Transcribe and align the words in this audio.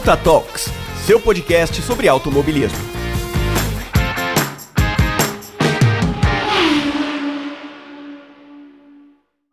Ponta 0.00 0.16
Talks, 0.16 0.70
seu 1.04 1.20
podcast 1.20 1.82
sobre 1.82 2.08
automobilismo. 2.08 2.99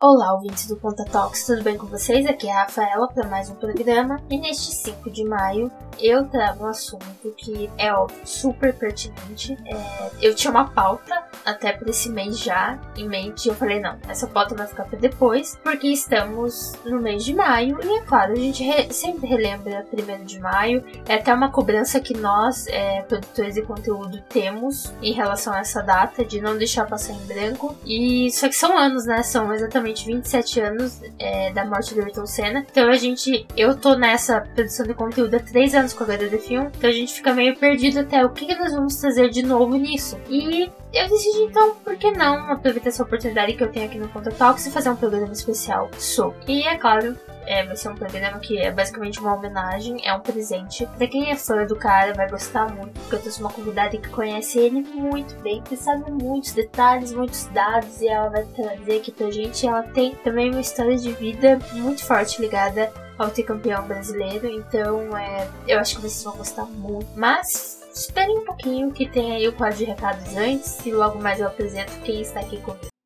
Olá, 0.09 0.35
ouvintes 0.35 0.67
do 0.67 0.77
Ponta 0.77 1.03
Talks, 1.03 1.45
tudo 1.45 1.61
bem 1.63 1.77
com 1.77 1.85
vocês? 1.85 2.25
Aqui 2.25 2.47
é 2.47 2.53
a 2.53 2.61
Rafaela 2.61 3.09
para 3.09 3.27
mais 3.27 3.49
um 3.49 3.55
programa. 3.55 4.21
E 4.29 4.37
neste 4.37 4.71
5 4.71 5.11
de 5.11 5.25
maio 5.25 5.69
eu 5.99 6.25
trago 6.29 6.63
um 6.63 6.67
assunto 6.67 7.33
que 7.35 7.69
é 7.77 7.91
óbvio, 7.91 8.17
super 8.23 8.73
pertinente. 8.73 9.57
É, 9.65 10.09
eu 10.21 10.33
tinha 10.33 10.51
uma 10.51 10.69
pauta 10.69 11.23
até 11.43 11.73
por 11.73 11.89
esse 11.89 12.09
mês 12.09 12.39
já 12.39 12.79
em 12.95 13.07
mente. 13.07 13.49
Eu 13.49 13.55
falei, 13.55 13.79
não, 13.79 13.97
essa 14.07 14.27
pauta 14.27 14.55
vai 14.55 14.67
ficar 14.67 14.85
para 14.85 14.97
depois, 14.97 15.57
porque 15.63 15.87
estamos 15.87 16.73
no 16.85 17.01
mês 17.01 17.25
de 17.25 17.33
maio 17.33 17.77
e 17.83 17.97
é 17.97 18.01
claro, 18.01 18.33
a 18.33 18.35
gente 18.35 18.63
re 18.63 18.93
sempre 18.93 19.27
relembra 19.27 19.85
1 19.91 20.25
de 20.25 20.39
maio. 20.39 20.83
É 21.05 21.15
até 21.15 21.33
uma 21.33 21.51
cobrança 21.51 21.99
que 21.99 22.15
nós, 22.15 22.65
é, 22.67 23.01
produtores 23.01 23.55
de 23.55 23.61
conteúdo, 23.63 24.21
temos 24.29 24.93
em 25.01 25.11
relação 25.13 25.53
a 25.53 25.59
essa 25.59 25.81
data 25.81 26.23
de 26.23 26.39
não 26.39 26.57
deixar 26.57 26.85
passar 26.85 27.13
em 27.13 27.25
branco. 27.25 27.75
E 27.85 28.31
só 28.31 28.47
que 28.47 28.55
são 28.55 28.77
anos, 28.77 29.05
né? 29.05 29.21
São 29.23 29.51
exatamente 29.53 29.96
27 30.05 30.59
anos 30.59 31.01
é, 31.19 31.51
da 31.51 31.65
morte 31.65 31.93
do 31.93 32.01
Ayrton 32.01 32.25
Senna. 32.25 32.65
Então 32.69 32.89
a 32.89 32.95
gente, 32.95 33.45
eu 33.55 33.75
tô 33.75 33.95
nessa 33.95 34.41
produção 34.41 34.85
de 34.85 34.93
conteúdo 34.93 35.35
há 35.35 35.39
3 35.39 35.75
anos 35.75 35.93
com 35.93 36.03
a 36.03 36.07
HDD 36.07 36.37
Film, 36.39 36.67
então 36.77 36.89
a 36.89 36.93
gente 36.93 37.13
fica 37.13 37.33
meio 37.33 37.55
perdido 37.55 37.99
até 37.99 38.25
o 38.25 38.29
que, 38.29 38.45
que 38.45 38.55
nós 38.55 38.73
vamos 38.73 38.95
trazer 38.95 39.29
de 39.29 39.43
novo 39.43 39.75
nisso. 39.75 40.17
E 40.29 40.69
eu 40.93 41.09
decidi 41.09 41.43
então, 41.43 41.75
por 41.75 41.95
que 41.95 42.11
não 42.11 42.51
aproveitar 42.51 42.89
essa 42.89 43.03
oportunidade 43.03 43.53
que 43.53 43.63
eu 43.63 43.71
tenho 43.71 43.85
aqui 43.85 43.97
no 43.97 44.07
Conta 44.09 44.31
Talks 44.31 44.65
e 44.65 44.71
fazer 44.71 44.89
um 44.89 44.95
programa 44.95 45.33
especial 45.33 45.89
sobre. 45.97 46.37
E 46.47 46.63
é 46.63 46.75
claro, 46.75 47.17
é, 47.47 47.65
vai 47.65 47.75
ser 47.75 47.89
um 47.89 47.95
programa 47.95 48.39
que 48.39 48.57
é 48.59 48.69
basicamente 48.71 49.19
uma 49.19 49.33
homenagem, 49.33 50.05
é 50.05 50.13
um 50.13 50.19
presente. 50.19 50.85
Pra 50.97 51.07
quem 51.07 51.31
é 51.31 51.35
fã 51.35 51.65
do 51.65 51.75
cara, 51.75 52.13
vai 52.13 52.29
gostar 52.29 52.67
muito, 52.67 52.99
porque 52.99 53.15
eu 53.15 53.21
trouxe 53.21 53.39
uma 53.39 53.49
convidada 53.49 53.97
que 53.97 54.09
conhece 54.09 54.59
ele 54.59 54.81
muito 54.81 55.33
bem, 55.41 55.61
que 55.61 55.77
sabe 55.77 56.11
muitos 56.11 56.51
detalhes, 56.51 57.13
muitos 57.13 57.45
dados, 57.45 58.01
e 58.01 58.07
ela 58.07 58.29
vai 58.29 58.43
trazer 58.43 58.97
aqui 58.97 59.11
pra 59.11 59.31
gente. 59.31 59.65
Ela 59.65 59.83
tem 59.83 60.13
também 60.15 60.51
uma 60.51 60.61
história 60.61 60.97
de 60.97 61.11
vida 61.13 61.57
muito 61.73 62.05
forte 62.05 62.41
ligada 62.41 62.91
ao 63.17 63.29
ter 63.29 63.43
campeão 63.43 63.87
brasileiro, 63.87 64.47
então 64.47 65.17
é, 65.17 65.47
eu 65.67 65.79
acho 65.79 65.95
que 65.95 66.01
vocês 66.01 66.23
vão 66.23 66.35
gostar 66.35 66.65
muito. 66.65 67.07
Mas 67.15 67.81
esperem 67.93 68.37
um 68.37 68.45
pouquinho 68.45 68.91
que 68.91 69.07
tem 69.09 69.37
aí 69.37 69.47
o 69.47 69.53
quadro 69.53 69.77
de 69.77 69.85
recados 69.85 70.35
antes, 70.35 70.85
e 70.85 70.91
logo 70.91 71.19
mais 71.19 71.39
eu 71.39 71.47
apresento 71.47 71.93
quem 72.03 72.21
está 72.21 72.41
aqui 72.41 72.61
comigo. 72.61 72.96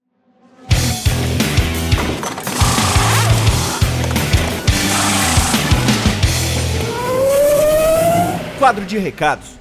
Quadro 8.61 8.85
de 8.85 8.99
recados. 8.99 9.57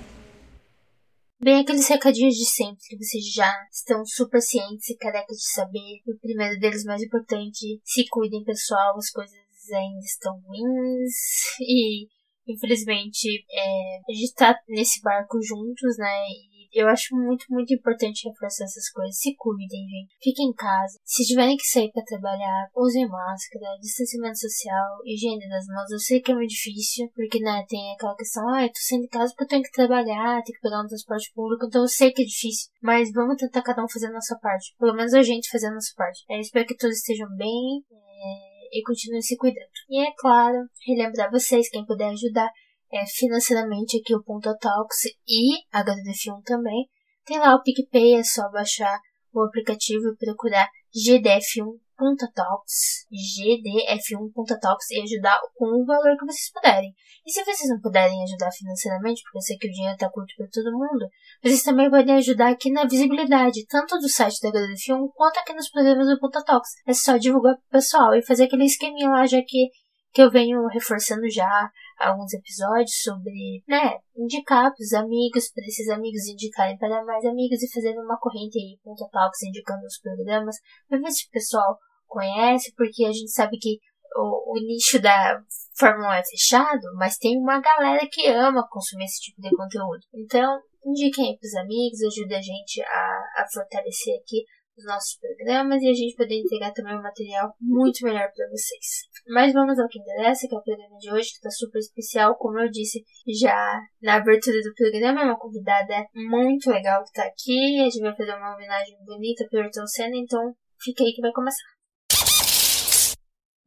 Bem, 1.41 1.63
aqueles 1.63 1.89
recadinhos 1.89 2.35
de 2.35 2.45
sempre 2.45 2.83
que 2.87 2.99
vocês 2.99 3.33
já 3.33 3.51
estão 3.73 4.05
super 4.05 4.43
cientes 4.43 4.91
e 4.91 4.97
carecas 4.99 5.39
de 5.39 5.53
saber. 5.55 6.03
O 6.07 6.19
primeiro 6.21 6.61
deles, 6.61 6.85
mais 6.85 7.01
importante, 7.03 7.81
se 7.83 8.07
cuidem, 8.11 8.45
pessoal, 8.45 8.99
as 8.99 9.09
coisas 9.11 9.35
ainda 9.73 10.05
estão 10.05 10.39
ruins 10.45 11.15
e 11.63 12.09
infelizmente 12.47 13.43
é, 13.51 14.01
a 14.07 14.13
gente 14.13 14.35
tá 14.35 14.55
nesse 14.69 15.01
barco 15.01 15.41
juntos, 15.41 15.97
né? 15.97 16.27
Eu 16.73 16.89
acho 16.89 17.15
muito, 17.17 17.45
muito 17.51 17.75
importante 17.75 18.29
reforçar 18.29 18.65
essas 18.65 18.91
coisas. 18.91 19.19
Se 19.19 19.35
cuidem, 19.37 19.87
gente. 19.89 20.17
Fiquem 20.23 20.49
em 20.49 20.55
casa. 20.55 20.99
Se 21.05 21.25
tiverem 21.25 21.57
que 21.57 21.65
sair 21.65 21.91
para 21.93 22.05
trabalhar, 22.05 22.69
usem 22.77 23.09
máscara, 23.09 23.79
distanciamento 23.81 24.39
social, 24.39 24.99
higiene 25.05 25.49
das 25.49 25.67
mãos. 25.67 25.91
Eu 25.91 25.99
sei 25.99 26.21
que 26.21 26.33
é 26.33 26.35
muito 26.35 26.51
difícil, 26.51 27.11
porque, 27.15 27.41
né, 27.41 27.65
tem 27.69 27.93
aquela 27.95 28.15
questão, 28.17 28.49
ah, 28.49 28.63
eu 28.63 28.69
tô 28.69 28.81
saindo 28.81 29.03
de 29.03 29.09
casa 29.09 29.33
porque 29.33 29.45
eu 29.45 29.49
tenho 29.49 29.63
que 29.63 29.73
trabalhar, 29.73 30.43
tenho 30.43 30.57
que 30.57 30.63
pegar 30.63 30.83
um 30.83 30.87
transporte 30.87 31.33
público, 31.35 31.67
então 31.67 31.83
eu 31.83 31.89
sei 31.89 32.13
que 32.13 32.23
é 32.23 32.25
difícil. 32.25 32.71
Mas 32.83 33.11
vamos 33.13 33.37
tentar 33.37 33.63
cada 33.63 33.85
um 33.85 33.89
fazer 33.89 34.07
a 34.07 34.13
nossa 34.13 34.39
parte. 34.39 34.75
Pelo 34.79 34.95
menos 34.95 35.15
a 35.15 35.23
gente 35.23 35.51
fazer 35.51 35.67
a 35.67 35.75
nossa 35.75 35.93
parte. 35.97 36.25
É, 36.31 36.41
espero 36.41 36.67
que 36.67 36.77
todos 36.77 36.97
estejam 36.97 37.29
bem. 37.37 37.83
É 37.91 38.51
e 38.73 38.83
continuem 38.83 39.23
se 39.23 39.37
cuidando. 39.37 39.67
E 39.89 40.01
é 40.01 40.13
claro, 40.17 40.69
relembrar 40.87 41.31
vocês, 41.31 41.69
quem 41.69 41.85
puder 41.85 42.11
ajudar, 42.11 42.51
é, 42.93 43.07
financeiramente 43.07 43.99
aqui 43.99 44.15
o 44.15 44.23
Ponto 44.23 44.55
Talks 44.59 45.05
e 45.27 45.63
a 45.73 45.85
HDF1 45.85 46.43
também. 46.45 46.89
Tem 47.25 47.39
lá 47.39 47.55
o 47.55 47.63
PicPay, 47.63 48.17
é 48.17 48.25
só 48.25 48.51
baixar 48.51 49.01
o 49.33 49.43
aplicativo 49.43 50.09
e 50.09 50.17
procurar 50.17 50.69
GDF1.talks, 50.95 53.07
GDF1.talks 53.13 54.91
e 54.91 55.03
ajudar 55.03 55.41
com 55.55 55.67
o 55.67 55.87
valor 55.87 56.17
que 56.19 56.27
vocês 56.27 56.51
puderem. 56.53 56.93
E 57.25 57.31
se 57.31 57.45
vocês 57.45 57.69
não 57.69 57.81
puderem 57.81 58.25
ajudar 58.25 58.51
financeiramente, 58.51 59.23
porque 59.23 59.39
eu 59.39 59.43
sei 59.43 59.57
que 59.57 59.69
o 59.69 59.71
dinheiro 59.71 59.95
está 59.95 60.11
curto 60.11 60.35
para 60.37 60.49
todo 60.49 60.73
mundo, 60.73 61.09
vocês 61.43 61.63
também 61.63 61.89
podem 61.89 62.17
ajudar 62.17 62.51
aqui 62.51 62.73
na 62.73 62.87
visibilidade, 62.87 63.65
tanto 63.69 63.99
do 63.99 64.09
site 64.09 64.41
da 64.43 64.51
HDF1 64.51 65.13
quanto 65.15 65.39
aqui 65.39 65.53
nos 65.53 65.71
programas 65.71 66.09
do 66.09 66.19
Ponta 66.19 66.43
Talks. 66.43 66.71
É 66.87 66.93
só 66.93 67.17
divulgar 67.17 67.55
pro 67.55 67.69
pessoal 67.71 68.13
e 68.15 68.27
fazer 68.27 68.45
aquele 68.45 68.65
esqueminha 68.65 69.11
lá, 69.11 69.27
já 69.27 69.41
que, 69.47 69.69
que 70.13 70.23
eu 70.23 70.31
venho 70.31 70.67
reforçando 70.67 71.29
já 71.31 71.71
alguns 71.99 72.33
episódios 72.33 73.01
sobre, 73.03 73.63
né, 73.69 73.99
indicar 74.17 74.73
para 74.73 74.83
os 74.83 74.93
amigos, 74.93 75.51
para 75.53 75.65
esses 75.65 75.89
amigos 75.89 76.27
indicarem 76.27 76.79
para 76.79 77.05
mais 77.05 77.25
amigos 77.25 77.63
e 77.63 77.73
fazendo 77.73 78.01
uma 78.01 78.19
corrente 78.19 78.59
aí, 78.59 78.79
ponto 78.83 79.09
talks, 79.11 79.43
indicando 79.43 79.85
os 79.85 79.99
programas, 80.01 80.57
para 80.89 80.99
ver 80.99 81.11
se 81.11 81.27
o 81.27 81.31
pessoal 81.31 81.79
conhece, 82.07 82.73
porque 82.77 83.05
a 83.05 83.13
gente 83.13 83.31
sabe 83.31 83.57
que 83.59 83.79
o, 84.17 84.53
o 84.53 84.67
nicho 84.67 85.01
da 85.01 85.41
Fórmula 85.79 86.09
1 86.09 86.13
é 86.13 86.25
fechado, 86.25 86.83
mas 86.97 87.17
tem 87.17 87.39
uma 87.39 87.61
galera 87.61 88.07
que 88.11 88.27
ama 88.29 88.67
consumir 88.69 89.05
esse 89.05 89.21
tipo 89.21 89.41
de 89.41 89.55
conteúdo. 89.55 90.01
Então, 90.13 90.61
indiquem 90.85 91.31
aí 91.31 91.39
pros 91.39 91.55
amigos, 91.55 92.03
ajude 92.03 92.35
a 92.35 92.41
gente 92.41 92.83
a, 92.83 93.43
a 93.43 93.47
fortalecer 93.53 94.15
aqui 94.21 94.45
os 94.77 94.85
nossos 94.85 95.19
programas 95.19 95.83
e 95.83 95.89
a 95.89 95.95
gente 95.95 96.17
poder 96.17 96.37
entregar 96.37 96.73
também 96.73 96.97
um 96.97 97.03
material 97.03 97.55
muito 97.61 98.05
melhor 98.05 98.31
para 98.35 98.49
vocês. 98.49 99.09
Mas 99.29 99.53
vamos 99.53 99.79
ao 99.79 99.89
que 99.89 99.99
interessa, 99.99 100.49
que 100.49 100.55
é 100.55 100.59
o 100.59 100.63
programa 100.63 100.97
de 100.99 101.13
hoje, 101.13 101.31
que 101.31 101.37
está 101.37 101.51
super 101.51 101.79
especial. 101.79 102.37
Como 102.37 102.59
eu 102.59 102.71
disse 102.71 103.05
já 103.41 103.81
na 104.03 104.15
abertura 104.15 104.59
do 104.63 104.75
programa, 104.75 105.23
é 105.23 105.25
uma 105.25 105.39
convidada 105.39 106.07
muito 106.15 106.71
legal 106.71 107.03
que 107.03 107.11
está 107.11 107.25
aqui. 107.25 107.81
A 107.81 107.85
gente 107.85 108.01
vai 108.01 108.17
fazer 108.17 108.35
uma 108.35 108.55
homenagem 108.55 108.97
bonita 109.05 109.47
para 109.51 109.61
o 109.61 109.63
Ayrton 109.63 109.87
Senna, 109.87 110.17
então 110.17 110.55
fica 110.81 111.05
aí 111.05 111.13
que 111.13 111.21
vai 111.21 111.33
começar. 111.33 111.65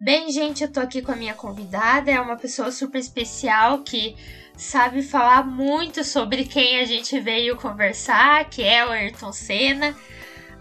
Bem, 0.01 0.29
gente, 0.31 0.63
eu 0.63 0.71
tô 0.71 0.81
aqui 0.81 1.01
com 1.01 1.13
a 1.13 1.15
minha 1.15 1.33
convidada, 1.33 2.11
é 2.11 2.19
uma 2.19 2.35
pessoa 2.35 2.71
super 2.71 2.99
especial 2.99 3.83
que 3.83 4.17
sabe 4.57 5.01
falar 5.01 5.45
muito 5.45 6.03
sobre 6.03 6.43
quem 6.43 6.79
a 6.79 6.85
gente 6.85 7.17
veio 7.21 7.55
conversar, 7.55 8.49
que 8.49 8.61
é 8.61 8.85
o 8.85 8.89
Ayrton 8.89 9.31
Senna. 9.31 9.95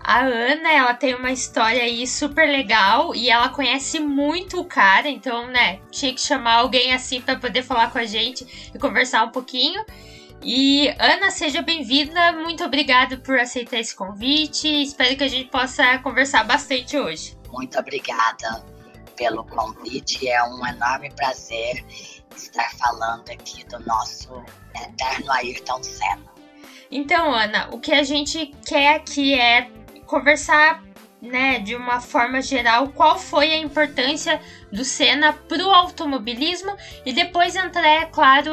A 0.04 0.20
Ana, 0.20 0.72
ela 0.72 0.94
tem 0.94 1.14
uma 1.14 1.30
história 1.30 1.82
aí 1.82 2.06
super 2.06 2.48
legal 2.48 3.14
e 3.14 3.30
ela 3.30 3.48
conhece 3.48 4.00
muito 4.00 4.60
o 4.60 4.64
cara, 4.64 5.08
então, 5.08 5.46
né, 5.46 5.78
tinha 5.90 6.12
que 6.12 6.20
chamar 6.20 6.54
alguém 6.54 6.92
assim 6.92 7.20
para 7.20 7.36
poder 7.38 7.62
falar 7.62 7.90
com 7.90 7.98
a 7.98 8.04
gente 8.04 8.70
e 8.74 8.78
conversar 8.78 9.24
um 9.24 9.30
pouquinho. 9.30 9.84
E 10.44 10.88
Ana, 10.98 11.30
seja 11.30 11.62
bem-vinda. 11.62 12.32
Muito 12.32 12.64
obrigada 12.64 13.16
por 13.16 13.38
aceitar 13.38 13.78
esse 13.78 13.94
convite. 13.94 14.66
Espero 14.66 15.16
que 15.16 15.22
a 15.22 15.28
gente 15.28 15.48
possa 15.50 15.98
conversar 15.98 16.42
bastante 16.42 16.98
hoje. 16.98 17.38
Muito 17.48 17.78
obrigada 17.78 18.64
pelo 19.16 19.44
convite. 19.44 20.28
É 20.28 20.42
um 20.42 20.66
enorme 20.66 21.12
prazer 21.14 21.84
estar 22.36 22.70
falando 22.76 23.30
aqui 23.30 23.64
do 23.66 23.78
nosso 23.86 24.42
eterno 24.74 25.30
Ayrton 25.30 25.80
Senna. 25.80 26.32
Então, 26.90 27.32
Ana, 27.32 27.68
o 27.70 27.78
que 27.78 27.92
a 27.92 28.02
gente 28.02 28.52
quer 28.66 28.96
aqui 28.96 29.34
é 29.34 29.70
conversar, 30.12 30.84
né, 31.22 31.58
de 31.60 31.74
uma 31.74 32.00
forma 32.00 32.42
geral, 32.42 32.88
qual 32.88 33.18
foi 33.18 33.50
a 33.50 33.56
importância 33.56 34.38
do 34.70 34.84
Senna 34.84 35.32
para 35.32 35.64
o 35.64 35.70
automobilismo 35.70 36.76
e 37.06 37.14
depois 37.14 37.56
entrar, 37.56 37.86
é 37.86 38.04
claro, 38.04 38.50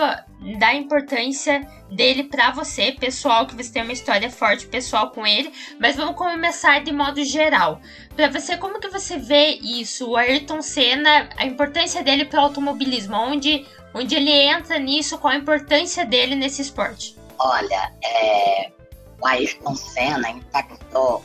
da 0.57 0.73
importância 0.73 1.67
dele 1.91 2.23
para 2.23 2.51
você, 2.51 2.93
pessoal, 2.93 3.45
que 3.45 3.55
você 3.55 3.73
tem 3.73 3.83
uma 3.83 3.91
história 3.91 4.29
forte 4.29 4.67
pessoal 4.67 5.09
com 5.11 5.27
ele, 5.27 5.51
mas 5.79 5.97
vamos 5.97 6.15
começar 6.15 6.81
de 6.81 6.93
modo 6.93 7.21
geral. 7.25 7.81
Para 8.15 8.29
você, 8.29 8.55
como 8.55 8.79
que 8.79 8.87
você 8.87 9.17
vê 9.17 9.55
isso? 9.61 10.11
O 10.11 10.15
Ayrton 10.15 10.61
Senna, 10.61 11.27
a 11.35 11.45
importância 11.45 12.01
dele 12.01 12.23
para 12.23 12.39
o 12.39 12.43
automobilismo, 12.43 13.17
onde, 13.17 13.67
onde 13.93 14.15
ele 14.15 14.31
entra 14.31 14.79
nisso, 14.79 15.17
qual 15.17 15.33
a 15.33 15.37
importância 15.37 16.05
dele 16.05 16.35
nesse 16.35 16.61
esporte? 16.61 17.17
Olha, 17.37 17.91
é, 18.01 18.71
o 19.19 19.27
Ayrton 19.27 19.75
Senna 19.75 20.29
impactou 20.29 21.23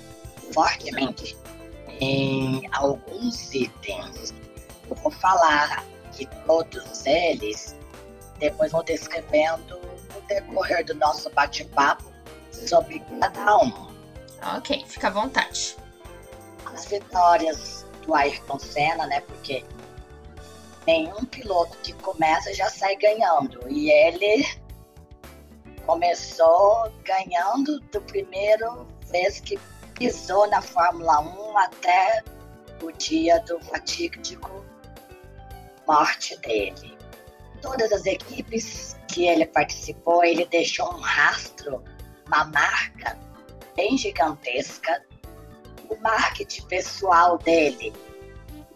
fortemente 0.54 1.36
em 2.00 2.62
alguns 2.72 3.52
itens. 3.52 4.32
Eu 4.88 4.96
vou 4.96 5.10
falar 5.10 5.84
que 6.12 6.26
todos 6.46 7.04
eles, 7.04 7.76
depois 8.38 8.72
vou 8.72 8.82
descrevendo 8.84 9.80
no 10.14 10.20
decorrer 10.28 10.84
do 10.84 10.94
nosso 10.94 11.28
bate-papo 11.30 12.04
sobre 12.52 13.00
cada 13.20 13.58
um. 13.58 13.92
Ok, 14.56 14.84
fica 14.86 15.08
à 15.08 15.10
vontade. 15.10 15.76
As 16.66 16.86
vitórias 16.86 17.86
do 18.06 18.14
Ayrton 18.14 18.58
Senna, 18.58 19.06
né? 19.06 19.20
Porque 19.22 19.64
nenhum 20.86 21.24
piloto 21.24 21.76
que 21.78 21.92
começa 21.94 22.52
já 22.54 22.70
sai 22.70 22.96
ganhando. 22.96 23.60
E 23.68 23.90
ele 23.90 24.46
começou 25.86 26.92
ganhando 27.04 27.80
do 27.80 28.00
primeiro 28.02 28.86
vez 29.10 29.40
que 29.40 29.58
pisou 29.94 30.48
na 30.48 30.60
Fórmula 30.60 31.20
1 31.20 31.58
até 31.58 32.22
o 32.82 32.90
dia 32.92 33.40
do 33.40 33.58
fatídico 33.60 34.64
morte 35.86 36.36
dele. 36.38 36.96
Todas 37.60 37.92
as 37.92 38.04
equipes 38.04 38.96
que 39.08 39.26
ele 39.26 39.46
participou, 39.46 40.24
ele 40.24 40.44
deixou 40.46 40.92
um 40.92 41.00
rastro, 41.00 41.82
uma 42.26 42.44
marca 42.44 43.18
bem 43.76 43.96
gigantesca. 43.96 45.02
O 45.88 45.96
marketing 45.96 46.66
pessoal 46.66 47.38
dele, 47.38 47.92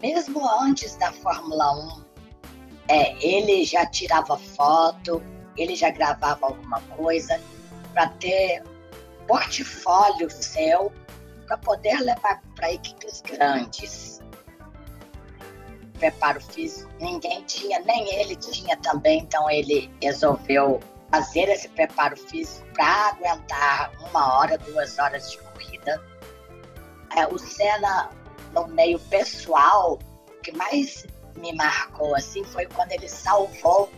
mesmo 0.01 0.47
antes 0.61 0.95
da 0.95 1.11
Fórmula 1.11 1.71
1, 1.73 2.05
é, 2.87 3.25
ele 3.25 3.63
já 3.65 3.85
tirava 3.85 4.37
foto, 4.37 5.21
ele 5.57 5.75
já 5.75 5.89
gravava 5.89 6.47
alguma 6.47 6.79
coisa 6.95 7.39
para 7.93 8.07
ter 8.09 8.63
portfólio 9.27 10.29
seu 10.29 10.91
para 11.49 11.57
poder 11.57 11.99
levar 12.01 12.41
para 12.55 12.71
equipes 12.71 13.21
grandes. 13.21 14.21
Preparo 15.97 16.39
físico, 16.39 16.89
ninguém 17.01 17.43
tinha, 17.43 17.79
nem 17.79 18.07
ele 18.13 18.35
tinha 18.35 18.77
também, 18.77 19.19
então 19.21 19.49
ele 19.49 19.91
resolveu 20.01 20.79
fazer 21.11 21.49
esse 21.49 21.67
preparo 21.69 22.15
físico 22.15 22.65
para 22.73 23.09
aguentar 23.09 23.91
uma 24.09 24.37
hora, 24.37 24.57
duas 24.59 24.97
horas 24.99 25.31
de 25.31 25.39
corrida. 25.39 26.01
É, 27.17 27.27
o 27.27 27.37
Senna, 27.39 28.11
no 28.53 28.67
meio 28.67 28.99
pessoal, 28.99 29.99
o 30.27 30.41
que 30.41 30.55
mais 30.55 31.05
me 31.35 31.51
marcou 31.53 32.15
assim 32.15 32.43
foi 32.43 32.67
quando 32.67 32.91
ele 32.91 33.09
salvou 33.09 33.89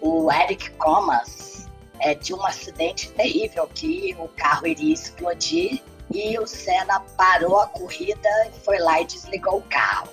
o 0.00 0.30
Eric 0.30 0.70
Comas 0.72 1.68
é, 1.98 2.14
de 2.14 2.32
um 2.32 2.46
acidente 2.46 3.10
terrível 3.10 3.68
que 3.74 4.16
o 4.18 4.28
carro 4.28 4.66
iria 4.66 4.94
explodir 4.94 5.82
e 6.14 6.38
o 6.38 6.46
Senna 6.46 7.00
parou 7.16 7.58
a 7.58 7.66
corrida 7.66 8.28
e 8.46 8.60
foi 8.60 8.78
lá 8.78 9.00
e 9.00 9.04
desligou 9.04 9.58
o 9.58 9.62
carro. 9.62 10.08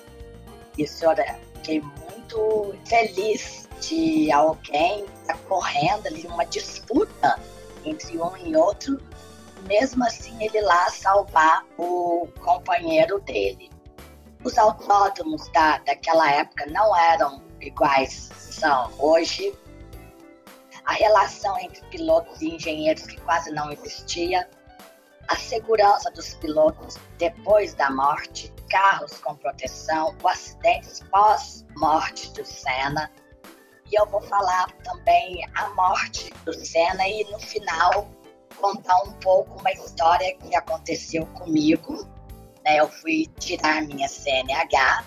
Isso 0.76 1.04
eu 1.04 1.14
fiquei 1.54 1.80
muito 1.80 2.74
feliz 2.84 3.68
de 3.80 4.30
alguém 4.32 5.04
estar 5.04 5.34
tá 5.34 5.38
correndo 5.48 6.06
ali, 6.06 6.26
uma 6.26 6.44
disputa 6.44 7.38
entre 7.84 8.18
um 8.18 8.36
e 8.36 8.56
outro, 8.56 9.00
mesmo 9.62 10.04
assim 10.04 10.36
ele 10.42 10.60
lá 10.60 10.90
salvar 10.90 11.64
o 11.78 12.28
companheiro 12.40 13.20
dele. 13.20 13.70
Os 14.44 14.58
autódromos 14.58 15.48
da, 15.48 15.78
daquela 15.78 16.28
época 16.30 16.66
não 16.66 16.96
eram 16.96 17.40
iguais 17.60 18.30
são 18.34 18.92
hoje 18.98 19.54
a 20.84 20.92
relação 20.94 21.58
entre 21.60 21.84
pilotos 21.86 22.40
e 22.40 22.54
engenheiros 22.56 23.06
que 23.06 23.20
quase 23.20 23.52
não 23.52 23.70
existia, 23.70 24.48
a 25.28 25.36
segurança 25.36 26.10
dos 26.10 26.34
pilotos 26.34 26.98
depois 27.18 27.74
da 27.74 27.90
morte, 27.90 28.52
carros 28.68 29.18
com 29.20 29.34
proteção, 29.36 30.14
os 30.18 30.24
acidentes 30.24 31.00
pós-morte 31.10 32.32
do 32.32 32.44
Senna. 32.44 33.10
E 33.90 34.00
eu 34.00 34.06
vou 34.06 34.20
falar 34.22 34.70
também 34.84 35.44
a 35.54 35.68
morte 35.70 36.32
do 36.44 36.52
Senna 36.54 37.06
e 37.06 37.24
no 37.30 37.38
final 37.38 38.10
contar 38.60 38.96
um 39.04 39.12
pouco 39.14 39.58
uma 39.60 39.72
história 39.72 40.34
que 40.36 40.54
aconteceu 40.54 41.26
comigo. 41.26 42.06
Né? 42.64 42.76
Eu 42.80 42.88
fui 42.88 43.26
tirar 43.38 43.82
minha 43.82 44.08
CNH, 44.08 45.04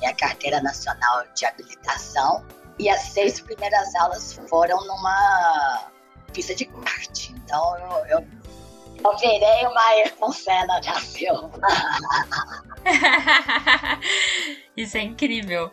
minha 0.00 0.14
carteira 0.14 0.60
nacional 0.62 1.24
de 1.34 1.44
habilitação, 1.46 2.44
e 2.78 2.88
as 2.88 3.02
seis 3.02 3.40
primeiras 3.40 3.94
aulas 3.96 4.32
foram 4.48 4.84
numa 4.86 5.90
pista 6.32 6.54
de 6.54 6.64
kart. 6.66 7.30
Então 7.30 7.78
eu, 7.78 8.06
eu, 8.06 8.26
eu 9.04 9.16
virei 9.16 9.66
uma 9.66 9.80
Ayrton 9.80 10.32
Senna 10.32 10.80
da 10.80 10.94
Silva. 11.00 11.50
Isso 14.76 14.96
é 14.96 15.02
incrível. 15.02 15.70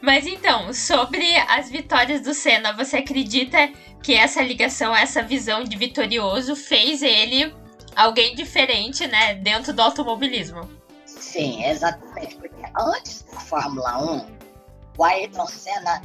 Mas 0.00 0.26
então, 0.26 0.72
sobre 0.72 1.36
as 1.48 1.70
vitórias 1.70 2.20
do 2.20 2.32
Senna, 2.32 2.72
você 2.72 2.98
acredita 2.98 3.70
que 4.02 4.14
essa 4.14 4.40
ligação, 4.42 4.94
essa 4.94 5.22
visão 5.22 5.64
de 5.64 5.76
vitorioso 5.76 6.54
fez 6.54 7.02
ele 7.02 7.54
alguém 7.96 8.34
diferente, 8.34 9.06
né, 9.08 9.34
dentro 9.34 9.72
do 9.72 9.82
automobilismo? 9.82 10.68
Sim, 11.04 11.64
exatamente. 11.64 12.36
Porque 12.36 12.62
antes 12.78 13.22
da 13.22 13.40
Fórmula 13.40 13.98
1, 13.98 14.26
o 14.96 15.04
Ayrton 15.04 15.46
Senna 15.46 16.00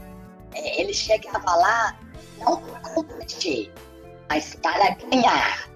é, 0.55 0.81
ele 0.81 0.93
chegava 0.93 1.55
lá 1.55 1.97
não 2.39 2.57
para 2.61 2.79
competir, 2.93 3.71
mas 4.27 4.55
para 4.55 4.95
ganhar. 4.95 5.69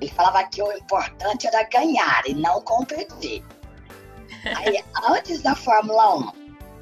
Ele 0.00 0.10
falava 0.10 0.44
que 0.44 0.62
o 0.62 0.72
importante 0.72 1.46
era 1.46 1.62
ganhar 1.64 2.22
e 2.26 2.34
não 2.34 2.60
competir. 2.62 3.44
Aí, 4.56 4.82
antes 5.08 5.42
da 5.42 5.54
Fórmula 5.54 6.16
1, 6.16 6.32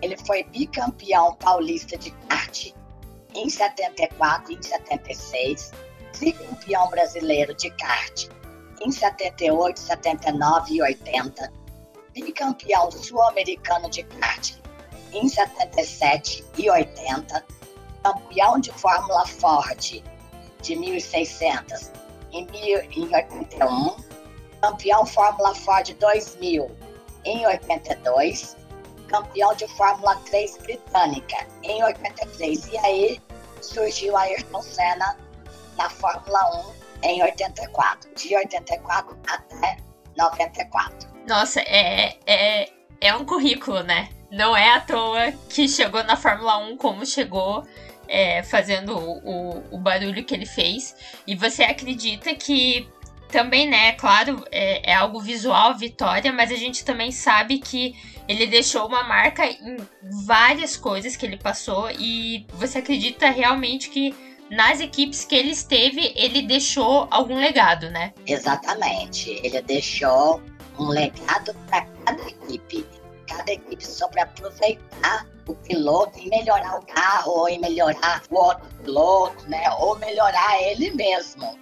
ele 0.03 0.17
foi 0.19 0.45
bicampeão 0.45 1.35
paulista 1.37 1.97
de 1.97 2.11
kart 2.29 2.73
em 3.35 3.49
74 3.49 4.53
e 4.53 4.57
em 4.57 4.63
76, 4.63 5.73
tricampeão 6.13 6.89
brasileiro 6.91 7.55
de 7.55 7.71
kart 7.71 8.29
em 8.81 8.91
78, 8.91 9.81
79 9.81 10.75
e 10.75 10.83
80, 10.83 11.53
bicampeão 12.13 12.91
sul-americano 12.91 13.89
de 13.91 14.03
kart 14.03 14.55
em 15.13 15.29
77 15.29 16.45
e 16.59 16.71
80, 16.71 17.45
campeão 18.03 18.59
de 18.59 18.71
Fórmula 18.73 19.27
Ford 19.27 20.03
de 20.63 20.77
1600 20.77 21.91
em, 22.33 22.47
em 22.91 23.15
81, 23.15 23.97
campeão 24.61 25.07
Fórmula 25.07 25.55
Ford 25.55 25.93
2000 25.95 26.71
em 27.25 27.47
82, 27.47 28.57
campeão 29.09 29.55
de 29.55 29.67
Fórmula 29.69 30.17
3 30.27 30.59
britânica 30.59 31.47
em 31.63 31.83
83. 31.83 32.67
E 32.69 32.79
aí 32.79 33.23
surgiu 33.61 34.17
Ayrton 34.17 34.63
Senna 34.63 35.17
na 35.77 35.91
Fórmula 35.91 36.67
1 37.03 37.09
em 37.09 37.23
84, 37.23 38.15
de 38.15 38.37
84 38.37 39.19
até 39.29 39.77
94. 40.17 41.09
Nossa, 41.29 41.61
é, 41.61 42.17
é, 42.27 42.71
é 43.01 43.15
um 43.15 43.25
currículo, 43.25 43.83
né? 43.83 44.09
Não 44.31 44.57
é 44.57 44.71
à 44.71 44.81
toa 44.81 45.33
que 45.49 45.69
chegou 45.69 46.03
na 46.05 46.17
Fórmula 46.17 46.59
1 46.59 46.77
como 46.77 47.05
chegou, 47.05 47.65
é, 48.09 48.43
fazendo 48.43 48.97
o, 48.97 49.65
o, 49.71 49.79
barulho 49.79 50.25
que 50.25 50.35
ele 50.35 50.47
fez. 50.47 50.95
E 51.27 51.35
você 51.35 51.63
acredita 51.63 52.35
que 52.35 52.89
também, 53.29 53.69
né, 53.69 53.93
claro, 53.93 54.45
é, 54.51 54.91
é, 54.91 54.95
algo 54.95 55.21
visual, 55.21 55.77
vitória, 55.77 56.33
mas 56.33 56.51
a 56.51 56.57
gente 56.57 56.85
também 56.85 57.11
sabe 57.11 57.59
que 57.59 57.95
ele 58.29 58.47
deixou 58.47 58.87
uma 58.87 59.03
marca 59.03 59.45
em 59.47 59.77
várias 60.25 60.77
coisas 60.77 61.17
que 61.17 61.27
ele 61.27 61.37
passou. 61.37 61.91
E 61.91 62.47
você 62.55 62.79
acredita 62.79 63.31
realmente 63.31 63.91
que 63.91 64.15
nas 64.51 64.81
equipes 64.81 65.25
que 65.25 65.35
ele 65.35 65.51
esteve, 65.51 66.13
ele 66.15 66.43
deixou 66.43 67.09
algum 67.11 67.37
legado, 67.37 67.91
né? 67.91 68.13
Exatamente. 68.27 69.41
Ele 69.43 69.61
deixou 69.63 70.41
um 70.79 70.89
legado 70.89 71.55
para 71.69 71.87
cada 72.05 72.23
equipe 72.29 72.87
cada 73.27 73.53
equipe 73.53 73.85
sobre 73.85 74.21
aproveitar 74.21 75.27
o 75.47 75.55
piloto 75.55 76.19
e 76.19 76.29
melhorar 76.29 76.79
o 76.79 76.87
carro, 76.87 77.33
ou 77.33 77.49
em 77.49 77.59
melhorar 77.59 78.23
o 78.31 78.37
outro 78.37 78.67
piloto, 78.83 79.49
né? 79.49 79.71
Ou 79.79 79.97
melhorar 79.99 80.63
ele 80.63 80.91
mesmo. 80.93 81.59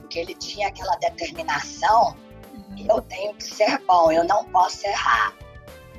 Porque 0.00 0.18
ele 0.18 0.34
tinha 0.34 0.68
aquela 0.68 0.96
determinação, 0.96 2.16
uhum. 2.52 2.86
eu 2.88 3.00
tenho 3.02 3.34
que 3.34 3.44
ser 3.44 3.78
bom, 3.86 4.12
eu 4.12 4.24
não 4.24 4.44
posso 4.50 4.86
errar. 4.86 5.34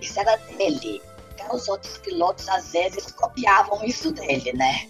Isso 0.02 0.20
era 0.20 0.36
dele. 0.38 1.02
Então 1.34 1.56
os 1.56 1.68
outros 1.68 1.98
pilotos 1.98 2.48
às 2.50 2.72
vezes 2.72 3.12
copiavam 3.12 3.84
isso 3.84 4.12
dele, 4.12 4.54
né? 4.54 4.90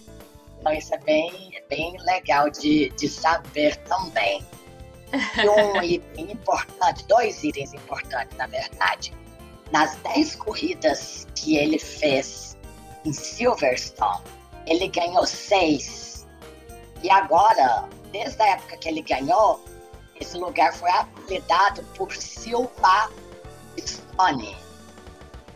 Então 0.58 0.72
isso 0.72 0.94
é 0.94 0.98
bem, 0.98 1.62
bem 1.68 1.96
legal 2.02 2.50
de, 2.50 2.90
de 2.90 3.08
saber 3.08 3.76
também. 3.84 4.44
E 5.12 5.48
um 5.48 5.80
item 5.82 6.32
importante, 6.32 7.04
dois 7.06 7.42
itens 7.42 7.72
importantes, 7.72 8.36
na 8.36 8.46
verdade 8.46 9.12
nas 9.72 9.96
10 9.96 10.36
corridas 10.36 11.26
que 11.34 11.56
ele 11.56 11.78
fez 11.78 12.56
em 13.04 13.12
Silverstone, 13.12 14.22
ele 14.66 14.88
ganhou 14.88 15.26
6. 15.26 16.26
E 17.02 17.10
agora, 17.10 17.88
desde 18.10 18.42
a 18.42 18.48
época 18.50 18.76
que 18.76 18.88
ele 18.88 19.02
ganhou, 19.02 19.62
esse 20.20 20.36
lugar 20.38 20.72
foi 20.74 20.90
apelidado 20.90 21.82
por 21.96 22.12
Silva 22.14 23.10
Stone. 23.78 24.56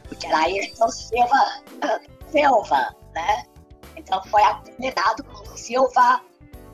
Porque 0.08 0.26
era 0.26 0.38
Ayrton 0.38 0.88
Silva, 0.90 1.62
Silva, 2.30 2.94
né? 3.14 3.44
Então 3.96 4.22
foi 4.24 4.42
apelidado 4.42 5.24
como 5.24 5.56
Silva 5.56 6.20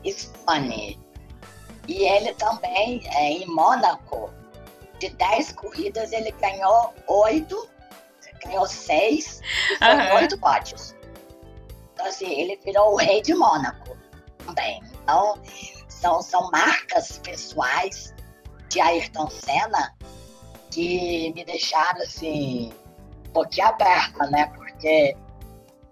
Stone. 0.05 0.99
E 1.87 2.03
ele 2.03 2.33
também, 2.33 3.01
é, 3.05 3.31
em 3.31 3.45
Mônaco, 3.47 4.29
de 4.99 5.09
10 5.09 5.51
corridas, 5.53 6.11
ele 6.11 6.31
ganhou 6.31 6.93
8, 7.07 7.69
ganhou 8.43 8.67
seis 8.67 9.41
e 9.71 9.77
foi 9.77 9.95
uhum. 9.95 10.15
oito 10.15 10.37
pódios. 10.39 10.95
Então, 11.93 12.05
assim, 12.05 12.29
ele 12.29 12.59
virou 12.63 12.93
o 12.93 12.95
rei 12.95 13.21
de 13.21 13.33
Mônaco 13.33 13.97
também. 14.45 14.81
Então, 15.03 15.39
são, 15.87 16.21
são 16.21 16.49
marcas 16.51 17.17
pessoais 17.19 18.13
de 18.69 18.79
Ayrton 18.79 19.29
Senna 19.29 19.95
que 20.71 21.33
me 21.33 21.43
deixaram, 21.43 22.01
assim, 22.01 22.71
boquiaberta, 23.31 24.27
né? 24.27 24.51
Porque 24.55 25.17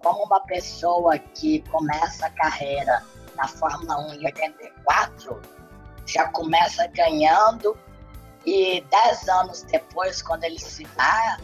como 0.04 0.24
uma 0.26 0.40
pessoa 0.42 1.18
que 1.18 1.62
começa 1.72 2.28
a 2.28 2.30
carreira 2.30 3.04
na 3.36 3.48
Fórmula 3.48 4.00
1 4.12 4.14
em 4.14 4.26
84, 4.26 5.42
já 6.06 6.28
começa 6.30 6.86
ganhando 6.88 7.76
e 8.46 8.82
dez 8.90 9.28
anos 9.28 9.64
depois, 9.64 10.22
quando 10.22 10.44
ele 10.44 10.60
se 10.60 10.84
dá, 10.96 11.38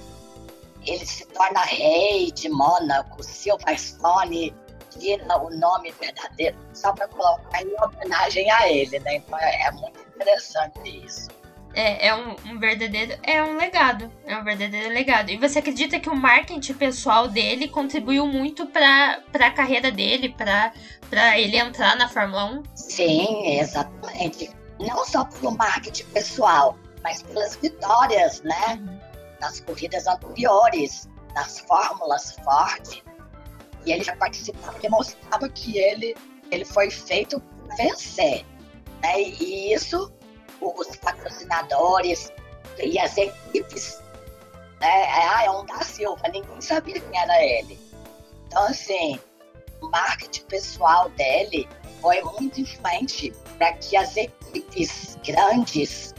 ele 0.86 1.06
se 1.06 1.26
torna 1.28 1.62
rei 1.62 2.32
de 2.32 2.50
Mônaco, 2.50 3.24
Silverstone, 3.24 4.54
tira 4.98 5.38
o 5.38 5.50
nome 5.50 5.92
verdadeiro 6.00 6.58
só 6.74 6.94
para 6.94 7.08
colocar 7.08 7.62
em 7.62 7.74
homenagem 7.82 8.52
a 8.52 8.70
ele, 8.70 9.00
né? 9.00 9.16
Então 9.16 9.38
é, 9.40 9.68
é 9.68 9.72
muito 9.72 10.00
interessante 10.16 11.06
isso. 11.06 11.30
É, 11.74 12.08
é 12.08 12.16
um, 12.16 12.36
um, 12.48 12.60
verdadeiro. 12.60 13.18
É 13.24 13.42
um 13.44 13.56
legado. 13.56 14.12
É 14.26 14.36
um 14.38 14.44
verdadeiro 14.44 14.90
legado. 14.90 15.30
E 15.30 15.38
você 15.38 15.60
acredita 15.60 16.00
que 16.00 16.10
o 16.10 16.16
marketing 16.16 16.74
pessoal 16.74 17.28
dele 17.28 17.68
contribuiu 17.68 18.28
muito 18.28 18.66
para 18.66 19.22
a 19.34 19.52
carreira 19.52 19.90
dele, 19.90 20.30
para 20.30 21.40
ele 21.40 21.58
entrar 21.58 21.96
na 21.96 22.10
Fórmula 22.10 22.46
1? 22.46 22.64
Sim, 22.76 23.48
exatamente. 23.58 24.52
Não 24.80 25.06
só 25.06 25.24
pelo 25.24 25.56
marketing 25.56 26.06
pessoal, 26.06 26.78
mas 27.04 27.22
pelas 27.22 27.56
vitórias, 27.56 28.42
né? 28.42 28.80
Nas 29.40 29.60
corridas 29.62 30.08
anteriores, 30.08 31.10
nas 31.34 31.60
fórmulas 31.60 32.36
fortes. 32.44 33.02
E 33.86 33.92
ele 33.92 34.04
já 34.04 34.16
participava, 34.16 34.78
mostrava 34.90 35.50
que 35.50 35.78
ele, 35.78 36.16
ele 36.52 36.66
foi 36.66 36.90
feito 36.90 37.40
para 37.40 37.76
vencer. 37.76 38.46
Né? 39.02 39.22
E 39.22 39.74
isso 39.74 40.12
os 40.62 40.96
patrocinadores 40.98 42.32
e 42.78 43.00
as 43.00 43.18
equipes. 43.18 44.00
Né? 44.80 45.06
Ah, 45.10 45.46
é 45.46 45.52
um 45.52 45.66
da 45.66 45.82
Silva, 45.82 46.22
ninguém 46.32 46.62
sabia 46.62 47.00
quem 47.00 47.20
era 47.20 47.44
ele. 47.44 47.80
Então, 48.48 48.64
assim, 48.66 49.20
o 49.82 49.90
marketing 49.90 50.44
pessoal 50.44 51.10
dele 51.10 51.68
foi 52.00 52.22
muito 52.22 52.62
influente 52.62 53.32
para 53.58 53.74
que 53.74 53.96
as 53.96 54.16
equipes 54.18 55.18
grandes 55.26 56.14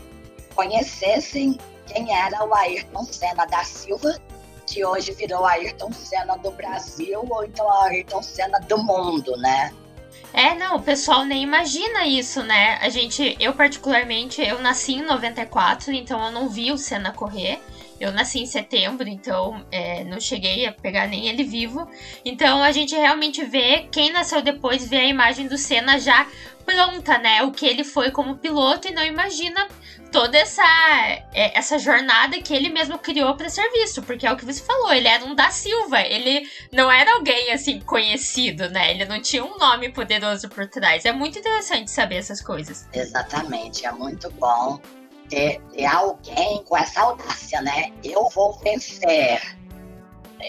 conhecessem 0.55 1.59
quem 1.87 2.15
era 2.15 2.45
o 2.45 2.55
Ayrton 2.55 3.05
Senna 3.05 3.45
da 3.47 3.65
Silva, 3.65 4.19
que 4.67 4.85
hoje 4.85 5.13
virou 5.13 5.45
Ayrton 5.45 5.93
Senna 5.93 6.37
do 6.39 6.51
Brasil, 6.53 7.27
ou 7.29 7.45
então 7.45 7.71
Ayrton 7.83 8.23
Senna 8.23 8.59
do 8.61 8.79
mundo, 8.79 9.37
né? 9.39 9.73
É, 10.33 10.55
não, 10.55 10.77
o 10.77 10.83
pessoal 10.83 11.25
nem 11.25 11.43
imagina 11.43 12.07
isso, 12.07 12.43
né? 12.43 12.79
A 12.81 12.89
gente, 12.89 13.37
eu 13.39 13.53
particularmente, 13.53 14.41
eu 14.41 14.61
nasci 14.61 14.95
em 14.95 15.03
94, 15.03 15.93
então 15.93 16.25
eu 16.25 16.31
não 16.31 16.49
vi 16.49 16.73
o 16.73 16.79
Senna 16.79 17.13
correr. 17.13 17.61
Eu 18.03 18.11
nasci 18.11 18.41
em 18.41 18.47
setembro, 18.47 19.09
então 19.09 19.65
é, 19.71 20.03
não 20.03 20.19
cheguei 20.19 20.67
a 20.67 20.73
pegar 20.73 21.07
nem 21.07 21.29
ele 21.29 21.45
vivo. 21.45 21.89
Então 22.25 22.61
a 22.61 22.73
gente 22.73 22.97
realmente 22.97 23.45
vê 23.45 23.87
quem 23.93 24.11
nasceu 24.11 24.43
depois, 24.43 24.89
vê 24.89 24.97
a 24.97 25.07
imagem 25.07 25.47
do 25.47 25.57
Senna 25.57 26.01
já 26.01 26.27
pronta, 26.65 27.17
né? 27.19 27.45
O 27.45 27.53
que 27.53 27.65
ele 27.65 27.85
foi 27.85 28.11
como 28.11 28.37
piloto 28.39 28.89
e 28.89 28.93
não 28.93 29.05
imagina 29.05 29.69
toda 30.11 30.37
essa, 30.37 30.63
é, 31.33 31.57
essa 31.57 31.79
jornada 31.79 32.41
que 32.43 32.53
ele 32.53 32.71
mesmo 32.71 32.99
criou 32.99 33.37
para 33.37 33.49
ser 33.49 33.71
visto, 33.71 34.03
porque 34.03 34.27
é 34.27 34.33
o 34.33 34.37
que 34.37 34.45
você 34.45 34.63
falou, 34.63 34.93
ele 34.93 35.07
era 35.07 35.25
um 35.25 35.35
da 35.35 35.51
Silva, 35.51 36.03
ele 36.03 36.47
não 36.73 36.91
era 36.91 37.15
alguém 37.15 37.53
assim 37.53 37.81
conhecido, 37.81 38.69
né? 38.69 38.91
Ele 38.91 39.05
não 39.05 39.23
tinha 39.23 39.45
um 39.45 39.57
nome 39.57 39.91
poderoso 39.91 40.49
por 40.49 40.67
trás. 40.67 41.05
É 41.05 41.13
muito 41.13 41.39
interessante 41.39 41.91
saber 41.91 42.17
essas 42.17 42.43
coisas. 42.43 42.89
Exatamente, 42.93 43.87
é 43.87 43.93
muito 43.93 44.29
bom 44.33 44.81
ter, 45.33 45.63
ter 45.73 45.87
alguém 45.87 46.63
com 46.65 46.77
essa 46.77 47.01
audácia, 47.01 47.63
né? 47.63 47.91
Eu 48.05 48.29
vou 48.29 48.53
vencer. 48.59 49.41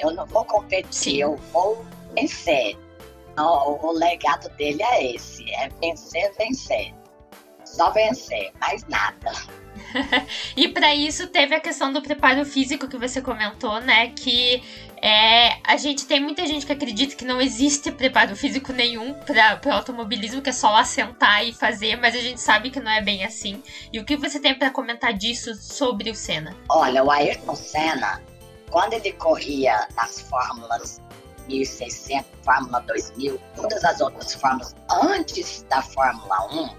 Eu 0.02 0.12
não 0.12 0.26
vou 0.26 0.44
competir, 0.44 1.22
eu 1.22 1.38
vou 1.54 1.86
vencer. 2.14 2.78
Então, 3.32 3.80
o 3.82 3.92
legado 3.94 4.50
dele 4.58 4.84
é 4.84 5.16
esse: 5.16 5.50
é 5.54 5.70
vencer, 5.80 6.34
vencer. 6.38 6.94
Só 7.64 7.92
vencer, 7.92 8.52
mais 8.60 8.86
nada. 8.88 9.32
e 10.58 10.68
para 10.68 10.94
isso 10.94 11.28
teve 11.28 11.56
a 11.56 11.62
questão 11.62 11.94
do 11.94 12.02
preparo 12.02 12.46
físico 12.46 12.88
que 12.90 12.98
você 12.98 13.22
comentou, 13.22 13.80
né? 13.80 14.10
Que 14.10 14.62
é, 15.06 15.60
a 15.66 15.76
gente 15.76 16.06
tem 16.06 16.22
muita 16.22 16.48
gente 16.48 16.66
que 16.66 16.72
acredita 16.72 17.14
que 17.14 17.26
não 17.26 17.42
existe 17.42 17.92
preparo 17.92 18.38
físico 18.38 18.72
nenhum 18.72 19.14
para 19.14 19.60
o 19.66 19.74
automobilismo, 19.74 20.42
que 20.42 20.50
é 20.50 20.54
só 20.54 20.72
lá 20.72 20.86
sentar 20.86 21.46
e 21.46 21.52
fazer, 21.52 21.98
mas 21.98 22.16
a 22.16 22.20
gente 22.20 22.40
sabe 22.40 22.70
que 22.70 22.80
não 22.80 22.90
é 22.90 23.02
bem 23.02 23.26
assim. 23.26 23.62
E 23.92 24.00
o 24.00 24.06
que 24.06 24.16
você 24.16 24.40
tem 24.40 24.58
para 24.58 24.72
comentar 24.72 25.12
disso 25.14 25.56
sobre 25.56 26.10
o 26.10 26.16
Senna? 26.16 26.56
Olha, 26.70 27.04
o 27.04 27.12
Ayrton 27.12 27.54
Senna, 27.54 28.24
quando 28.72 28.94
ele 28.94 29.12
corria 29.12 29.90
nas 29.94 30.22
fórmulas 30.22 31.02
1600, 31.50 32.26
Fórmula 32.42 32.80
2000, 32.88 33.38
todas 33.58 33.84
as 33.84 34.00
outras 34.00 34.34
fórmulas 34.34 34.74
antes 34.90 35.64
da 35.64 35.82
Fórmula 35.82 36.48
1, 36.54 36.76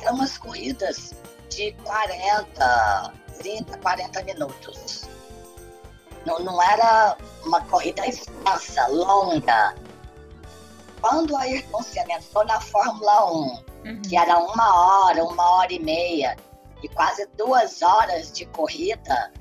eram 0.00 0.14
umas 0.14 0.38
corridas 0.38 1.12
de 1.50 1.72
40, 1.84 3.12
30, 3.42 3.76
40 3.76 4.22
minutos. 4.22 5.09
Não, 6.26 6.38
não 6.40 6.62
era 6.62 7.16
uma 7.44 7.60
corrida 7.62 8.06
extensa, 8.06 8.86
longa. 8.88 9.74
Quando 11.00 11.34
a 11.36 11.40
Ayrton 11.40 11.82
Senna 11.82 12.14
entrou 12.14 12.44
na 12.44 12.60
Fórmula 12.60 13.32
1, 13.32 13.64
uhum. 13.86 14.02
que 14.02 14.16
era 14.16 14.38
uma 14.38 15.04
hora, 15.04 15.24
uma 15.24 15.50
hora 15.52 15.72
e 15.72 15.78
meia, 15.78 16.36
e 16.82 16.88
quase 16.88 17.26
duas 17.36 17.80
horas 17.82 18.32
de 18.32 18.44
corrida, 18.46 19.32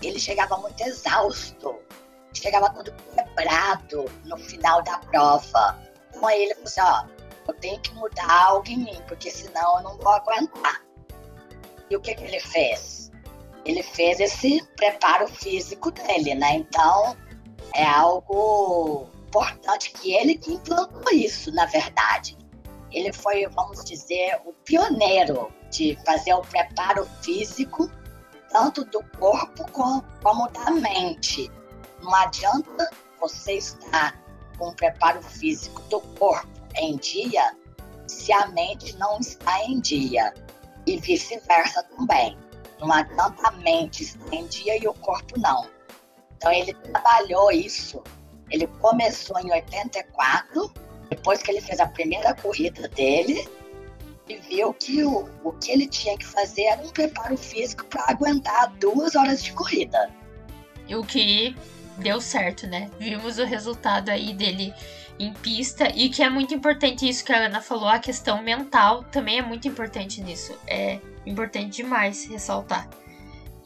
ele 0.00 0.18
chegava 0.18 0.56
muito 0.56 0.82
exausto, 0.82 1.78
chegava 2.32 2.70
todo 2.70 2.92
quebrado 3.14 4.10
no 4.24 4.36
final 4.38 4.82
da 4.82 4.98
prova. 4.98 5.78
Então 6.10 6.26
aí 6.26 6.44
ele 6.44 6.54
falou 6.54 6.68
assim, 6.68 6.80
ó, 6.80 7.04
eu 7.48 7.54
tenho 7.54 7.80
que 7.80 7.94
mudar 7.94 8.44
algo 8.46 8.68
em 8.68 8.78
mim, 8.78 9.02
porque 9.06 9.30
senão 9.30 9.78
eu 9.78 9.82
não 9.84 9.98
vou 9.98 10.12
aguentar. 10.12 10.82
E 11.90 11.96
o 11.96 12.00
que, 12.00 12.14
que 12.14 12.24
ele 12.24 12.40
fez? 12.40 13.11
Ele 13.64 13.82
fez 13.82 14.18
esse 14.20 14.62
preparo 14.76 15.28
físico 15.28 15.90
dele, 15.90 16.34
né? 16.34 16.56
Então, 16.56 17.16
é 17.74 17.84
algo 17.84 19.08
importante 19.28 19.92
que 19.92 20.12
ele 20.12 20.36
que 20.36 20.52
implantou 20.52 21.12
isso, 21.12 21.52
na 21.52 21.66
verdade. 21.66 22.36
Ele 22.90 23.12
foi, 23.12 23.46
vamos 23.48 23.84
dizer, 23.84 24.40
o 24.44 24.52
pioneiro 24.64 25.50
de 25.70 25.98
fazer 26.04 26.34
o 26.34 26.42
preparo 26.42 27.06
físico, 27.22 27.90
tanto 28.50 28.84
do 28.84 29.02
corpo 29.18 29.64
como, 29.72 30.04
como 30.22 30.48
da 30.50 30.70
mente. 30.70 31.50
Não 32.02 32.14
adianta 32.14 32.90
você 33.18 33.54
estar 33.54 34.20
com 34.58 34.68
o 34.68 34.74
preparo 34.74 35.22
físico 35.22 35.80
do 35.82 36.00
corpo 36.00 36.48
em 36.76 36.96
dia 36.96 37.56
se 38.06 38.32
a 38.32 38.46
mente 38.48 38.96
não 38.98 39.18
está 39.18 39.64
em 39.64 39.80
dia 39.80 40.34
e 40.86 40.98
vice-versa 40.98 41.82
também. 41.96 42.36
Não 42.82 42.92
adianta 42.92 43.48
a 43.48 43.52
mente 43.52 44.02
estar 44.02 44.34
em 44.34 44.46
dia 44.48 44.76
e 44.76 44.88
o 44.88 44.94
corpo 44.94 45.38
não. 45.38 45.68
Então 46.36 46.52
ele 46.52 46.74
trabalhou 46.74 47.52
isso. 47.52 48.02
Ele 48.50 48.66
começou 48.80 49.38
em 49.38 49.52
84, 49.52 50.72
depois 51.08 51.40
que 51.40 51.52
ele 51.52 51.60
fez 51.60 51.78
a 51.78 51.86
primeira 51.86 52.34
corrida 52.34 52.88
dele, 52.88 53.48
e 54.28 54.36
viu 54.38 54.74
que 54.74 55.04
o, 55.04 55.28
o 55.44 55.52
que 55.52 55.70
ele 55.70 55.86
tinha 55.86 56.18
que 56.18 56.26
fazer 56.26 56.62
era 56.64 56.82
um 56.82 56.88
preparo 56.88 57.36
físico 57.36 57.84
para 57.86 58.04
aguentar 58.08 58.72
duas 58.78 59.14
horas 59.14 59.42
de 59.44 59.52
corrida. 59.52 60.10
E 60.88 60.96
o 60.96 61.04
que 61.04 61.56
deu 61.98 62.20
certo, 62.20 62.66
né? 62.66 62.90
Vimos 62.98 63.38
o 63.38 63.44
resultado 63.44 64.08
aí 64.08 64.34
dele 64.34 64.74
em 65.18 65.32
pista 65.32 65.88
e 65.94 66.08
que 66.08 66.22
é 66.22 66.28
muito 66.28 66.52
importante 66.52 67.08
isso 67.08 67.24
que 67.24 67.32
a 67.32 67.46
Ana 67.46 67.60
falou, 67.60 67.88
a 67.88 68.00
questão 68.00 68.42
mental 68.42 69.04
também 69.04 69.38
é 69.38 69.42
muito 69.42 69.68
importante 69.68 70.20
nisso. 70.20 70.58
É 70.66 70.98
importante 71.26 71.82
demais 71.82 72.26
ressaltar. 72.26 72.88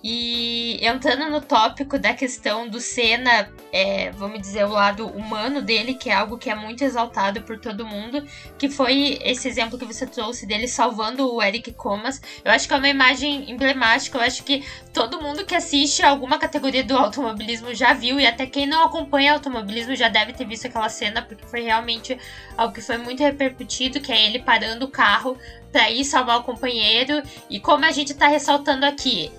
E 0.09 0.79
entrando 0.87 1.29
no 1.29 1.41
tópico 1.41 1.99
da 1.99 2.15
questão 2.15 2.69
do 2.69 2.79
Senna, 2.79 3.51
é, 3.73 4.13
vamos 4.13 4.41
dizer, 4.41 4.65
o 4.65 4.69
lado 4.69 5.09
humano 5.09 5.61
dele, 5.61 5.95
que 5.95 6.09
é 6.09 6.15
algo 6.15 6.39
que 6.39 6.49
é 6.49 6.55
muito 6.55 6.85
exaltado 6.85 7.43
por 7.43 7.59
todo 7.59 7.85
mundo, 7.85 8.25
que 8.57 8.69
foi 8.69 9.19
esse 9.21 9.49
exemplo 9.49 9.77
que 9.77 9.85
você 9.85 10.07
trouxe 10.07 10.47
dele 10.47 10.69
salvando 10.69 11.29
o 11.35 11.43
Eric 11.43 11.73
Comas. 11.73 12.23
Eu 12.45 12.53
acho 12.53 12.69
que 12.69 12.75
é 12.75 12.77
uma 12.77 12.89
imagem 12.89 13.51
emblemática, 13.51 14.19
eu 14.19 14.23
acho 14.23 14.45
que 14.45 14.65
todo 14.95 15.21
mundo 15.21 15.45
que 15.45 15.57
assiste 15.57 16.05
alguma 16.05 16.39
categoria 16.39 16.85
do 16.85 16.97
automobilismo 16.97 17.75
já 17.75 17.93
viu, 17.93 18.21
e 18.21 18.27
até 18.29 18.47
quem 18.47 18.65
não 18.65 18.85
acompanha 18.85 19.33
automobilismo 19.33 19.97
já 19.97 20.09
deve 20.09 20.33
ter 20.33 20.47
visto 20.47 20.69
aquela 20.69 20.89
cena, 20.89 21.21
porque 21.21 21.45
foi 21.47 21.63
realmente 21.63 22.17
algo 22.57 22.73
que 22.73 22.81
foi 22.81 22.97
muito 22.97 23.25
repercutido, 23.25 24.01
que 24.01 24.13
é 24.13 24.25
ele 24.25 24.39
parando 24.39 24.85
o 24.85 24.89
carro 24.89 25.37
para 25.73 25.91
ir 25.91 26.05
salvar 26.05 26.39
o 26.39 26.43
companheiro. 26.43 27.23
E 27.51 27.61
como 27.61 27.85
a 27.85 27.91
gente 27.91 28.15
tá 28.15 28.29
ressaltando 28.29 28.87
aqui, 28.87 29.31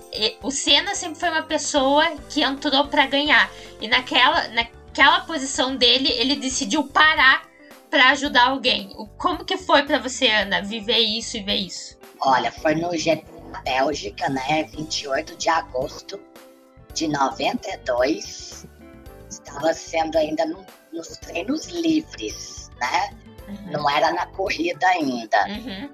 o 0.42 0.52
Senna 0.52 0.96
sempre 0.96 1.20
foi 1.20 1.30
uma 1.30 1.44
pessoa 1.44 2.16
que 2.30 2.44
entrou 2.44 2.88
para 2.88 3.06
ganhar. 3.08 3.50
E 3.82 3.88
naquela, 3.88 4.48
naquela 4.50 5.22
posição 5.22 5.76
dele, 5.76 6.10
ele 6.10 6.36
decidiu 6.36 6.84
parar 6.88 7.48
para 7.90 8.10
ajudar 8.10 8.50
alguém. 8.50 8.90
Como 9.18 9.46
que 9.46 9.58
foi 9.58 9.84
para 9.84 10.00
você, 10.00 10.28
Ana, 10.28 10.62
viver 10.62 11.00
isso 11.00 11.38
e 11.38 11.42
ver 11.42 11.56
isso? 11.56 11.98
Olha, 12.22 12.52
foi 12.52 12.76
no 12.76 12.96
GP 12.96 13.26
da 13.52 13.62
Bélgica, 13.62 14.30
né? 14.30 14.64
28 14.64 15.36
de 15.36 15.50
agosto 15.50 16.20
de 16.94 17.08
92. 17.08 18.66
Estava 19.30 19.74
sendo 19.74 20.18
ainda 20.18 20.46
no, 20.46 20.66
nos 20.92 21.10
treinos 21.18 21.68
livres, 21.68 22.70
né? 22.80 23.12
Uhum. 23.48 23.72
Não 23.72 23.90
era 23.90 24.12
na 24.12 24.26
corrida 24.28 24.86
ainda. 24.88 25.38
Uhum. 25.48 25.90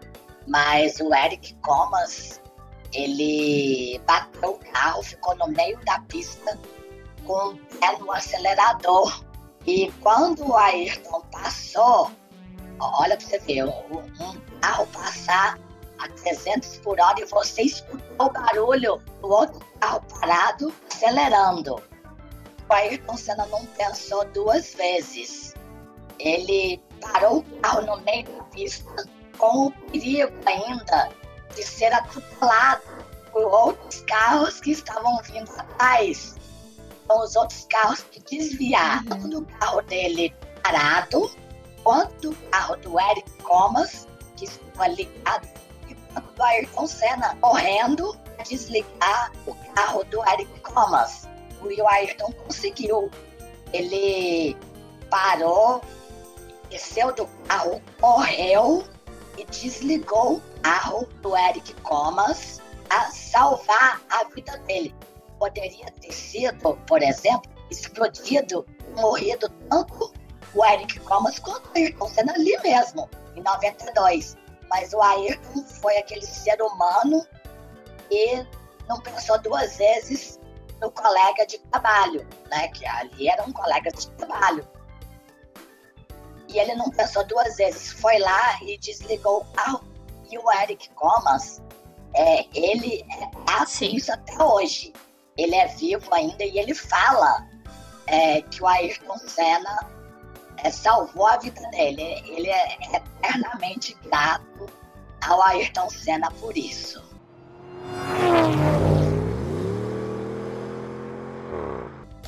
Mas 0.48 1.00
o 1.00 1.14
Eric 1.14 1.54
Comas, 1.56 2.42
ele 2.94 4.00
bateu 4.06 4.52
o 4.52 4.60
carro, 4.72 5.04
ficou 5.04 5.36
no 5.38 5.48
meio 5.48 5.80
da 5.86 6.00
pista 6.02 6.58
com 7.26 7.50
o 7.50 7.58
pé 7.80 7.98
no 8.00 8.12
acelerador. 8.12 9.24
E 9.66 9.92
quando 10.02 10.48
o 10.48 10.56
Ayrton 10.56 11.22
passou, 11.32 12.12
olha 12.80 13.18
para 13.18 13.26
você 13.26 13.40
ver, 13.40 13.66
um 13.66 14.40
carro 14.62 14.88
passar 14.88 15.58
a 16.00 16.10
300 16.10 16.78
por 16.78 17.00
hora 17.00 17.22
e 17.22 17.26
você 17.26 17.64
escutou 17.64 18.28
o 18.28 18.30
barulho 18.30 19.02
do 19.22 19.30
outro 19.30 19.60
carro 19.80 20.02
parado 20.20 20.74
acelerando. 20.92 21.82
O 22.70 22.74
Ayrton 22.74 23.18
Senna 23.18 23.46
não 23.48 23.66
pensou 23.66 24.26
duas 24.34 24.74
vezes. 24.74 25.54
Ele 26.20 26.82
parou 27.00 27.40
o 27.40 27.44
carro 27.60 27.82
no 27.86 28.02
meio 28.02 28.26
da 28.26 28.44
pista 28.46 29.10
com 29.38 29.68
o 29.68 29.72
perigo 29.72 30.32
ainda 30.46 31.10
de 31.56 31.64
ser 31.64 31.94
atropelado 31.94 32.82
por 33.32 33.44
outros 33.46 34.02
carros 34.02 34.60
que 34.60 34.72
estavam 34.72 35.20
vindo 35.24 35.50
atrás. 35.58 36.36
Então, 37.04 37.22
os 37.22 37.36
outros 37.36 37.66
carros 37.70 38.02
que 38.12 38.20
desviaram 38.22 39.18
uhum. 39.18 39.30
do 39.30 39.46
carro 39.60 39.82
dele 39.82 40.34
parado, 40.62 41.30
quanto 41.84 42.30
do 42.30 42.36
carro 42.50 42.76
do 42.78 43.00
Eric 43.00 43.30
Comas, 43.44 44.08
que 44.36 44.46
estava 44.46 44.88
ligado, 44.88 45.48
e 45.90 45.96
quanto 45.96 46.34
do 46.34 46.44
Ayrton 46.44 46.88
Senna 46.88 47.36
correndo 47.42 48.16
para 48.36 48.44
desligar 48.44 49.32
o 49.46 49.56
carro 49.76 50.04
do 50.06 50.24
Eric 50.30 50.60
Comas. 50.62 51.28
O 51.62 51.88
Ayrton 51.88 52.32
conseguiu. 52.34 53.10
Ele 53.72 54.56
parou, 55.10 55.82
desceu 56.70 57.14
do 57.14 57.26
carro, 57.48 57.82
correu 58.00 58.84
e 59.38 59.46
desligou 59.46 60.36
o 60.36 60.53
carro 60.64 61.08
do 61.22 61.38
Eric 61.38 61.74
Comas 61.82 62.62
a 62.90 63.12
salvar 63.12 64.02
a 64.10 64.24
vida 64.26 64.58
dele. 64.60 64.96
Poderia 65.38 65.92
ter 66.02 66.12
sido, 66.12 66.76
por 66.88 67.04
exemplo, 67.04 67.52
explodido, 67.70 68.66
morrido 68.96 69.50
tanto 69.70 70.14
o 70.56 70.66
Eric 70.66 71.00
Comas 71.02 71.40
quanto 71.40 71.68
o 71.68 71.78
Ayrton 71.78 72.08
Senna 72.08 72.34
ali 72.34 72.58
mesmo, 72.64 73.10
em 73.36 73.42
92. 73.42 74.38
Mas 74.70 74.94
o 74.94 75.02
Ayrton 75.02 75.64
foi 75.64 75.98
aquele 75.98 76.26
ser 76.26 76.62
humano 76.62 77.26
e 78.10 78.46
não 78.88 79.00
pensou 79.02 79.40
duas 79.42 79.78
vezes 79.78 80.40
no 80.80 80.92
colega 80.92 81.46
de 81.46 81.58
trabalho, 81.60 82.28
né? 82.50 82.68
Que 82.70 82.86
ali 82.86 83.28
era 83.28 83.44
um 83.44 83.52
colega 83.52 83.92
de 83.92 84.08
trabalho. 84.12 84.68
E 86.48 86.60
ele 86.60 86.76
não 86.76 86.90
pensou 86.92 87.26
duas 87.26 87.56
vezes, 87.56 87.94
foi 87.94 88.20
lá 88.20 88.60
e 88.62 88.78
desligou 88.78 89.42
o 89.42 89.46
carro. 89.54 89.93
E 90.34 90.38
o 90.40 90.52
Eric 90.52 90.90
Comas, 90.96 91.62
é, 92.16 92.48
ele 92.56 93.06
é 93.08 93.54
assim 93.62 93.96
isso 93.96 94.12
até 94.12 94.44
hoje. 94.44 94.92
Ele 95.38 95.54
é 95.54 95.68
vivo 95.68 96.12
ainda 96.12 96.44
e 96.44 96.58
ele 96.58 96.74
fala 96.74 97.48
é, 98.08 98.42
que 98.42 98.64
o 98.64 98.68
Ayrton 98.68 99.20
Senna 99.20 99.88
é, 100.58 100.72
salvou 100.72 101.28
a 101.28 101.38
vida 101.38 101.62
dele. 101.70 102.02
Ele 102.26 102.50
é 102.50 102.78
eternamente 102.96 103.96
grato 104.06 104.68
ao 105.24 105.40
Ayrton 105.44 105.88
Senna 105.92 106.32
por 106.32 106.58
isso. 106.58 107.04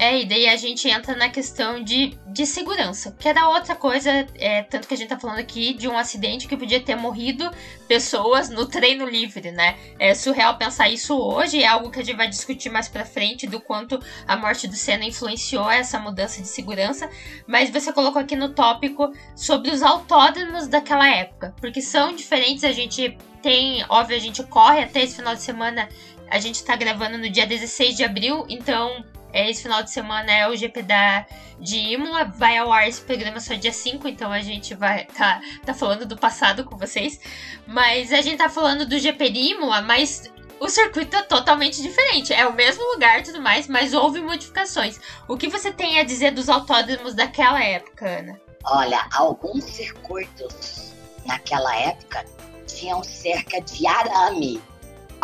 É, 0.06 0.22
e 0.22 0.26
daí 0.26 0.48
a 0.48 0.56
gente 0.56 0.88
entra 0.88 1.16
na 1.16 1.30
questão 1.30 1.84
de, 1.84 2.16
de 2.28 2.46
segurança, 2.46 3.16
que 3.20 3.28
era 3.28 3.50
outra 3.50 3.74
coisa, 3.74 4.28
é, 4.36 4.62
tanto 4.62 4.88
que 4.88 4.94
a 4.94 4.98
gente 4.98 5.10
tá 5.10 5.18
falando 5.18 5.40
aqui 5.40 5.74
de 5.74 5.88
um 5.88 5.98
acidente 5.98 6.48
que 6.48 6.56
podia 6.56 6.80
ter 6.80 6.96
morrido 6.96 7.50
pessoas 7.88 8.48
no 8.48 8.68
treino 8.68 9.10
livre, 9.10 9.50
né? 9.50 9.76
É 9.98 10.14
surreal 10.14 10.60
pensar 10.60 10.90
isso 10.90 11.18
hoje, 11.18 11.64
é 11.64 11.66
algo 11.66 11.90
que 11.90 12.00
a 12.00 12.04
gente 12.04 12.16
vai 12.16 12.28
discutir 12.28 12.70
mais 12.70 12.88
pra 12.88 13.04
frente, 13.04 13.48
do 13.48 13.60
quanto 13.60 14.00
a 14.28 14.38
morte 14.38 14.68
do 14.68 14.76
Senna 14.76 15.06
influenciou 15.06 15.72
essa 15.72 15.98
mudança 15.98 16.40
de 16.40 16.50
segurança, 16.50 17.10
mas 17.48 17.72
você 17.72 17.92
colocou 17.92 18.22
aqui 18.22 18.36
no 18.36 18.50
tópico 18.50 19.12
sobre 19.36 19.72
os 19.72 19.82
autódromos 19.82 20.68
daquela 20.68 21.10
época, 21.10 21.56
porque 21.60 21.82
são 21.82 22.16
diferentes, 22.16 22.64
a 22.64 22.72
gente 22.72 23.18
tem, 23.42 23.84
óbvio, 23.90 24.16
a 24.16 24.20
gente 24.20 24.44
corre 24.44 24.84
até 24.84 25.02
esse 25.02 25.16
final 25.16 25.34
de 25.34 25.42
semana, 25.42 25.90
a 26.30 26.38
gente 26.38 26.64
tá 26.64 26.76
gravando 26.76 27.18
no 27.18 27.28
dia 27.28 27.48
16 27.48 27.98
de 27.98 28.04
abril, 28.04 28.46
então 28.48 29.04
é, 29.04 29.15
esse 29.36 29.64
final 29.64 29.84
de 29.84 29.92
semana 29.92 30.32
é 30.32 30.48
o 30.48 30.56
GP 30.56 30.84
da, 30.84 31.26
de 31.60 31.78
Imola. 31.78 32.26
Vai 32.26 32.58
ao 32.58 32.72
ar 32.72 32.88
esse 32.88 33.02
programa 33.02 33.40
só 33.40 33.54
dia 33.56 33.74
5, 33.74 34.08
então 34.08 34.32
a 34.32 34.42
gente 34.42 34.74
vai 34.74 35.06
tá, 35.06 35.42
tá 35.66 35.74
falando 35.74 36.06
do 36.06 36.18
passado 36.18 36.64
com 36.64 36.78
vocês. 36.78 37.20
Mas 37.68 38.14
a 38.14 38.22
gente 38.22 38.38
tá 38.38 38.50
falando 38.50 38.86
do 38.86 38.98
GP 38.98 39.30
de 39.30 39.40
Imola, 39.40 39.82
mas 39.82 40.32
o 40.60 40.70
circuito 40.70 41.16
é 41.16 41.22
totalmente 41.24 41.82
diferente. 41.82 42.34
É 42.34 42.48
o 42.48 42.54
mesmo 42.54 42.84
lugar 42.94 43.20
e 43.20 43.24
tudo 43.24 43.42
mais, 43.42 43.68
mas 43.68 43.94
houve 43.94 44.22
modificações. 44.22 45.00
O 45.28 45.38
que 45.38 45.48
você 45.48 45.72
tem 45.72 46.00
a 46.00 46.04
dizer 46.04 46.32
dos 46.32 46.50
autódromos 46.50 47.14
daquela 47.14 47.62
época, 47.64 48.08
Ana? 48.08 48.40
Olha, 48.64 49.06
alguns 49.14 49.64
circuitos 49.64 50.94
naquela 51.26 51.76
época 51.76 52.26
tinham 52.66 53.04
cerca 53.04 53.62
de 53.62 53.86
arame 53.86 54.62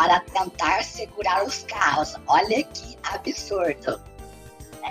para 0.02 0.18
tentar 0.18 0.82
segurar 0.82 1.44
os 1.44 1.62
carros. 1.62 2.16
Olha 2.26 2.64
que 2.64 2.98
absurdo. 3.04 4.02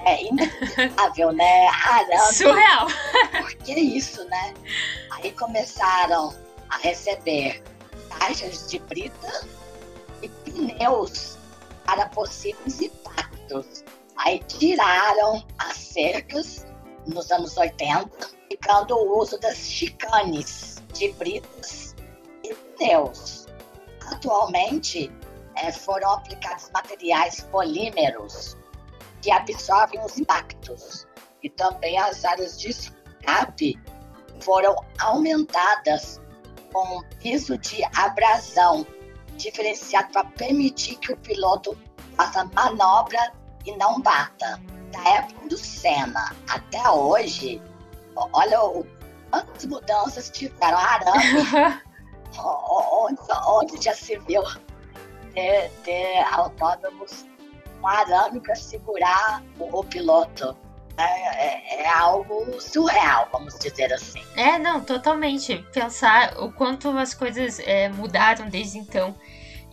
É 0.05 0.23
inacreditável, 0.23 1.33
né? 1.33 1.67
Arame. 1.67 2.33
Surreal. 2.33 2.87
Por 3.41 3.53
que 3.55 3.73
isso, 3.73 4.23
né? 4.29 4.53
Aí 5.11 5.33
começaram 5.33 6.33
a 6.69 6.77
receber 6.77 7.61
caixas 8.17 8.69
de 8.69 8.79
brita 8.79 9.45
e 10.21 10.29
pneus 10.29 11.37
para 11.85 12.07
possíveis 12.07 12.79
impactos. 12.79 13.83
Aí 14.15 14.39
tiraram 14.47 15.45
as 15.57 15.75
cercas 15.75 16.65
nos 17.05 17.29
anos 17.31 17.57
80, 17.57 18.09
ficando 18.49 18.95
o 18.95 19.19
uso 19.19 19.37
das 19.41 19.57
chicanes 19.57 20.81
de 20.93 21.11
britas 21.13 21.95
e 22.45 22.53
pneus. 22.53 23.40
Atualmente, 24.11 25.11
é, 25.55 25.71
foram 25.71 26.11
aplicados 26.13 26.69
materiais 26.71 27.41
polímeros 27.51 28.57
que 29.21 29.31
absorvem 29.31 30.03
os 30.03 30.17
impactos 30.17 31.07
e 31.43 31.49
também 31.49 31.97
as 31.97 32.23
áreas 32.25 32.59
de 32.59 32.69
escape 32.69 33.79
foram 34.41 34.75
aumentadas 34.99 36.19
com 36.71 36.97
um 36.97 37.03
piso 37.19 37.57
de 37.57 37.83
abrasão 37.95 38.85
diferenciado 39.35 40.11
para 40.11 40.25
permitir 40.25 40.95
que 40.97 41.11
o 41.11 41.17
piloto 41.17 41.77
faça 42.15 42.45
manobra 42.53 43.33
e 43.65 43.75
não 43.77 44.01
bata. 44.01 44.61
Da 44.91 45.09
época 45.09 45.47
do 45.47 45.57
Senna 45.57 46.35
até 46.49 46.89
hoje, 46.89 47.61
olha 48.15 48.63
o, 48.63 48.85
quantas 49.29 49.65
mudanças 49.65 50.29
tiveram. 50.29 50.77
Arame 50.77 51.81
onde, 52.39 53.83
já 53.83 53.93
se 53.93 54.17
viu 54.19 54.43
ter, 55.33 55.71
ter 55.83 56.23
autônomos 56.31 57.25
com 57.79 57.87
arame 57.87 58.39
para 58.39 58.55
segurar 58.55 59.43
o, 59.59 59.79
o 59.79 59.83
piloto. 59.83 60.55
É, 60.97 61.03
é, 61.03 61.81
é, 61.83 61.89
algo 61.89 62.59
surreal, 62.59 63.27
vamos 63.31 63.57
dizer 63.57 63.91
assim. 63.93 64.21
É, 64.35 64.59
não, 64.59 64.81
totalmente. 64.81 65.65
Pensar 65.73 66.37
o 66.37 66.51
quanto 66.51 66.89
as 66.89 67.13
coisas 67.13 67.59
é, 67.59 67.89
mudaram 67.89 68.49
desde 68.49 68.77
então. 68.77 69.15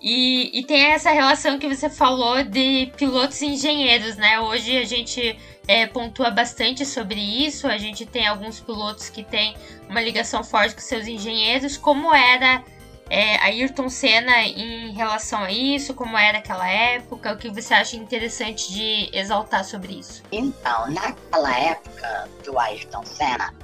E, 0.00 0.58
e 0.58 0.64
tem 0.64 0.92
essa 0.92 1.10
relação 1.10 1.58
que 1.58 1.68
você 1.68 1.90
falou 1.90 2.44
de 2.44 2.92
pilotos 2.96 3.42
e 3.42 3.46
engenheiros, 3.46 4.16
né? 4.16 4.40
Hoje 4.40 4.78
a 4.78 4.84
gente 4.84 5.36
é, 5.68 5.86
pontua 5.86 6.30
bastante 6.30 6.84
sobre 6.84 7.20
isso. 7.20 7.68
A 7.68 7.76
gente 7.78 8.04
tem 8.06 8.26
alguns 8.26 8.58
pilotos 8.58 9.08
que 9.10 9.22
têm 9.22 9.54
uma 9.88 10.00
ligação 10.00 10.42
forte 10.42 10.74
com 10.74 10.80
seus 10.80 11.06
engenheiros. 11.06 11.76
Como 11.76 12.12
era 12.12 12.64
é, 13.10 13.36
Ayrton 13.36 13.88
Senna 13.88 14.42
em 14.42 14.92
relação 14.92 15.42
a 15.42 15.52
isso? 15.52 15.94
Como 15.94 16.16
era 16.16 16.38
aquela 16.38 16.68
época? 16.68 17.34
O 17.34 17.36
que 17.36 17.50
você 17.50 17.74
acha 17.74 17.96
interessante 17.96 18.72
de 18.72 19.10
exaltar 19.12 19.64
sobre 19.64 20.00
isso? 20.00 20.22
Então, 20.32 20.90
naquela 20.90 21.56
época 21.56 22.28
do 22.44 22.58
Ayrton 22.58 23.04
Senna, 23.04 23.54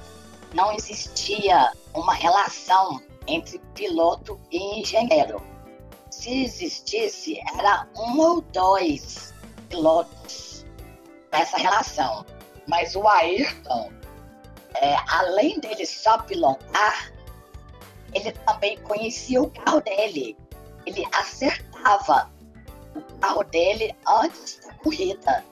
não 0.53 0.71
existia 0.71 1.71
uma 1.93 2.13
relação 2.13 3.01
entre 3.27 3.59
piloto 3.73 4.39
e 4.51 4.79
engenheiro 4.79 5.41
se 6.15 6.43
existisse, 6.43 7.39
era 7.59 7.87
um 7.95 8.17
ou 8.19 8.41
dois 8.41 9.33
pilotos 9.69 10.44
nessa 11.37 11.57
relação. 11.57 12.25
Mas 12.67 12.95
o 12.95 13.07
Ayrton, 13.07 13.91
é, 14.75 14.95
além 15.07 15.59
dele 15.59 15.85
só 15.85 16.17
pilotar, 16.19 17.11
ele 18.13 18.31
também 18.31 18.77
conhecia 18.79 19.41
o 19.41 19.51
carro 19.51 19.81
dele. 19.81 20.37
Ele 20.85 21.05
acertava 21.13 22.31
o 22.95 23.01
carro 23.19 23.43
dele 23.43 23.95
antes 24.07 24.59
da 24.65 24.73
corrida. 24.75 25.43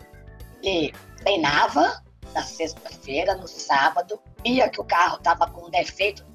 Ele 0.62 0.94
treinava 1.18 2.02
na 2.34 2.42
sexta-feira, 2.42 3.36
no 3.36 3.48
sábado, 3.48 4.20
via 4.44 4.70
que 4.70 4.82
o 4.82 4.86
carro 4.86 5.18
estava 5.18 5.50
com 5.50 5.70
defeito. 5.70 6.26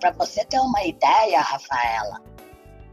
Para 0.00 0.10
você 0.12 0.44
ter 0.44 0.58
uma 0.58 0.82
ideia, 0.84 1.40
Rafaela, 1.40 2.20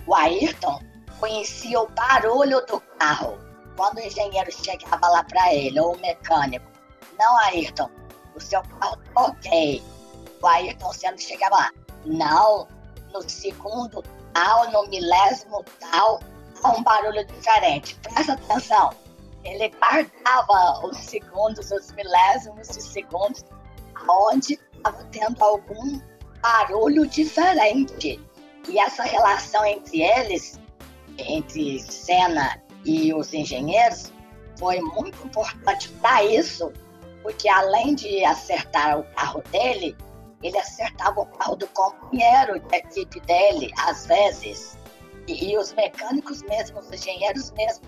o 0.05 0.13
Ayrton 0.13 0.79
conhecia 1.19 1.79
o 1.79 1.87
barulho 1.87 2.65
do 2.65 2.79
carro 2.99 3.37
quando 3.75 3.97
o 3.97 4.01
engenheiro 4.01 4.51
chegava 4.51 5.07
lá 5.07 5.23
para 5.23 5.53
ele, 5.53 5.79
ou 5.79 5.95
o 5.95 5.99
mecânico. 5.99 6.65
Não, 7.17 7.38
Ayrton, 7.39 7.89
o 8.36 8.39
seu 8.39 8.62
carro 8.62 8.97
tá 8.97 9.21
ok. 9.21 9.83
O 10.41 10.47
Ayrton 10.47 10.93
sempre 10.93 11.21
chegava 11.21 11.55
lá. 11.55 11.71
Não, 12.05 12.67
no 13.13 13.27
segundo 13.29 14.03
tal, 14.33 14.71
no 14.71 14.88
milésimo 14.89 15.63
tal, 15.79 16.19
há 16.63 16.71
um 16.71 16.83
barulho 16.83 17.25
diferente. 17.25 17.95
Presta 18.01 18.33
atenção. 18.33 18.91
Ele 19.43 19.69
guardava 19.69 20.86
os 20.86 20.97
segundos, 20.97 21.69
os 21.71 21.91
milésimos 21.91 22.67
de 22.69 22.81
segundos, 22.81 23.43
onde 24.09 24.59
estava 24.73 25.03
tendo 25.12 25.43
algum 25.43 25.99
barulho 26.41 27.05
diferente. 27.07 28.19
E 28.67 28.79
essa 28.79 29.03
relação 29.03 29.65
entre 29.65 30.01
eles, 30.01 30.59
entre 31.17 31.79
Senna 31.79 32.62
e 32.85 33.13
os 33.13 33.33
engenheiros, 33.33 34.11
foi 34.57 34.79
muito 34.79 35.25
importante 35.25 35.89
para 36.01 36.23
isso, 36.23 36.71
porque 37.21 37.47
além 37.49 37.95
de 37.95 38.23
acertar 38.23 38.99
o 38.99 39.03
carro 39.15 39.41
dele, 39.51 39.95
ele 40.41 40.57
acertava 40.57 41.21
o 41.21 41.25
carro 41.25 41.55
do 41.55 41.67
companheiro 41.67 42.59
de 42.59 42.75
equipe 42.75 43.19
dele, 43.21 43.71
às 43.77 44.05
vezes. 44.05 44.77
E, 45.27 45.51
e 45.51 45.57
os 45.57 45.73
mecânicos 45.73 46.43
mesmo, 46.43 46.79
os 46.79 46.91
engenheiros 46.91 47.51
mesmo, 47.51 47.85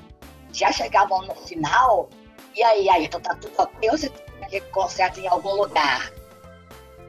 já 0.53 0.71
chegavam 0.71 1.21
no 1.23 1.36
final, 1.36 2.10
e 2.55 2.63
aí, 2.63 2.89
aí, 2.89 3.05
então 3.05 3.19
tá 3.19 3.36
tudo 3.36 3.53
ok, 3.58 3.89
ou 3.89 3.97
você 3.97 4.10
tem 4.10 4.49
que 4.49 4.62
consertar 4.71 5.19
em 5.19 5.27
algum 5.27 5.53
lugar? 5.55 6.12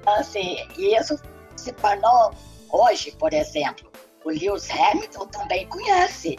Então, 0.00 0.14
assim, 0.14 0.66
e 0.76 0.96
isso 0.96 1.16
se 1.54 1.72
tornou, 1.72 2.32
hoje, 2.70 3.12
por 3.12 3.32
exemplo, 3.32 3.88
o 4.24 4.30
Lewis 4.30 4.68
Hamilton 4.70 5.26
também 5.28 5.68
conhece. 5.68 6.36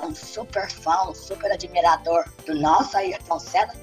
É 0.00 0.06
um 0.06 0.14
super 0.14 0.70
fã, 0.70 1.08
um 1.08 1.14
super 1.14 1.52
admirador 1.52 2.24
do 2.46 2.54
nosso 2.54 2.96
Ayrton 2.96 3.38
Senna, 3.38 3.74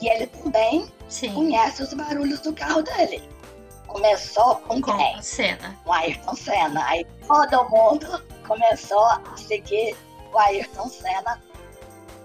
e 0.00 0.08
ele 0.08 0.26
também 0.26 0.90
Sim. 1.08 1.32
conhece 1.32 1.82
os 1.82 1.94
barulhos 1.94 2.40
do 2.40 2.52
carro 2.52 2.82
dele. 2.82 3.22
Começou 3.86 4.56
com, 4.56 4.80
com 4.80 4.96
quem? 4.96 5.22
Senna. 5.22 5.78
O 5.86 5.92
Ayrton 5.92 6.34
Senna. 6.34 6.84
Aí 6.86 7.06
todo 7.26 7.68
mundo 7.70 8.22
começou 8.46 9.04
a 9.04 9.22
seguir 9.36 9.96
o 10.32 10.38
Ayrton 10.38 10.88
Senna, 10.88 11.40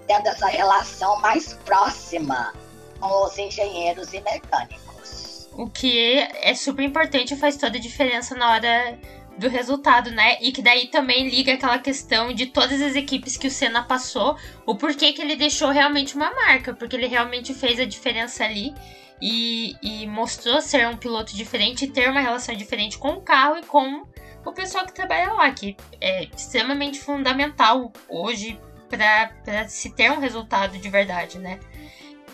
tendo 0.06 0.26
essa 0.26 0.48
relação 0.48 1.18
mais 1.20 1.54
próxima 1.64 2.52
com 2.98 3.24
os 3.24 3.38
engenheiros 3.38 4.12
e 4.12 4.20
mecânicos. 4.20 5.48
O 5.52 5.68
que 5.68 6.18
é 6.18 6.54
super 6.54 6.82
importante 6.82 7.34
e 7.34 7.36
faz 7.36 7.56
toda 7.56 7.78
a 7.78 7.80
diferença 7.80 8.34
na 8.34 8.52
hora 8.52 8.98
do 9.40 9.48
resultado, 9.48 10.10
né? 10.10 10.36
E 10.42 10.52
que 10.52 10.60
daí 10.60 10.88
também 10.88 11.28
liga 11.28 11.54
aquela 11.54 11.78
questão 11.78 12.32
de 12.32 12.46
todas 12.46 12.80
as 12.82 12.94
equipes 12.94 13.38
que 13.38 13.46
o 13.46 13.50
Senna 13.50 13.82
passou, 13.82 14.36
o 14.66 14.76
porquê 14.76 15.14
que 15.14 15.22
ele 15.22 15.34
deixou 15.34 15.70
realmente 15.70 16.14
uma 16.14 16.30
marca, 16.30 16.74
porque 16.74 16.94
ele 16.94 17.06
realmente 17.06 17.54
fez 17.54 17.80
a 17.80 17.86
diferença 17.86 18.44
ali 18.44 18.74
e, 19.20 19.74
e 19.82 20.06
mostrou 20.06 20.60
ser 20.60 20.86
um 20.86 20.96
piloto 20.96 21.34
diferente 21.34 21.86
e 21.86 21.90
ter 21.90 22.10
uma 22.10 22.20
relação 22.20 22.54
diferente 22.54 22.98
com 22.98 23.12
o 23.12 23.22
carro 23.22 23.56
e 23.56 23.62
com 23.64 24.02
o 24.44 24.52
pessoal 24.52 24.84
que 24.84 24.92
trabalha 24.92 25.32
lá, 25.32 25.50
que 25.50 25.74
é 26.00 26.24
extremamente 26.24 27.00
fundamental 27.00 27.90
hoje 28.10 28.60
para 28.90 29.66
se 29.68 29.90
ter 29.90 30.12
um 30.12 30.20
resultado 30.20 30.76
de 30.76 30.88
verdade, 30.90 31.38
né? 31.38 31.58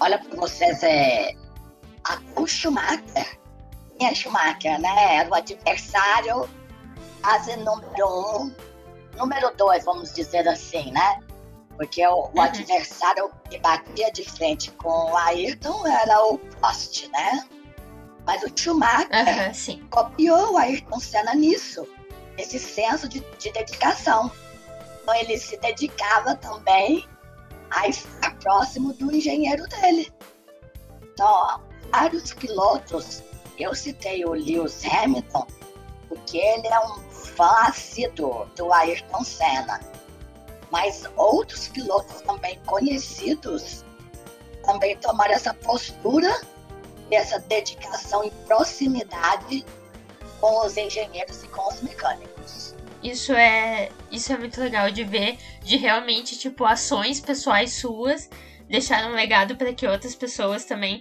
Olha 0.01 0.19
para 0.19 0.37
vocês, 0.37 0.83
é, 0.83 1.33
o 2.35 2.47
Schumacher, 2.47 3.39
é 4.01 4.13
Schumacher, 4.13 4.81
né? 4.81 5.17
Era 5.19 5.29
o 5.29 5.35
adversário 5.35 6.49
fase 7.23 7.57
número 7.57 8.07
um, 8.07 8.55
número 9.17 9.55
dois, 9.57 9.85
vamos 9.85 10.13
dizer 10.13 10.47
assim, 10.49 10.91
né? 10.93 11.21
Porque 11.77 12.07
o, 12.07 12.31
uhum. 12.35 12.41
adversário 12.41 13.31
que 13.51 13.59
batia 13.59 14.11
de 14.11 14.25
frente 14.25 14.71
com 14.73 15.11
o 15.11 15.17
Ayrton 15.17 15.87
era 15.87 16.25
o 16.27 16.39
Prost, 16.39 17.09
né? 17.09 17.47
Mas 18.25 18.43
o 18.43 18.51
Schumacher 18.55 19.09
uhum, 19.69 19.89
copiou 19.89 20.55
o 20.55 20.57
Ayrton 20.57 20.99
Senna 20.99 21.35
nisso, 21.35 21.87
esse 22.37 22.59
senso 22.59 23.09
de, 23.09 23.21
de 23.39 23.53
dedicação. 23.53 24.31
Então 25.03 25.15
ele 25.15 25.39
se 25.39 25.57
dedicava 25.59 26.35
também 26.35 27.07
a 27.71 27.89
estar 27.89 28.35
próximo 28.39 28.93
do 28.95 29.15
engenheiro 29.15 29.67
dele. 29.69 30.13
Então, 31.03 31.61
vários 31.91 32.33
pilotos, 32.35 33.23
eu 33.59 33.75
citei 33.75 34.25
o 34.25 34.33
Lewis 34.33 34.83
Hamilton, 34.85 35.47
porque 36.09 36.39
ele 36.39 36.67
é 36.67 36.81
um 36.81 37.06
assíduo 37.43 38.47
do 38.57 38.73
Ayrton 38.73 39.25
Senna. 39.25 39.81
Mas 40.71 41.05
outros 41.17 41.69
pilotos 41.69 42.21
também 42.23 42.59
conhecidos 42.67 43.85
também 44.65 44.97
tomaram 44.97 45.33
essa 45.33 45.55
postura, 45.55 46.41
essa 47.11 47.39
dedicação 47.39 48.25
e 48.25 48.31
proximidade 48.47 49.65
com 50.41 50.67
os 50.67 50.77
engenheiros 50.77 51.45
e 51.45 51.49
com 51.49 51.69
os 51.69 51.81
mecânicos. 51.83 52.75
Isso 53.03 53.33
é, 53.33 53.91
isso 54.11 54.33
é 54.33 54.37
muito 54.37 54.61
legal 54.61 54.91
de 54.91 55.05
ver, 55.05 55.39
de 55.63 55.77
realmente, 55.77 56.37
tipo, 56.37 56.65
ações 56.65 57.21
pessoais 57.21 57.75
suas 57.75 58.29
deixaram 58.69 59.13
um 59.13 59.15
legado 59.15 59.57
para 59.57 59.73
que 59.73 59.87
outras 59.87 60.15
pessoas 60.15 60.65
também 60.65 61.01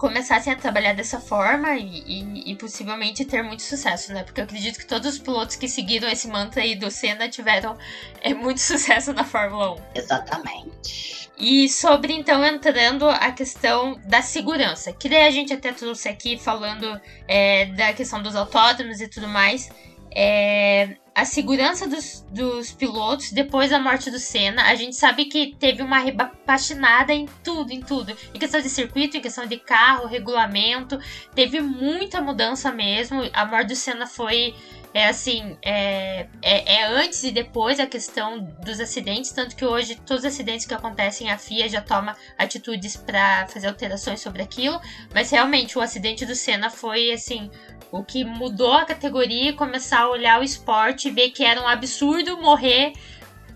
começassem 0.00 0.50
a 0.50 0.56
trabalhar 0.56 0.94
dessa 0.94 1.20
forma 1.20 1.76
e, 1.76 2.02
e, 2.06 2.52
e, 2.52 2.56
possivelmente 2.56 3.22
ter 3.22 3.42
muito 3.42 3.62
sucesso, 3.62 4.14
né? 4.14 4.24
Porque 4.24 4.40
eu 4.40 4.44
acredito 4.44 4.78
que 4.78 4.86
todos 4.86 5.12
os 5.12 5.18
pilotos 5.18 5.56
que 5.56 5.68
seguiram 5.68 6.08
esse 6.08 6.26
mantra 6.26 6.62
aí 6.62 6.74
do 6.74 6.90
Senna 6.90 7.28
tiveram 7.28 7.76
é, 8.22 8.32
muito 8.32 8.60
sucesso 8.60 9.12
na 9.12 9.24
Fórmula 9.24 9.72
1. 9.72 9.76
Exatamente. 9.94 11.28
E 11.36 11.68
sobre, 11.68 12.14
então, 12.14 12.42
entrando 12.42 13.10
a 13.10 13.30
questão 13.30 14.00
da 14.06 14.22
segurança, 14.22 14.90
que 14.90 15.06
daí 15.06 15.26
a 15.26 15.30
gente 15.30 15.52
até 15.52 15.70
trouxe 15.70 16.08
aqui 16.08 16.38
falando 16.38 16.98
é, 17.28 17.66
da 17.66 17.92
questão 17.92 18.22
dos 18.22 18.34
autódromos 18.34 19.02
e 19.02 19.08
tudo 19.08 19.28
mais. 19.28 19.70
É, 20.16 20.96
a 21.14 21.24
segurança 21.24 21.86
dos, 21.86 22.24
dos 22.30 22.72
pilotos 22.72 23.32
depois 23.32 23.70
da 23.70 23.78
morte 23.78 24.10
do 24.10 24.18
Senna. 24.18 24.64
A 24.64 24.74
gente 24.74 24.96
sabe 24.96 25.26
que 25.26 25.54
teve 25.58 25.82
uma 25.82 25.98
repaginada 25.98 27.12
em 27.12 27.26
tudo, 27.42 27.72
em 27.72 27.80
tudo. 27.80 28.16
Em 28.34 28.38
questão 28.38 28.60
de 28.60 28.68
circuito, 28.68 29.16
em 29.16 29.20
questão 29.20 29.46
de 29.46 29.56
carro, 29.56 30.06
regulamento. 30.06 30.98
Teve 31.34 31.60
muita 31.60 32.20
mudança 32.20 32.70
mesmo. 32.72 33.22
A 33.32 33.44
morte 33.44 33.68
do 33.68 33.76
Senna 33.76 34.06
foi. 34.06 34.54
É 34.92 35.06
assim, 35.06 35.56
é, 35.62 36.26
é, 36.42 36.74
é, 36.74 36.84
antes 36.86 37.22
e 37.22 37.30
depois 37.30 37.78
a 37.78 37.86
questão 37.86 38.42
dos 38.64 38.80
acidentes, 38.80 39.30
tanto 39.30 39.54
que 39.54 39.64
hoje 39.64 39.94
todos 39.94 40.24
os 40.24 40.32
acidentes 40.32 40.66
que 40.66 40.74
acontecem 40.74 41.30
a 41.30 41.38
FIA 41.38 41.68
já 41.68 41.80
toma 41.80 42.16
atitudes 42.36 42.96
para 42.96 43.46
fazer 43.46 43.68
alterações 43.68 44.20
sobre 44.20 44.42
aquilo, 44.42 44.80
mas 45.14 45.30
realmente 45.30 45.78
o 45.78 45.80
acidente 45.80 46.26
do 46.26 46.34
Senna 46.34 46.70
foi 46.70 47.12
assim 47.12 47.48
o 47.92 48.04
que 48.04 48.24
mudou 48.24 48.72
a 48.72 48.84
categoria 48.84 49.50
e 49.50 49.52
começar 49.52 50.00
a 50.00 50.10
olhar 50.10 50.40
o 50.40 50.44
esporte 50.44 51.08
e 51.08 51.10
ver 51.10 51.30
que 51.30 51.44
era 51.44 51.60
um 51.60 51.66
absurdo 51.66 52.36
morrer 52.36 52.92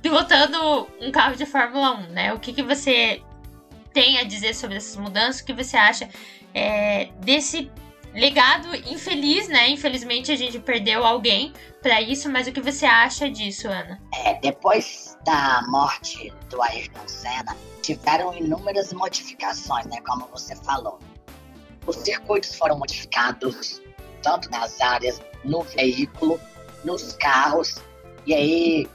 pilotando 0.03 0.89
um 1.01 1.11
carro 1.11 1.35
de 1.37 1.47
Fórmula 1.47 1.93
1, 1.97 2.07
né? 2.09 2.33
O 2.35 2.39
que, 2.39 2.53
que 2.53 2.63
você 2.63 3.23
tem 3.93 4.19
a 4.19 4.25
dizer 4.25 4.55
sobre 4.55 4.77
essas 4.77 4.97
mudanças? 4.97 5.41
O 5.41 5.45
que 5.45 5.53
você 5.53 5.77
acha 5.77 6.09
é, 6.53 7.07
desse 7.21 7.71
legado 8.13 8.75
infeliz, 8.77 9.49
né? 9.49 9.69
Infelizmente 9.69 10.31
a 10.31 10.37
gente 10.37 10.59
perdeu 10.59 11.05
alguém 11.05 11.53
para 11.83 12.01
isso, 12.01 12.31
mas 12.31 12.47
o 12.47 12.53
que 12.53 12.61
você 12.61 12.87
acha 12.87 13.31
disso, 13.31 13.69
Ana? 13.69 14.01
É, 14.15 14.35
depois 14.41 15.17
da 15.25 15.63
morte 15.69 16.33
do 16.51 16.63
Ayrton 16.63 17.07
Senna, 17.09 17.57
tiveram 17.83 18.33
inúmeras 18.35 18.93
modificações, 18.93 19.87
né? 19.87 19.99
Como 20.07 20.27
você 20.29 20.55
falou. 20.57 20.99
Os 21.87 21.97
circuitos 21.97 22.55
foram 22.55 22.79
modificados, 22.79 23.81
tanto 24.25 24.51
nas 24.51 24.81
áreas, 24.81 25.21
no 25.45 25.63
veículo, 25.63 26.41
nos 26.83 27.13
carros, 27.13 27.77
e 28.27 28.35
aí 28.35 28.89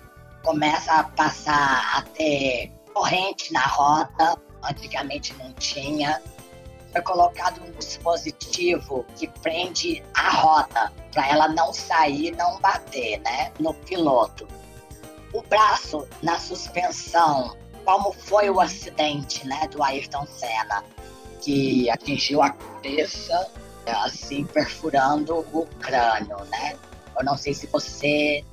começa 0.44 0.92
a 0.94 1.04
passar 1.04 1.98
a 1.98 2.02
ter 2.02 2.72
corrente 2.94 3.54
na 3.54 3.62
rota, 3.62 4.38
antigamente 4.64 5.34
não 5.36 5.54
tinha. 5.54 6.22
Foi 6.92 7.02
colocado 7.04 7.62
um 7.64 7.72
dispositivo 7.74 9.06
que 9.16 9.28
prende 9.28 10.04
a 10.16 10.32
rota 10.32 10.92
para 11.12 11.30
ela 11.30 11.48
não 11.48 11.72
sair, 11.72 12.36
não 12.36 12.60
bater, 12.60 13.20
né, 13.20 13.52
no 13.60 13.74
piloto. 13.74 14.48
o 15.32 15.44
braço 15.44 16.08
na 16.24 16.40
suspensão, 16.40 17.56
como 17.86 18.12
foi 18.12 18.50
o 18.50 18.60
acidente, 18.60 19.46
né, 19.48 19.68
do 19.68 19.84
Ayrton 19.84 20.26
Senna, 20.26 20.84
que 21.42 21.88
atingiu 21.90 22.42
a 22.42 22.50
cabeça, 22.50 23.48
assim, 23.92 24.46
perfurando 24.46 25.40
o 25.54 25.66
crânio, 25.80 26.38
né? 26.46 26.78
Eu 27.18 27.26
não 27.26 27.38
sei 27.38 27.54
se 27.54 27.68
você 27.68 28.44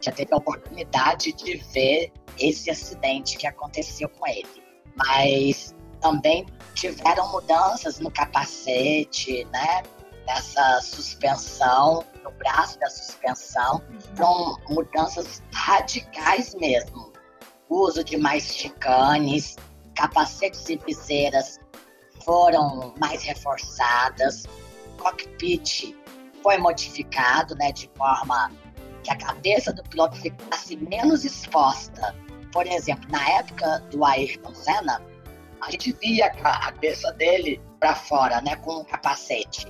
já 0.00 0.12
teve 0.12 0.32
a 0.34 0.36
oportunidade 0.36 1.32
de 1.32 1.56
ver 1.72 2.12
esse 2.38 2.70
acidente 2.70 3.36
que 3.36 3.46
aconteceu 3.46 4.08
com 4.08 4.26
ele, 4.26 4.62
mas 4.96 5.74
também 6.00 6.46
tiveram 6.74 7.30
mudanças 7.30 7.98
no 8.00 8.10
capacete, 8.10 9.44
né? 9.52 9.82
Nessa 10.26 10.80
suspensão, 10.80 12.04
no 12.22 12.30
braço 12.32 12.78
da 12.78 12.88
suspensão, 12.88 13.82
são 14.16 14.56
mudanças 14.68 15.42
radicais 15.52 16.54
mesmo. 16.54 17.12
O 17.68 17.86
uso 17.86 18.04
de 18.04 18.16
mais 18.16 18.44
chicanes, 18.44 19.56
capacetes 19.94 20.68
e 20.68 20.76
viseiras 20.76 21.58
foram 22.24 22.94
mais 23.00 23.22
reforçadas, 23.22 24.44
cockpit 25.02 25.96
foi 26.42 26.58
modificado, 26.58 27.54
né, 27.56 27.72
de 27.72 27.90
forma 27.96 28.50
que 29.02 29.10
a 29.10 29.16
cabeça 29.16 29.72
do 29.72 29.82
piloto 29.82 30.16
ficasse 30.16 30.76
menos 30.76 31.24
exposta. 31.24 32.14
Por 32.52 32.66
exemplo, 32.66 33.10
na 33.10 33.28
época 33.30 33.80
do 33.90 34.04
Ayrton 34.04 34.54
Senna, 34.54 35.02
a 35.60 35.70
gente 35.70 35.92
via 36.00 36.26
a 36.26 36.30
cabeça 36.62 37.12
dele 37.12 37.60
para 37.80 37.94
fora, 37.94 38.40
né, 38.40 38.56
com 38.56 38.80
um 38.80 38.84
capacete. 38.84 39.66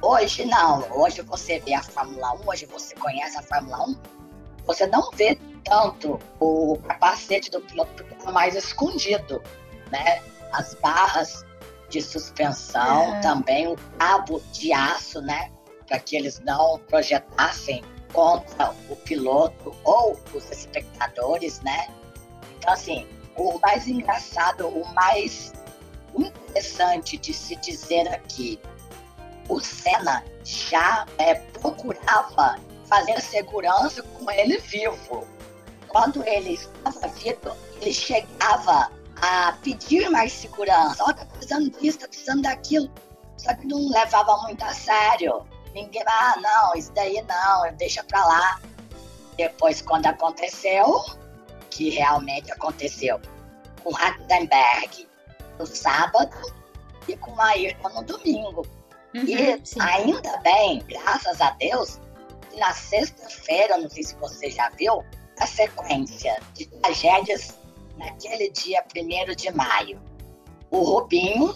Hoje 0.00 0.44
não, 0.44 0.84
hoje 0.92 1.22
você 1.22 1.60
vê 1.60 1.74
a 1.74 1.82
Fórmula 1.82 2.34
1, 2.34 2.48
hoje 2.48 2.66
você 2.66 2.94
conhece 2.96 3.38
a 3.38 3.42
Fórmula 3.42 3.88
1, 3.88 3.96
você 4.66 4.86
não 4.86 5.10
vê 5.12 5.38
tanto 5.64 6.18
o 6.40 6.76
capacete 6.78 7.50
do 7.50 7.60
piloto 7.60 8.04
porque 8.04 8.30
mais 8.32 8.56
escondido, 8.56 9.42
né? 9.90 10.20
As 10.52 10.74
barras 10.74 11.44
de 11.92 12.00
suspensão, 12.00 13.20
também 13.20 13.68
o 13.68 13.76
cabo 13.98 14.42
de 14.50 14.72
aço, 14.72 15.20
né? 15.20 15.50
Para 15.86 15.98
que 15.98 16.16
eles 16.16 16.40
não 16.40 16.78
projetassem 16.88 17.84
contra 18.14 18.74
o 18.88 18.96
piloto 18.96 19.76
ou 19.84 20.18
os 20.34 20.50
espectadores, 20.50 21.60
né? 21.60 21.88
Então, 22.56 22.72
assim, 22.72 23.06
o 23.36 23.58
mais 23.58 23.86
engraçado, 23.86 24.66
o 24.68 24.86
mais 24.94 25.52
interessante 26.16 27.18
de 27.18 27.34
se 27.34 27.56
dizer 27.56 28.08
aqui, 28.08 28.58
o 29.48 29.60
Senna 29.60 30.24
já 30.42 31.06
é, 31.18 31.34
procurava 31.34 32.58
fazer 32.86 33.20
segurança 33.20 34.02
com 34.02 34.30
ele 34.30 34.56
vivo. 34.58 35.26
Quando 35.88 36.26
ele 36.26 36.54
estava 36.54 37.08
vivo, 37.08 37.54
ele 37.80 37.92
chegava 37.92 38.90
a 39.22 39.56
pedir 39.62 40.10
mais 40.10 40.32
segurança. 40.32 41.02
Ó, 41.04 41.08
oh, 41.08 41.14
tá 41.14 41.24
precisando 41.24 41.70
disso, 41.78 42.00
tá 42.00 42.08
precisando 42.08 42.42
daquilo. 42.42 42.90
Só 43.38 43.54
que 43.54 43.66
não 43.66 43.88
levava 43.88 44.36
muito 44.42 44.62
a 44.64 44.74
sério. 44.74 45.46
Ninguém, 45.72 46.02
ah, 46.06 46.34
não, 46.42 46.74
isso 46.74 46.92
daí 46.92 47.22
não, 47.22 47.74
deixa 47.76 48.02
pra 48.04 48.26
lá. 48.26 48.60
Depois, 49.36 49.80
quando 49.80 50.06
aconteceu, 50.06 51.04
que 51.70 51.88
realmente 51.88 52.52
aconteceu 52.52 53.20
com 53.82 53.92
Rattenberg 53.92 55.08
no 55.58 55.66
sábado 55.66 56.36
e 57.08 57.16
com 57.16 57.40
Ayrton 57.40 57.88
no 57.88 58.02
domingo. 58.02 58.66
Uhum, 59.14 59.24
e 59.24 59.60
sim. 59.64 59.80
ainda 59.80 60.36
bem, 60.38 60.82
graças 60.86 61.40
a 61.40 61.50
Deus, 61.52 62.00
na 62.56 62.72
sexta-feira, 62.74 63.78
não 63.78 63.88
sei 63.88 64.02
se 64.02 64.14
você 64.16 64.50
já 64.50 64.68
viu, 64.70 65.04
a 65.38 65.46
sequência 65.46 66.38
de 66.54 66.66
tragédias 66.66 67.61
naquele 67.96 68.50
dia 68.50 68.84
1 68.94 69.34
de 69.34 69.50
maio. 69.52 70.00
O 70.70 70.82
Rubinho, 70.82 71.54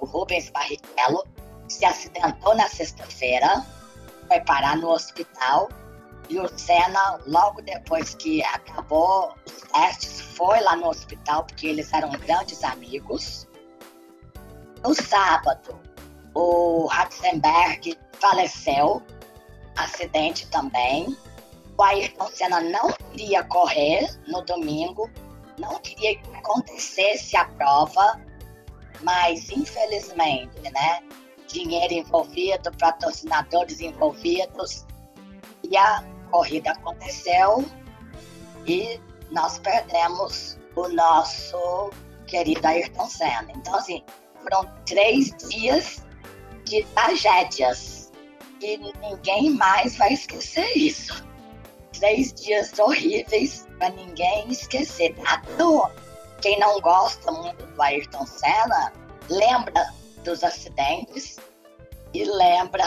o 0.00 0.04
Rubens 0.04 0.50
Barrichello, 0.50 1.24
se 1.68 1.84
acidentou 1.84 2.54
na 2.54 2.68
sexta-feira, 2.68 3.64
foi 4.28 4.40
parar 4.40 4.76
no 4.76 4.90
hospital 4.90 5.68
e 6.28 6.40
o 6.40 6.48
Senna, 6.58 7.20
logo 7.26 7.62
depois 7.62 8.14
que 8.14 8.42
acabou 8.42 9.32
os 9.46 9.60
testes, 9.72 10.20
foi 10.20 10.60
lá 10.60 10.74
no 10.74 10.88
hospital 10.88 11.44
porque 11.44 11.68
eles 11.68 11.92
eram 11.92 12.10
grandes 12.10 12.64
amigos. 12.64 13.46
No 14.82 14.92
sábado, 14.94 15.78
o 16.34 16.86
Ratzenberg 16.86 17.96
faleceu, 18.20 19.02
acidente 19.76 20.48
também. 20.48 21.16
O 21.78 21.82
Ayrton 21.82 22.28
Senna 22.28 22.60
não 22.60 22.92
queria 22.92 23.44
correr 23.44 24.08
no 24.26 24.42
domingo, 24.42 25.08
não 25.58 25.78
queria 25.80 26.18
que 26.18 26.34
acontecesse 26.36 27.36
a 27.36 27.44
prova, 27.44 28.20
mas 29.02 29.50
infelizmente, 29.50 30.60
né? 30.72 31.02
Dinheiro 31.46 31.94
envolvido, 31.94 32.70
patrocinadores 32.78 33.80
envolvidos, 33.80 34.84
e 35.62 35.76
a 35.76 36.04
corrida 36.30 36.72
aconteceu 36.72 37.64
e 38.66 39.00
nós 39.30 39.58
perdemos 39.58 40.58
o 40.74 40.88
nosso 40.88 41.90
querido 42.26 42.66
Ayrton 42.66 43.08
Senna. 43.08 43.48
Então, 43.54 43.74
assim, 43.74 44.02
foram 44.42 44.70
três 44.84 45.30
dias 45.48 46.04
de 46.64 46.84
tragédias 46.94 48.12
e 48.60 48.76
ninguém 49.00 49.50
mais 49.50 49.96
vai 49.96 50.12
esquecer 50.12 50.76
isso. 50.76 51.24
Três 51.92 52.32
dias 52.32 52.78
horríveis 52.78 53.65
para 53.78 53.90
ninguém 53.90 54.48
esquecer. 54.50 55.14
Até 55.26 55.46
quem 56.40 56.58
não 56.58 56.80
gosta 56.80 57.32
muito 57.32 57.64
do 57.64 57.82
Ayrton 57.82 58.26
Senna 58.26 58.92
lembra 59.28 59.92
dos 60.24 60.44
acidentes 60.44 61.38
e 62.12 62.24
lembra 62.24 62.86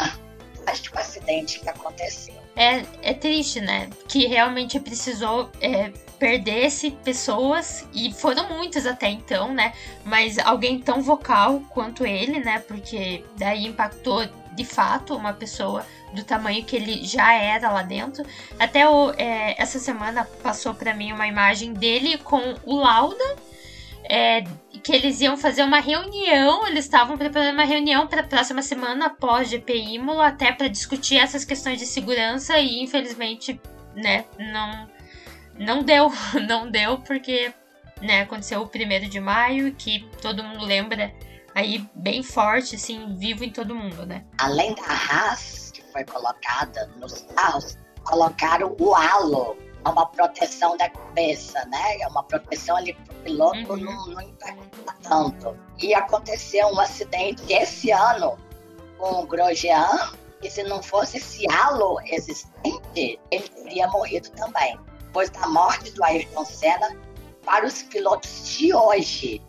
do 0.66 1.00
acidente 1.00 1.60
que 1.60 1.70
aconteceu 1.70 2.40
é, 2.60 2.84
é 3.02 3.14
triste, 3.14 3.62
né? 3.62 3.90
Que 4.06 4.28
realmente 4.28 4.78
precisou 4.82 5.50
é, 5.62 5.94
perder-se 6.20 6.92
pessoas, 6.92 7.88
e 7.94 8.12
foram 8.12 8.50
muitas 8.50 8.86
até 8.86 9.08
então, 9.08 9.54
né? 9.54 9.72
Mas 10.04 10.38
alguém 10.38 10.78
tão 10.78 11.02
vocal 11.02 11.62
quanto 11.70 12.06
ele, 12.06 12.42
né? 12.42 12.60
Porque 12.60 13.24
daí 13.38 13.66
impactou 13.66 14.28
de 14.54 14.66
fato 14.66 15.16
uma 15.16 15.32
pessoa 15.32 15.86
do 16.14 16.24
tamanho 16.24 16.64
que 16.64 16.76
ele 16.76 17.04
já 17.06 17.34
era 17.34 17.70
lá 17.70 17.84
dentro. 17.84 18.26
Até 18.58 18.88
o, 18.88 19.12
é, 19.12 19.62
essa 19.62 19.80
semana 19.80 20.26
passou 20.44 20.74
para 20.74 20.94
mim 20.94 21.12
uma 21.12 21.28
imagem 21.28 21.74
dele 21.74 22.18
com 22.18 22.56
o 22.66 22.78
Lauda 22.78 23.50
é, 24.10 24.44
que 24.84 24.92
eles 24.92 25.22
iam 25.22 25.38
fazer 25.38 25.62
uma 25.62 25.80
reunião, 25.80 26.66
eles 26.68 26.86
estavam 26.86 27.16
preparando 27.16 27.54
uma 27.54 27.64
reunião 27.64 28.08
para 28.08 28.22
a 28.22 28.28
próxima 28.28 28.64
semana 28.64 29.06
após 29.06 29.50
GP 29.50 29.78
Imola, 29.78 30.28
até 30.28 30.52
para 30.52 30.68
discutir 30.68 31.18
essas 31.18 31.46
questões 31.46 31.78
de 31.78 31.86
segurança 31.86 32.58
e 32.58 32.82
infelizmente, 32.82 33.62
né, 33.96 34.26
não 34.38 34.90
não 35.58 35.84
deu, 35.84 36.12
não 36.48 36.72
deu 36.72 36.98
porque, 37.00 37.54
né, 38.02 38.22
aconteceu 38.22 38.62
o 38.62 38.68
primeiro 38.68 39.08
de 39.08 39.20
maio, 39.20 39.74
que 39.76 40.08
todo 40.22 40.44
mundo 40.44 40.66
lembra 40.66 41.14
aí 41.54 41.86
bem 41.94 42.24
forte, 42.24 42.76
assim, 42.76 43.16
vivo 43.16 43.44
em 43.44 43.50
todo 43.52 43.76
mundo, 43.76 44.06
né? 44.06 44.24
Além 44.38 44.74
da 44.74 44.84
Haas 44.84 45.59
foi 45.92 46.04
colocada 46.06 46.90
nos 46.98 47.22
carros, 47.36 47.78
colocaram 48.04 48.76
o 48.80 48.96
halo 48.96 49.58
é 49.86 49.90
uma 49.90 50.06
proteção 50.06 50.76
da 50.78 50.90
cabeça, 50.90 51.64
né? 51.66 51.98
É 52.02 52.08
uma 52.08 52.24
proteção 52.24 52.76
ali 52.76 52.94
para 52.94 53.14
o 53.14 53.18
piloto 53.24 53.74
uhum. 53.74 53.78
não, 53.78 54.08
não 54.08 54.22
impactar 54.22 54.98
tanto. 55.02 55.58
E 55.80 55.94
aconteceu 55.94 56.68
um 56.68 56.80
acidente 56.80 57.42
esse 57.52 57.92
ano 57.92 58.38
com 58.98 59.22
o 59.22 59.26
Grosjean, 59.26 60.12
e 60.42 60.50
se 60.50 60.64
não 60.64 60.84
fosse 60.84 61.18
esse 61.18 61.46
halo 61.50 61.98
existente, 62.06 63.20
ele 63.32 63.50
teria 63.50 63.88
morrido 63.88 64.30
também. 64.32 64.78
Depois 65.00 65.30
da 65.30 65.48
morte 65.48 65.92
do 65.92 66.04
Ayrton 66.04 66.46
Senna, 66.46 66.96
para 67.46 67.66
os 67.66 67.82
pilotos 67.84 68.58
de 68.58 68.74
hoje, 68.74 69.42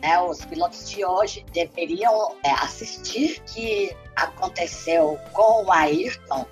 né, 0.00 0.20
os 0.20 0.44
pilotos 0.44 0.88
de 0.88 1.04
hoje 1.04 1.44
deveriam 1.52 2.36
é, 2.44 2.50
assistir 2.50 3.40
que 3.42 3.94
aconteceu 4.16 5.18
com 5.32 5.64
o 5.64 5.72
Ayrton 5.72 6.46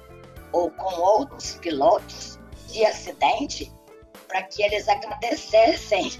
ou 0.53 0.71
com 0.71 1.01
outros 1.01 1.55
pilotos 1.55 2.39
de 2.69 2.85
acidente 2.85 3.73
para 4.29 4.43
que 4.43 4.63
eles 4.63 4.89
agradecessem 4.89 6.13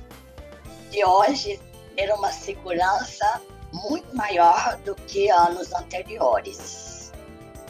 de 0.91 1.05
hoje 1.05 1.61
ter 1.97 2.13
uma 2.13 2.31
segurança 2.31 3.43
muito 3.73 4.15
maior 4.15 4.77
do 4.85 4.95
que 4.95 5.31
anos 5.31 5.73
anteriores. 5.73 6.96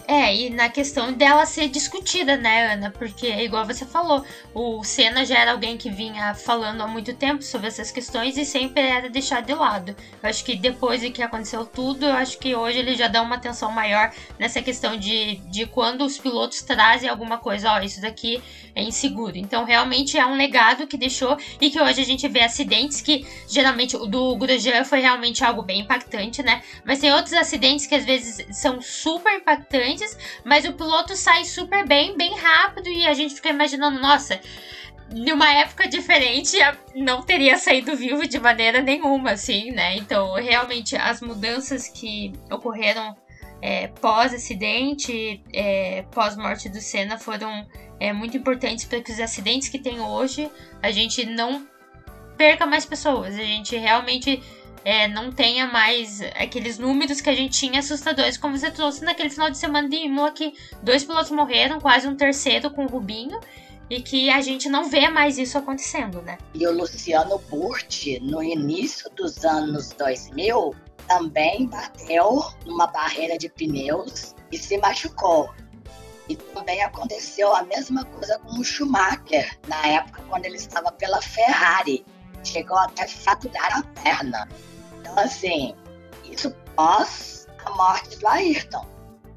É, 0.08 0.32
e 0.34 0.50
na 0.50 0.68
questão 0.68 1.12
dela 1.12 1.44
ser 1.46 1.68
discutida, 1.68 2.36
né, 2.36 2.74
Ana? 2.74 2.92
Porque, 2.92 3.26
igual 3.26 3.66
você 3.66 3.84
falou, 3.84 4.24
o 4.54 4.84
Senna 4.84 5.24
já 5.26 5.36
era 5.36 5.50
alguém 5.50 5.76
que 5.76 5.90
vinha 5.90 6.32
falando 6.32 6.80
há 6.80 6.86
muito 6.86 7.12
tempo 7.14 7.42
sobre 7.42 7.66
essas 7.66 7.90
questões 7.90 8.36
e 8.36 8.44
sempre 8.44 8.82
era 8.82 9.10
deixado 9.10 9.46
de 9.46 9.54
lado. 9.54 9.96
Eu 10.22 10.28
acho 10.28 10.44
que 10.44 10.54
depois 10.54 11.00
de 11.00 11.10
que 11.10 11.22
aconteceu 11.22 11.66
tudo, 11.66 12.06
eu 12.06 12.12
acho 12.12 12.38
que 12.38 12.54
hoje 12.54 12.78
ele 12.78 12.94
já 12.94 13.08
dá 13.08 13.20
uma 13.20 13.34
atenção 13.34 13.72
maior 13.72 14.12
nessa 14.38 14.62
questão 14.62 14.96
de, 14.96 15.36
de 15.50 15.66
quando 15.66 16.04
os 16.04 16.18
pilotos 16.18 16.62
trazem 16.62 17.08
alguma 17.08 17.38
coisa, 17.38 17.72
ó, 17.72 17.80
isso 17.80 18.00
daqui 18.00 18.40
é 18.76 18.82
inseguro. 18.84 19.36
Então, 19.36 19.64
realmente 19.64 20.16
é 20.16 20.24
um 20.24 20.36
legado 20.36 20.86
que 20.86 20.96
deixou 20.96 21.36
e 21.60 21.68
que 21.68 21.80
hoje 21.80 22.00
a 22.00 22.04
gente 22.04 22.28
vê 22.28 22.44
acidentes 22.44 23.00
que, 23.00 23.26
geralmente, 23.48 23.96
o 23.96 24.06
do 24.06 24.36
Grosjean 24.36 24.84
foi 24.84 25.00
realmente 25.00 25.42
algo 25.42 25.62
bem 25.62 25.80
impactante, 25.80 26.44
né? 26.44 26.62
Mas 26.84 27.00
tem 27.00 27.12
outros 27.12 27.32
acidentes 27.32 27.86
que 27.86 27.94
às 27.94 28.04
vezes 28.04 28.46
são 28.56 28.80
super 28.80 29.34
impactantes 29.34 29.95
mas 30.44 30.64
o 30.64 30.72
piloto 30.72 31.14
sai 31.16 31.44
super 31.44 31.86
bem, 31.86 32.16
bem 32.16 32.34
rápido, 32.36 32.88
e 32.88 33.06
a 33.06 33.14
gente 33.14 33.34
fica 33.34 33.50
imaginando, 33.50 34.00
nossa, 34.00 34.40
numa 35.14 35.48
época 35.52 35.88
diferente 35.88 36.56
não 36.94 37.22
teria 37.22 37.56
saído 37.58 37.96
vivo 37.96 38.26
de 38.26 38.38
maneira 38.40 38.80
nenhuma, 38.82 39.32
assim, 39.32 39.70
né? 39.70 39.96
Então, 39.96 40.34
realmente, 40.34 40.96
as 40.96 41.20
mudanças 41.20 41.88
que 41.88 42.32
ocorreram 42.50 43.16
é, 43.62 43.88
pós-acidente, 43.88 45.42
é, 45.52 46.02
pós-morte 46.10 46.68
do 46.68 46.80
Senna, 46.80 47.18
foram 47.18 47.66
é, 47.98 48.12
muito 48.12 48.36
importantes 48.36 48.84
para 48.84 49.00
que 49.00 49.12
os 49.12 49.20
acidentes 49.20 49.68
que 49.68 49.78
tem 49.78 50.00
hoje 50.00 50.50
a 50.82 50.90
gente 50.90 51.24
não 51.24 51.66
perca 52.36 52.66
mais 52.66 52.84
pessoas, 52.84 53.34
a 53.34 53.42
gente 53.42 53.76
realmente 53.76 54.42
é, 54.86 55.08
não 55.08 55.32
tenha 55.32 55.66
mais 55.66 56.20
aqueles 56.36 56.78
números 56.78 57.20
que 57.20 57.28
a 57.28 57.34
gente 57.34 57.58
tinha 57.58 57.80
assustadores, 57.80 58.36
como 58.36 58.56
você 58.56 58.70
trouxe 58.70 59.04
naquele 59.04 59.28
final 59.28 59.50
de 59.50 59.58
semana 59.58 59.88
de 59.88 59.96
Imola, 59.96 60.30
que 60.30 60.54
dois 60.80 61.02
pilotos 61.02 61.32
morreram, 61.32 61.80
quase 61.80 62.06
um 62.06 62.14
terceiro 62.14 62.70
com 62.70 62.84
o 62.84 62.88
Rubinho, 62.88 63.40
e 63.90 64.00
que 64.00 64.30
a 64.30 64.40
gente 64.40 64.68
não 64.68 64.88
vê 64.88 65.08
mais 65.08 65.38
isso 65.38 65.58
acontecendo, 65.58 66.22
né? 66.22 66.38
E 66.54 66.64
o 66.68 66.72
Luciano 66.72 67.36
Burti, 67.50 68.20
no 68.20 68.40
início 68.40 69.10
dos 69.10 69.44
anos 69.44 69.90
2000, 69.90 70.72
também 71.08 71.66
bateu 71.66 72.44
numa 72.64 72.86
barreira 72.86 73.36
de 73.36 73.48
pneus 73.48 74.36
e 74.52 74.56
se 74.56 74.78
machucou. 74.78 75.50
E 76.28 76.36
também 76.36 76.80
aconteceu 76.80 77.52
a 77.52 77.64
mesma 77.64 78.04
coisa 78.04 78.38
com 78.38 78.60
o 78.60 78.62
Schumacher, 78.64 79.58
na 79.66 79.84
época 79.84 80.22
quando 80.28 80.44
ele 80.44 80.56
estava 80.56 80.92
pela 80.92 81.20
Ferrari. 81.20 82.06
Chegou 82.44 82.78
até 82.78 83.08
fraturar 83.08 83.78
a 83.78 83.82
perna. 84.00 84.48
Então, 85.06 85.22
assim, 85.22 85.72
isso 86.24 86.50
pós 86.74 87.46
a 87.64 87.70
morte 87.70 88.18
do 88.18 88.26
Ayrton. 88.26 88.84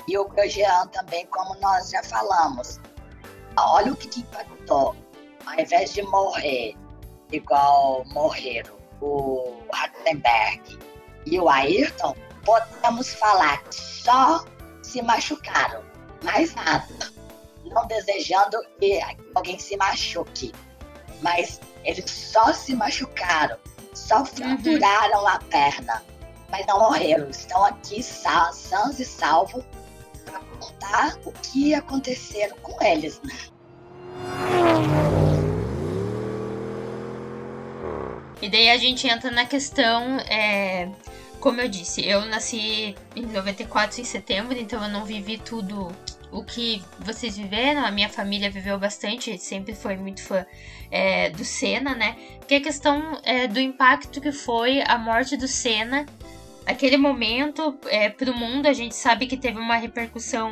E 0.07 0.17
o 0.17 0.27
Grosjean 0.27 0.87
também, 0.87 1.27
como 1.27 1.53
nós 1.59 1.91
já 1.91 2.01
falamos. 2.01 2.79
Olha 3.55 3.93
o 3.93 3.95
que 3.95 4.19
impactou. 4.19 4.95
Ao 5.45 5.59
invés 5.59 5.93
de 5.93 6.01
morrer 6.01 6.75
igual 7.31 8.03
morreram 8.07 8.75
o 8.99 9.59
Rattenberg 9.71 10.79
e 11.27 11.39
o 11.39 11.47
Ayrton, 11.47 12.15
podemos 12.43 13.13
falar 13.13 13.61
que 13.65 13.75
só 13.75 14.43
se 14.81 15.03
machucaram. 15.03 15.83
Mais 16.23 16.55
nada. 16.55 16.87
Não 17.65 17.85
desejando 17.85 18.57
que 18.79 18.99
alguém 19.35 19.59
se 19.59 19.77
machuque. 19.77 20.51
Mas 21.21 21.61
eles 21.83 22.09
só 22.09 22.53
se 22.53 22.75
machucaram 22.75 23.57
só 23.99 24.25
fraturaram 24.25 25.21
uhum. 25.21 25.27
a 25.27 25.39
perna, 25.39 26.01
mas 26.49 26.65
não 26.65 26.79
morreram. 26.79 27.29
Estão 27.29 27.63
aqui 27.65 28.01
sãos 28.01 28.99
e 28.99 29.05
salvos 29.05 29.63
para 30.25 30.39
contar 30.39 31.17
o 31.25 31.31
que 31.31 31.73
aconteceu 31.73 32.55
com 32.61 32.81
eles, 32.83 33.19
né? 33.23 33.37
E 38.41 38.49
daí 38.49 38.69
a 38.69 38.77
gente 38.77 39.05
entra 39.07 39.29
na 39.31 39.45
questão, 39.45 40.17
é, 40.21 40.89
como 41.41 41.59
eu 41.59 41.67
disse, 41.67 42.05
eu 42.05 42.25
nasci 42.25 42.95
em 43.15 43.25
94 43.25 43.99
em 43.99 44.05
setembro, 44.05 44.57
então 44.57 44.81
eu 44.81 44.89
não 44.89 45.03
vivi 45.03 45.37
tudo 45.37 45.91
o 46.31 46.43
que 46.43 46.83
vocês 46.99 47.37
viveram, 47.37 47.83
a 47.83 47.91
minha 47.91 48.09
família 48.09 48.49
viveu 48.49 48.77
bastante, 48.77 49.37
sempre 49.37 49.73
foi 49.73 49.97
muito 49.97 50.21
fã 50.21 50.45
é, 50.91 51.29
do 51.29 51.43
Senna, 51.43 51.95
né? 51.95 52.15
Que 52.47 52.55
a 52.55 52.61
questão 52.61 53.19
é, 53.23 53.47
do 53.47 53.59
impacto 53.59 54.21
que 54.21 54.31
foi 54.31 54.81
a 54.85 54.97
morte 54.97 55.35
do 55.35 55.47
Senna. 55.47 56.05
Aquele 56.65 56.97
momento, 56.97 57.77
é, 57.87 58.09
para 58.09 58.31
o 58.31 58.37
mundo, 58.37 58.67
a 58.67 58.73
gente 58.73 58.95
sabe 58.95 59.25
que 59.25 59.35
teve 59.35 59.57
uma 59.57 59.75
repercussão 59.75 60.51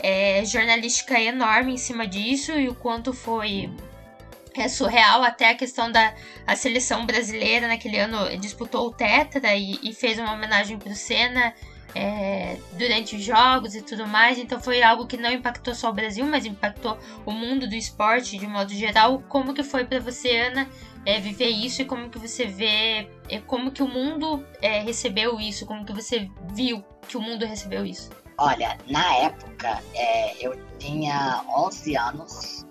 é, 0.00 0.44
jornalística 0.44 1.20
enorme 1.20 1.74
em 1.74 1.76
cima 1.76 2.06
disso 2.06 2.52
e 2.52 2.68
o 2.68 2.74
quanto 2.74 3.12
foi 3.12 3.70
é 4.54 4.68
surreal 4.68 5.22
até 5.22 5.48
a 5.48 5.54
questão 5.54 5.90
da 5.90 6.12
a 6.46 6.54
seleção 6.54 7.06
brasileira 7.06 7.68
naquele 7.68 7.98
ano 7.98 8.36
disputou 8.36 8.88
o 8.88 8.92
Tetra 8.92 9.54
e, 9.54 9.78
e 9.82 9.94
fez 9.94 10.18
uma 10.18 10.34
homenagem 10.34 10.78
para 10.78 10.92
o 10.92 10.94
Senna 10.94 11.54
é, 11.94 12.56
durante 12.72 13.16
os 13.16 13.22
jogos 13.22 13.74
e 13.74 13.82
tudo 13.82 14.06
mais. 14.06 14.38
Então 14.38 14.60
foi 14.60 14.82
algo 14.82 15.06
que 15.06 15.16
não 15.16 15.30
impactou 15.30 15.74
só 15.74 15.90
o 15.90 15.92
Brasil, 15.92 16.24
mas 16.24 16.46
impactou 16.46 16.98
o 17.26 17.32
mundo 17.32 17.68
do 17.68 17.74
esporte 17.74 18.38
de 18.38 18.46
modo 18.46 18.72
geral. 18.72 19.22
Como 19.28 19.54
que 19.54 19.62
foi 19.62 19.84
para 19.84 20.00
você, 20.00 20.36
Ana, 20.36 20.68
é, 21.04 21.18
viver 21.18 21.48
isso 21.48 21.82
e 21.82 21.84
como 21.84 22.08
que 22.08 22.18
você 22.18 22.46
vê, 22.46 23.08
é, 23.28 23.38
como 23.46 23.70
que 23.70 23.82
o 23.82 23.88
mundo 23.88 24.44
é, 24.60 24.80
recebeu 24.80 25.40
isso, 25.40 25.66
como 25.66 25.84
que 25.84 25.92
você 25.92 26.30
viu 26.52 26.84
que 27.08 27.16
o 27.16 27.20
mundo 27.20 27.44
recebeu 27.44 27.84
isso? 27.84 28.10
Olha, 28.38 28.78
na 28.88 29.16
época 29.16 29.82
é, 29.94 30.44
eu 30.44 30.58
tinha 30.78 31.44
11 31.48 31.96
anos, 31.96 32.66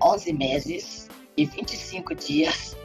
11 0.00 0.30
é, 0.30 0.32
meses 0.32 1.08
e 1.36 1.44
25 1.44 2.14
dias. 2.14 2.76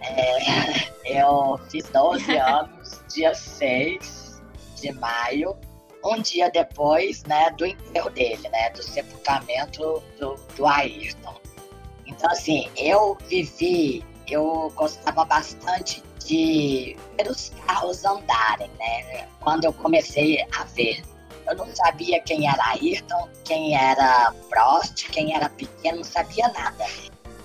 eu 1.04 1.58
fiz 1.68 1.88
12 1.90 2.36
anos 2.36 2.75
dia 3.16 3.34
6 3.34 4.42
de 4.76 4.92
maio, 4.92 5.56
um 6.04 6.20
dia 6.20 6.50
depois, 6.50 7.22
né, 7.24 7.50
do 7.56 7.64
enterro 7.64 8.10
dele, 8.10 8.46
né, 8.50 8.70
do 8.70 8.82
sepultamento 8.82 10.02
do, 10.20 10.34
do 10.54 10.66
Ayrton. 10.66 11.34
Então, 12.04 12.30
assim, 12.30 12.70
eu 12.76 13.16
vivi, 13.26 14.04
eu 14.28 14.70
gostava 14.76 15.24
bastante 15.24 16.02
de 16.24 16.96
ver 17.16 17.30
os 17.30 17.50
carros 17.66 18.04
andarem, 18.04 18.70
né, 18.78 19.26
quando 19.40 19.64
eu 19.64 19.72
comecei 19.72 20.46
a 20.54 20.64
ver. 20.64 21.02
Eu 21.48 21.56
não 21.56 21.74
sabia 21.74 22.20
quem 22.20 22.48
era 22.48 22.62
Ayrton, 22.72 23.28
quem 23.44 23.76
era 23.76 24.34
Prost, 24.50 25.08
quem 25.10 25.34
era 25.34 25.48
pequeno, 25.48 25.98
não 25.98 26.04
sabia 26.04 26.48
nada. 26.48 26.84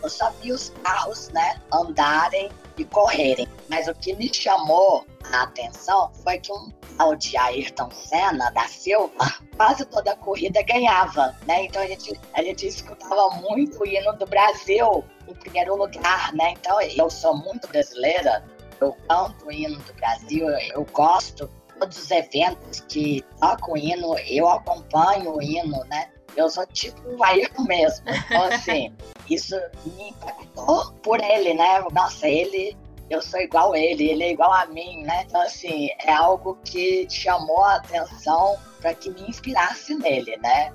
Eu 0.04 0.10
só 0.10 0.32
vi 0.42 0.52
os 0.52 0.70
carros, 0.84 1.30
né, 1.30 1.62
andarem 1.72 2.50
e 2.78 2.84
correrem. 2.84 3.48
Mas 3.70 3.88
o 3.88 3.94
que 3.94 4.16
me 4.16 4.34
chamou 4.34 5.06
a 5.32 5.44
atenção 5.44 6.12
foi 6.24 6.40
que 6.40 6.52
um 6.52 6.72
tal 6.98 7.16
de 7.16 7.36
Ayrton 7.38 7.90
Senna 7.92 8.50
da 8.52 8.68
Silva 8.68 9.12
quase 9.56 9.86
toda 9.86 10.12
a 10.12 10.16
corrida 10.16 10.62
ganhava, 10.64 11.36
né? 11.48 11.66
Então 11.66 11.82
a 11.82 11.88
gente, 11.88 12.20
a 12.34 12.44
gente 12.44 12.68
escutava 12.68 13.30
muito 13.36 13.82
o 13.82 13.86
hino 13.86 14.14
do 14.14 14.26
Brasil 14.26 15.04
em 15.28 15.34
primeiro 15.34 15.76
lugar, 15.76 16.34
né? 16.34 16.52
Então 16.52 16.82
eu 16.82 17.10
sou 17.10 17.36
muito 17.36 17.68
brasileira, 17.68 18.44
eu 18.80 18.96
canto 19.08 19.46
o 19.46 19.52
hino 19.52 19.78
do 19.80 19.94
Brasil, 19.94 20.50
eu 20.74 20.86
gosto 20.92 21.50
todos 21.80 21.98
os 21.98 22.12
eventos 22.12 22.80
que 22.82 23.26
tocam 23.40 23.74
o 23.74 23.78
hino, 23.78 24.18
eu 24.20 24.48
acompanho 24.48 25.36
o 25.36 25.42
hino, 25.42 25.84
né? 25.86 26.10
Eu 26.36 26.50
sou 26.50 26.66
tipo 26.68 27.02
o 27.10 27.24
Ayrton 27.24 27.64
mesmo. 27.64 28.06
Então, 28.08 28.44
assim, 28.44 28.96
isso 29.30 29.56
me 29.86 30.10
impactou 30.10 30.94
por 31.04 31.22
ele, 31.22 31.54
né? 31.54 31.84
Nossa, 31.92 32.28
ele 32.28 32.78
eu 33.12 33.22
sou 33.22 33.42
igual 33.42 33.74
a 33.74 33.80
ele, 33.80 34.10
ele 34.10 34.24
é 34.24 34.32
igual 34.32 34.54
a 34.54 34.66
mim, 34.68 35.04
né? 35.04 35.26
Então, 35.28 35.42
assim, 35.42 35.90
é 36.06 36.14
algo 36.14 36.58
que 36.64 37.06
chamou 37.10 37.62
a 37.64 37.76
atenção 37.76 38.58
para 38.80 38.94
que 38.94 39.10
me 39.10 39.30
inspirasse 39.30 39.94
nele, 39.96 40.38
né? 40.38 40.74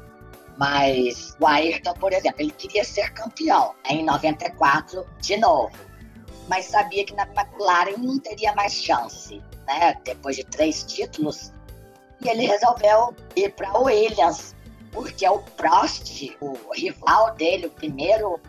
Mas 0.59 1.35
o 1.41 1.47
Ayrton, 1.47 1.95
por 1.95 2.13
exemplo, 2.13 2.43
ele 2.43 2.51
queria 2.51 2.85
ser 2.85 3.11
campeão 3.13 3.75
em 3.89 4.05
94 4.05 5.07
de 5.21 5.37
novo, 5.39 5.73
mas 6.47 6.67
sabia 6.67 7.05
que 7.05 7.15
na 7.15 7.25
McLaren 7.25 7.97
não 7.99 8.19
teria 8.19 8.55
mais 8.55 8.75
chance, 8.75 9.43
né? 9.67 9.95
Depois 10.05 10.37
de 10.37 10.45
três 10.45 10.85
títulos, 10.85 11.53
e 12.23 12.29
ele 12.29 12.47
resolveu 12.47 13.15
ir 13.35 13.53
para 13.53 13.79
o 13.79 13.85
Williams, 13.85 14.55
porque 14.93 15.27
é 15.27 15.31
o 15.31 15.39
Prost, 15.39 16.37
o 16.41 16.55
rival 16.75 17.35
dele, 17.35 17.67
o 17.67 17.71
primeiro, 17.71 18.41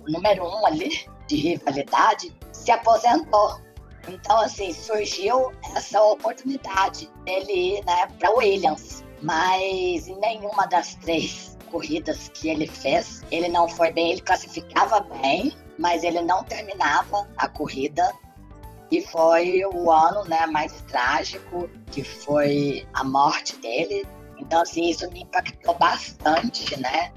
o 0.00 0.10
número 0.10 0.44
um 0.44 0.66
ali 0.66 1.06
de 1.26 1.36
rivalidade, 1.36 2.35
se 2.66 2.72
aposentou. 2.72 3.60
Então, 4.08 4.40
assim, 4.40 4.72
surgiu 4.72 5.52
essa 5.74 6.02
oportunidade 6.02 7.08
dele 7.24 7.78
ir 7.78 7.84
né, 7.84 8.08
para 8.18 8.30
Williams. 8.32 9.04
Mas 9.22 10.08
em 10.08 10.18
nenhuma 10.18 10.66
das 10.66 10.96
três 10.96 11.56
corridas 11.70 12.28
que 12.34 12.48
ele 12.48 12.66
fez, 12.66 13.22
ele 13.30 13.48
não 13.48 13.68
foi 13.68 13.92
bem. 13.92 14.12
Ele 14.12 14.20
classificava 14.20 15.00
bem, 15.22 15.56
mas 15.78 16.02
ele 16.02 16.20
não 16.22 16.42
terminava 16.42 17.28
a 17.36 17.48
corrida. 17.48 18.12
E 18.90 19.00
foi 19.00 19.64
o 19.64 19.90
ano 19.90 20.24
né, 20.24 20.46
mais 20.46 20.72
trágico, 20.82 21.68
que 21.90 22.04
foi 22.04 22.86
a 22.94 23.02
morte 23.02 23.56
dele 23.56 24.06
Então, 24.38 24.62
assim, 24.62 24.90
isso 24.90 25.10
me 25.10 25.22
impactou 25.22 25.74
bastante, 25.74 26.78
né? 26.80 27.12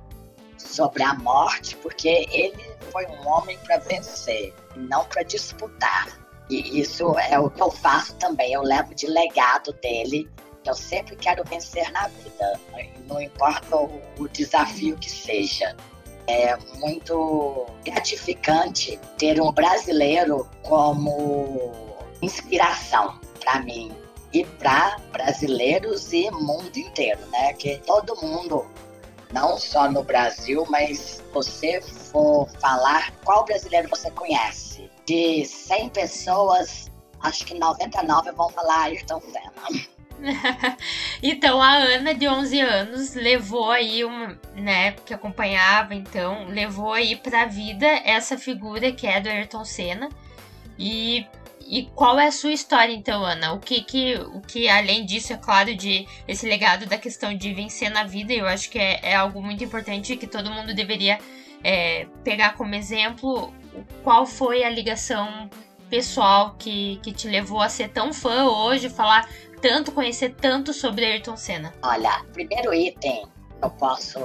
Sobre 0.58 1.04
a 1.04 1.14
morte, 1.14 1.76
porque 1.78 2.28
ele 2.32 2.66
foi 2.92 3.06
um 3.06 3.28
homem 3.28 3.58
para 3.60 3.78
vencer, 3.78 4.54
não 4.80 5.06
para 5.06 5.24
disputar. 5.24 6.08
E 6.50 6.80
isso 6.80 7.18
é 7.20 7.38
o 7.40 7.50
que 7.50 7.62
eu 7.62 7.70
faço 7.70 8.16
também. 8.16 8.54
Eu 8.54 8.64
levo 8.64 8.94
de 8.96 9.08
legado 9.08 9.74
dele. 9.74 10.30
Eu 10.66 10.76
sempre 10.76 11.16
quero 11.16 11.44
vencer 11.46 11.90
na 11.92 12.08
vida, 12.08 12.60
não 13.08 13.22
importa 13.22 13.76
o, 13.78 14.02
o 14.18 14.28
desafio 14.28 14.98
que 14.98 15.10
seja. 15.10 15.76
É 16.28 16.56
muito 16.78 17.66
gratificante 17.84 19.00
ter 19.18 19.42
um 19.42 19.52
brasileiro 19.52 20.48
como 20.62 21.72
inspiração 22.22 23.20
para 23.40 23.62
mim 23.62 23.92
e 24.34 24.46
para 24.46 24.98
brasileiros 25.12 26.14
e 26.14 26.30
mundo 26.30 26.78
inteiro, 26.78 27.20
né? 27.32 27.54
Que 27.54 27.82
todo 27.86 28.16
mundo, 28.22 28.66
não 29.34 29.58
só 29.58 29.90
no 29.90 30.04
Brasil, 30.04 30.66
mas 30.70 31.24
você 31.34 31.82
for 31.82 32.50
falar 32.60 33.12
qual 33.24 33.46
brasileiro 33.46 33.88
você 33.90 34.10
conhece, 34.12 34.90
de 35.06 35.46
100 35.46 35.90
pessoas, 35.90 36.92
acho 37.22 37.46
que 37.46 37.54
99 37.54 38.32
vão 38.32 38.50
falar 38.50 38.84
Ayrton 38.84 39.22
Senna. 39.22 39.88
então 41.24 41.62
a 41.62 41.76
Ana 41.76 42.14
de 42.14 42.28
11 42.28 42.60
anos 42.60 43.16
levou 43.16 43.72
aí 43.72 44.04
uma, 44.04 44.38
né, 44.56 44.92
que 45.06 45.14
acompanhava 45.14 45.96
então, 45.96 46.46
levou 46.50 46.94
aí 46.94 47.16
para 47.16 47.46
vida 47.46 47.88
essa 47.88 48.38
figura 48.38 48.92
que 48.92 49.08
é 49.08 49.22
do 49.22 49.30
Ayrton 49.30 49.64
Senna. 49.64 50.10
E 50.78 51.28
e 51.70 51.86
qual 51.94 52.18
é 52.20 52.26
a 52.26 52.32
sua 52.32 52.52
história, 52.52 52.92
então, 52.92 53.24
Ana? 53.24 53.54
O 53.54 53.60
que, 53.60 53.82
que, 53.82 54.16
o 54.16 54.42
que 54.42 54.68
além 54.68 55.06
disso, 55.06 55.34
é 55.34 55.38
claro, 55.38 55.76
de 55.76 56.08
esse 56.28 56.48
legado 56.48 56.88
da 56.88 56.98
questão 56.98 57.38
de 57.38 57.54
vencer 57.54 57.92
na 57.92 58.04
vida, 58.04 58.34
eu 58.34 58.48
acho 58.48 58.72
que 58.72 58.80
é, 58.80 59.00
é 59.04 59.16
algo 59.16 59.40
muito 59.40 59.64
importante 59.64 60.18
que 60.18 60.26
todo 60.26 60.50
mundo 60.50 60.74
deveria 60.74 61.20
é, 61.64 62.08
pegar 62.24 62.56
como 62.56 62.74
exemplo. 62.74 63.54
Qual 64.04 64.26
foi 64.26 64.64
a 64.64 64.70
ligação 64.70 65.48
pessoal 65.92 66.56
que, 66.58 67.00
que 67.04 67.14
te 67.14 67.28
levou 67.28 67.62
a 67.62 67.70
ser 67.70 67.90
tão 67.90 68.12
fã 68.12 68.46
hoje, 68.46 68.90
falar 68.90 69.30
tanto, 69.62 69.92
conhecer 69.92 70.34
tanto 70.34 70.74
sobre 70.74 71.06
Ayrton 71.06 71.38
Senna? 71.38 71.72
Olha, 71.84 72.26
primeiro 72.34 72.74
item 72.74 73.28
eu 73.62 73.70
posso 73.70 74.20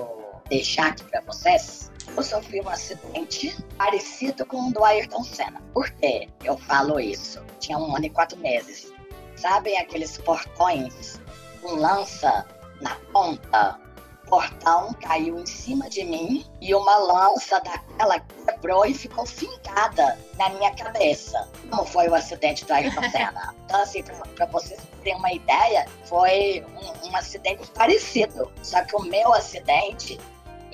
deixar 0.48 0.88
aqui 0.88 1.04
para 1.04 1.20
vocês 1.20 1.83
eu 2.16 2.22
sofri 2.22 2.60
um 2.60 2.68
acidente 2.68 3.56
parecido 3.76 4.46
com 4.46 4.68
o 4.68 4.72
do 4.72 4.84
Ayrton 4.84 5.24
Senna. 5.24 5.60
Por 5.72 5.90
que 5.90 6.28
eu 6.44 6.56
falo 6.56 7.00
isso? 7.00 7.42
Tinha 7.58 7.78
um 7.78 7.94
ano 7.94 8.06
e 8.06 8.10
quatro 8.10 8.38
meses. 8.38 8.92
Sabem 9.36 9.78
aqueles 9.78 10.16
portões 10.18 11.20
com 11.60 11.74
lança 11.74 12.46
na 12.80 12.94
ponta? 13.12 13.80
O 14.24 14.26
portão 14.26 14.94
caiu 15.02 15.38
em 15.38 15.46
cima 15.46 15.88
de 15.88 16.02
mim 16.02 16.46
e 16.60 16.74
uma 16.74 16.96
lança 16.96 17.60
daquela 17.60 18.18
quebrou 18.20 18.86
e 18.86 18.94
ficou 18.94 19.26
fincada 19.26 20.18
na 20.38 20.48
minha 20.50 20.74
cabeça. 20.74 21.46
Como 21.70 21.84
foi 21.84 22.08
o 22.08 22.14
acidente 22.14 22.64
do 22.64 22.72
Ayrton 22.72 23.10
Senna? 23.10 23.54
Então, 23.64 23.82
assim, 23.82 24.04
para 24.36 24.46
vocês 24.46 24.78
terem 25.02 25.18
uma 25.18 25.32
ideia, 25.32 25.86
foi 26.04 26.64
um, 26.76 27.08
um 27.08 27.16
acidente 27.16 27.68
parecido. 27.72 28.52
Só 28.62 28.84
que 28.84 28.94
o 28.94 29.02
meu 29.02 29.32
acidente 29.32 30.20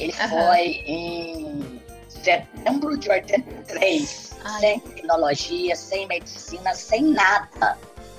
ele 0.00 0.14
uhum. 0.20 0.28
foi 0.28 0.66
em 0.86 1.82
setembro 2.08 2.96
de 2.96 3.10
83, 3.10 4.36
Ai. 4.44 4.60
sem 4.60 4.80
tecnologia, 4.80 5.76
sem 5.76 6.06
medicina, 6.06 6.74
sem 6.74 7.02
nada. 7.02 7.78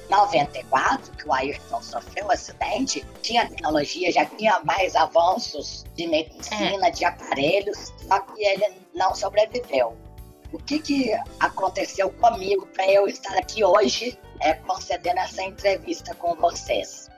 94, 0.09 1.15
que 1.15 1.27
o 1.27 1.33
Ayrton 1.33 1.81
sofreu 1.81 2.25
um 2.25 2.31
acidente, 2.31 3.05
tinha 3.21 3.47
tecnologia, 3.47 4.11
já 4.11 4.25
tinha 4.25 4.59
mais 4.65 4.93
avanços 4.93 5.85
de 5.95 6.05
medicina, 6.05 6.87
é. 6.87 6.91
de 6.91 7.05
aparelhos, 7.05 7.93
só 8.09 8.19
que 8.19 8.45
ele 8.45 8.75
não 8.93 9.15
sobreviveu. 9.15 9.97
O 10.51 10.57
que, 10.57 10.79
que 10.79 11.13
aconteceu 11.39 12.11
comigo 12.11 12.67
para 12.67 12.91
eu 12.91 13.07
estar 13.07 13.37
aqui 13.37 13.63
hoje 13.63 14.19
é, 14.41 14.53
concedendo 14.53 15.19
essa 15.19 15.43
entrevista 15.43 16.13
com 16.15 16.35
vocês? 16.35 17.09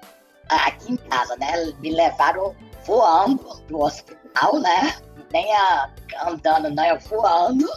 Aqui 0.47 0.93
em 0.93 0.97
casa, 0.97 1.36
né? 1.38 1.51
Me 1.80 1.89
levaram 1.89 2.55
voando 2.86 3.64
do 3.68 3.82
hospital, 3.82 4.22
né? 4.59 4.95
Nem 5.31 5.51
a, 5.55 5.91
andando, 6.25 6.69
né? 6.69 6.95
Voando. 6.97 7.67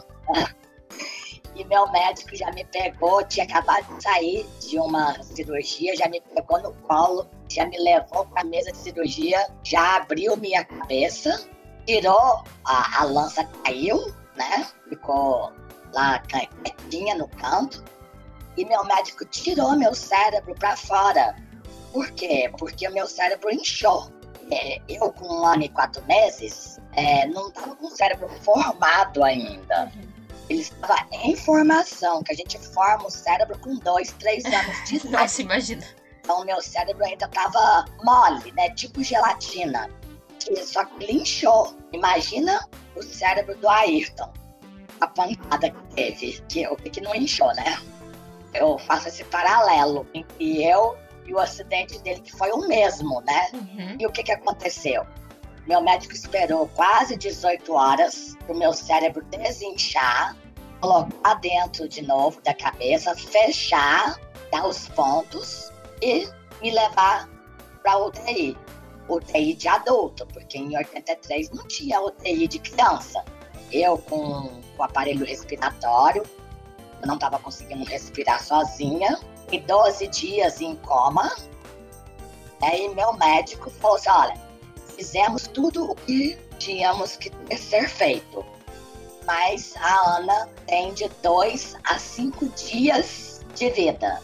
E 1.55 1.65
meu 1.65 1.91
médico 1.91 2.37
já 2.37 2.51
me 2.53 2.65
pegou, 2.67 3.25
tinha 3.25 3.47
acabado 3.47 3.97
de 3.97 4.03
sair 4.03 4.47
de 4.61 4.79
uma 4.79 5.23
cirurgia, 5.23 5.97
já 5.97 6.07
me 6.07 6.21
pegou 6.21 6.61
no 6.61 6.75
colo, 6.83 7.27
já 7.49 7.65
me 7.65 7.79
levou 7.79 8.27
para 8.27 8.43
a 8.43 8.45
mesa 8.45 8.71
de 8.73 8.77
cirurgia, 8.77 9.47
já 9.65 9.97
abriu 9.97 10.37
minha 10.37 10.63
cabeça, 10.67 11.49
tirou, 11.87 12.45
a, 12.63 13.01
a 13.01 13.05
lança 13.05 13.49
caiu, 13.65 14.15
né? 14.37 14.67
Ficou 14.87 15.51
lá 15.95 16.19
quietinha 16.21 17.15
no 17.15 17.27
canto. 17.29 17.83
E 18.57 18.65
meu 18.65 18.85
médico 18.85 19.25
tirou 19.25 19.77
meu 19.77 19.95
cérebro 19.95 20.55
para 20.55 20.77
fora. 20.77 21.37
Por 21.91 22.11
quê? 22.11 22.53
Porque 22.59 22.87
o 22.87 22.93
meu 22.93 23.07
cérebro 23.07 23.51
inchou 23.51 24.11
é, 24.51 24.81
eu 24.89 25.13
com 25.13 25.27
um 25.27 25.45
ano 25.45 25.65
e 25.65 25.69
quatro 25.69 26.03
meses, 26.07 26.81
é, 26.93 27.27
não 27.27 27.49
estava 27.49 27.75
com 27.77 27.87
o 27.87 27.91
cérebro 27.91 28.29
formado 28.43 29.23
ainda. 29.25 29.91
Ele 30.49 30.61
estava 30.61 31.07
em 31.11 31.35
formação, 31.35 32.23
que 32.23 32.33
a 32.33 32.37
gente 32.37 32.59
forma 32.59 33.07
o 33.07 33.11
cérebro 33.11 33.59
com 33.59 33.77
dois, 33.77 34.13
três 34.13 34.45
anos 34.45 34.85
de 34.85 34.97
idade. 35.07 35.13
Nossa, 35.13 35.43
imagina. 35.43 35.85
Então, 36.21 36.45
meu 36.45 36.61
cérebro 36.61 37.05
ainda 37.05 37.27
estava 37.27 37.85
mole, 38.03 38.53
né? 38.53 38.71
Tipo 38.71 39.03
gelatina. 39.03 39.91
Só 40.65 40.85
que 40.85 41.05
ele 41.05 41.21
inchou. 41.21 41.77
Imagina 41.93 42.69
o 42.95 43.03
cérebro 43.03 43.57
do 43.59 43.69
Ayrton. 43.69 44.33
A 45.01 45.07
pancada 45.09 45.71
que 45.71 45.95
teve. 45.95 46.43
Que, 46.49 46.67
o 46.69 46.77
que, 46.77 46.91
que 46.91 47.01
não 47.01 47.15
inchou, 47.15 47.53
né? 47.55 47.81
Eu 48.55 48.79
faço 48.79 49.09
esse 49.09 49.25
paralelo 49.25 50.07
entre 50.15 50.65
eu 50.65 50.97
e 51.27 51.35
o 51.35 51.39
acidente 51.39 51.99
dele, 52.01 52.21
que 52.21 52.33
foi 52.33 52.51
o 52.53 52.67
mesmo, 52.69 53.21
né? 53.23 53.51
Uhum. 53.53 53.97
E 53.99 54.07
o 54.07 54.13
que, 54.13 54.23
que 54.23 54.33
aconteceu? 54.33 55.07
Meu 55.67 55.81
médico 55.81 56.15
esperou 56.15 56.69
quase 56.69 57.17
18 57.17 57.73
horas 57.73 58.37
para 58.45 58.55
o 58.55 58.59
meu 58.59 58.73
cérebro 58.73 59.25
desinchar, 59.25 60.37
colocar 60.81 61.35
dentro 61.35 61.89
de 61.89 62.03
novo 62.03 62.41
da 62.43 62.55
cabeça, 62.55 63.15
fechar, 63.17 64.17
dar 64.53 64.67
os 64.67 64.89
pontos 64.89 65.73
e 66.01 66.29
me 66.63 66.71
levar 66.71 67.29
para 67.83 67.99
UTI. 67.99 68.57
UTI 69.09 69.55
de 69.55 69.69
adulto, 69.69 70.27
porque 70.27 70.59
em 70.59 70.77
83 70.77 71.51
não 71.51 71.67
tinha 71.67 72.01
UTI 72.01 72.47
de 72.47 72.59
criança. 72.59 73.25
Eu 73.73 73.99
com 73.99 74.61
o 74.79 74.83
aparelho 74.83 75.25
respiratório, 75.25 76.23
eu 77.01 77.07
não 77.07 77.15
estava 77.15 77.39
conseguindo 77.39 77.85
respirar 77.85 78.43
sozinha, 78.43 79.19
e 79.53 79.61
12 79.61 80.09
dias 80.09 80.61
em 80.61 80.77
coma. 80.77 81.35
Aí 82.63 82.89
meu 82.95 83.13
médico 83.15 83.71
falou 83.71 83.97
assim: 83.97 84.11
olha, 84.11 84.35
fizemos 84.97 85.47
tudo 85.47 85.91
o 85.91 85.95
que 85.95 86.37
tínhamos 86.59 87.17
que 87.17 87.31
ser 87.57 87.89
feito. 87.89 88.45
Mas 89.27 89.75
a 89.77 90.17
Ana 90.17 90.49
tem 90.67 90.95
de 90.95 91.09
2 91.23 91.77
a 91.85 91.99
5 91.99 92.47
dias 92.51 93.45
de 93.55 93.71
vida. 93.71 94.23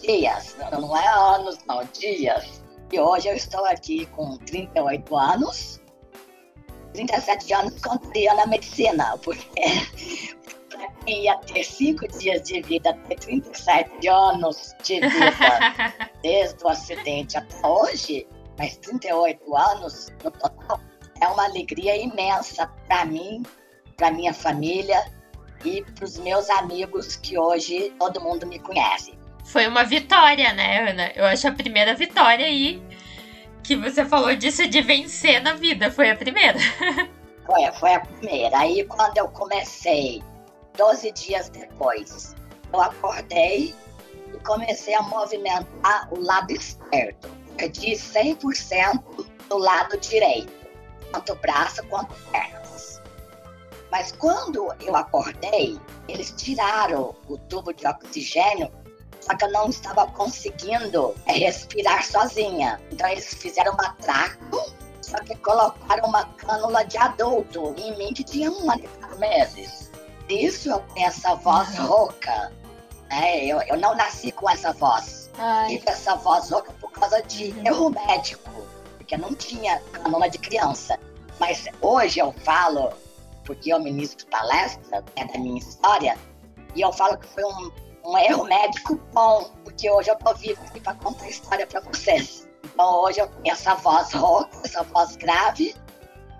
Dias, 0.00 0.56
não 0.70 0.96
é 0.96 1.06
anos, 1.06 1.58
não, 1.66 1.84
dias. 1.84 2.62
E 2.92 2.98
hoje 2.98 3.28
eu 3.28 3.34
estou 3.34 3.64
aqui 3.66 4.06
com 4.06 4.36
38 4.38 5.16
anos, 5.16 5.80
37 6.92 7.54
anos 7.54 7.80
contaria 7.80 8.34
na 8.34 8.46
medicina, 8.46 9.16
porque 9.18 9.48
ia 11.06 11.36
ter 11.38 11.64
cinco 11.64 12.06
dias 12.18 12.42
de 12.42 12.60
vida, 12.62 12.94
ter 13.08 13.16
37 13.16 14.08
anos 14.08 14.74
de 14.82 15.00
vida, 15.00 16.10
desde 16.22 16.64
o 16.64 16.68
acidente 16.68 17.36
até 17.36 17.66
hoje, 17.66 18.26
mas 18.58 18.76
38 18.78 19.56
anos 19.56 20.12
no 20.22 20.30
total, 20.30 20.80
é 21.20 21.26
uma 21.28 21.44
alegria 21.44 21.96
imensa 21.96 22.66
para 22.86 23.04
mim, 23.04 23.42
para 23.96 24.10
minha 24.10 24.32
família 24.32 25.04
e 25.64 25.82
para 25.82 26.04
os 26.04 26.18
meus 26.18 26.48
amigos 26.50 27.16
que 27.16 27.38
hoje 27.38 27.92
todo 27.98 28.20
mundo 28.20 28.46
me 28.46 28.58
conhece. 28.58 29.18
Foi 29.44 29.66
uma 29.66 29.84
vitória, 29.84 30.52
né, 30.52 30.90
Ana? 30.90 31.12
Eu 31.14 31.24
acho 31.26 31.48
a 31.48 31.52
primeira 31.52 31.94
vitória 31.94 32.46
aí 32.46 32.82
que 33.62 33.76
você 33.76 34.04
falou 34.04 34.34
disso 34.34 34.66
de 34.66 34.80
vencer 34.80 35.42
na 35.42 35.54
vida. 35.54 35.90
Foi 35.90 36.10
a 36.10 36.16
primeira. 36.16 36.58
foi, 37.46 37.72
foi 37.72 37.94
a 37.94 38.00
primeira. 38.00 38.58
Aí 38.58 38.84
quando 38.84 39.16
eu 39.16 39.28
comecei 39.28 40.22
12 40.76 41.12
dias 41.12 41.48
depois, 41.48 42.34
eu 42.72 42.80
acordei 42.80 43.74
e 44.32 44.38
comecei 44.44 44.94
a 44.94 45.02
movimentar 45.02 46.08
o 46.12 46.20
lado 46.20 46.52
esquerdo. 46.52 47.28
Perdi 47.56 47.92
100% 47.92 49.26
do 49.48 49.58
lado 49.58 49.98
direito, 49.98 50.52
tanto 51.12 51.34
braço 51.36 51.84
quanto 51.86 52.14
pernas. 52.30 53.00
Mas 53.90 54.12
quando 54.12 54.72
eu 54.80 54.94
acordei, 54.94 55.78
eles 56.08 56.32
tiraram 56.36 57.14
o 57.28 57.36
tubo 57.36 57.72
de 57.72 57.86
oxigênio 57.86 58.70
só 59.20 59.36
que 59.36 59.44
eu 59.44 59.52
não 59.52 59.68
estava 59.68 60.06
conseguindo 60.06 61.14
é, 61.26 61.32
respirar 61.32 62.04
sozinha. 62.04 62.80
Então 62.90 63.08
eles 63.08 63.34
fizeram 63.34 63.72
uma 63.74 63.92
traco, 63.94 64.72
só 65.02 65.18
que 65.18 65.36
colocaram 65.36 66.08
uma 66.08 66.24
cânula 66.24 66.84
de 66.84 66.96
adulto 66.96 67.74
em 67.76 67.96
mim 67.96 68.12
que 68.14 68.24
tinha 68.24 68.50
um 68.50 68.70
ano 68.70 68.88
meses. 69.18 69.89
Isso 70.30 70.70
eu 70.70 70.80
tenho 70.94 71.06
essa 71.06 71.34
voz 71.34 71.78
uhum. 71.78 71.86
rouca. 71.86 72.52
Né? 73.08 73.44
Eu, 73.44 73.60
eu 73.62 73.76
não 73.76 73.94
nasci 73.94 74.30
com 74.32 74.48
essa 74.48 74.72
voz. 74.72 75.30
Ai. 75.38 75.68
Tive 75.68 75.88
essa 75.88 76.14
voz 76.16 76.50
rouca 76.50 76.72
por 76.80 76.90
causa 76.92 77.22
de 77.22 77.50
uhum. 77.50 77.66
erro 77.66 77.90
médico, 77.90 78.50
porque 78.96 79.16
não 79.16 79.34
tinha 79.34 79.80
cânula 79.92 80.28
de 80.28 80.38
criança. 80.38 80.98
Mas 81.38 81.64
hoje 81.80 82.20
eu 82.20 82.32
falo, 82.44 82.92
porque 83.44 83.72
eu 83.72 83.80
ministro 83.80 84.26
palestra, 84.28 85.04
é 85.16 85.24
da 85.24 85.38
minha 85.38 85.58
história, 85.58 86.16
e 86.74 86.82
eu 86.82 86.92
falo 86.92 87.16
que 87.16 87.26
foi 87.28 87.44
um, 87.44 87.70
um 88.04 88.18
erro 88.18 88.44
médico 88.44 89.00
bom, 89.12 89.50
porque 89.64 89.90
hoje 89.90 90.10
eu 90.10 90.16
tô 90.16 90.34
vivo 90.34 90.62
aqui 90.64 90.80
para 90.80 90.94
contar 90.94 91.24
a 91.24 91.28
história 91.28 91.66
para 91.66 91.80
vocês. 91.80 92.48
Então 92.62 93.02
hoje 93.02 93.20
eu 93.20 93.26
tenho 93.26 93.52
essa 93.52 93.74
voz 93.74 94.12
rouca, 94.12 94.50
essa 94.64 94.82
voz 94.84 95.16
grave, 95.16 95.74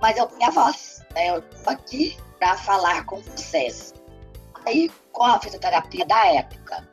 mas 0.01 0.17
eu 0.17 0.27
tenho 0.27 0.49
a 0.49 0.53
voz. 0.53 1.03
Né? 1.15 1.31
Eu 1.31 1.43
tô 1.43 1.71
aqui 1.71 2.17
para 2.41 2.57
falar 2.57 3.05
com 3.05 3.21
vocês. 3.21 3.95
Aí, 4.67 4.91
com 5.13 5.25
a 5.25 5.39
fisioterapia 5.39 6.07
da 6.07 6.27
época, 6.27 6.89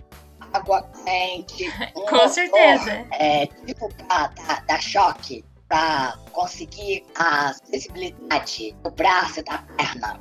água 0.53 0.83
quente, 1.03 1.67
um 1.95 2.05
com 2.05 2.11
motor, 2.11 2.29
certeza. 2.29 3.07
É, 3.13 3.47
tipo 3.65 3.91
para 3.95 4.27
dar, 4.27 4.65
dar 4.65 4.81
choque, 4.81 5.43
para 5.67 6.17
conseguir 6.33 7.05
a 7.15 7.53
sensibilidade 7.53 8.73
do 8.83 8.91
braço 8.91 9.39
e 9.39 9.43
da 9.43 9.57
perna. 9.59 10.19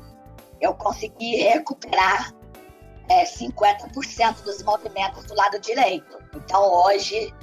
Eu 0.61 0.75
consegui 0.75 1.37
recuperar 1.37 2.33
é, 3.09 3.25
50% 3.25 4.43
dos 4.43 4.63
movimentos 4.63 5.25
do 5.25 5.35
lado 5.35 5.59
direito. 5.59 6.19
Então 6.35 6.63
hoje 6.73 7.35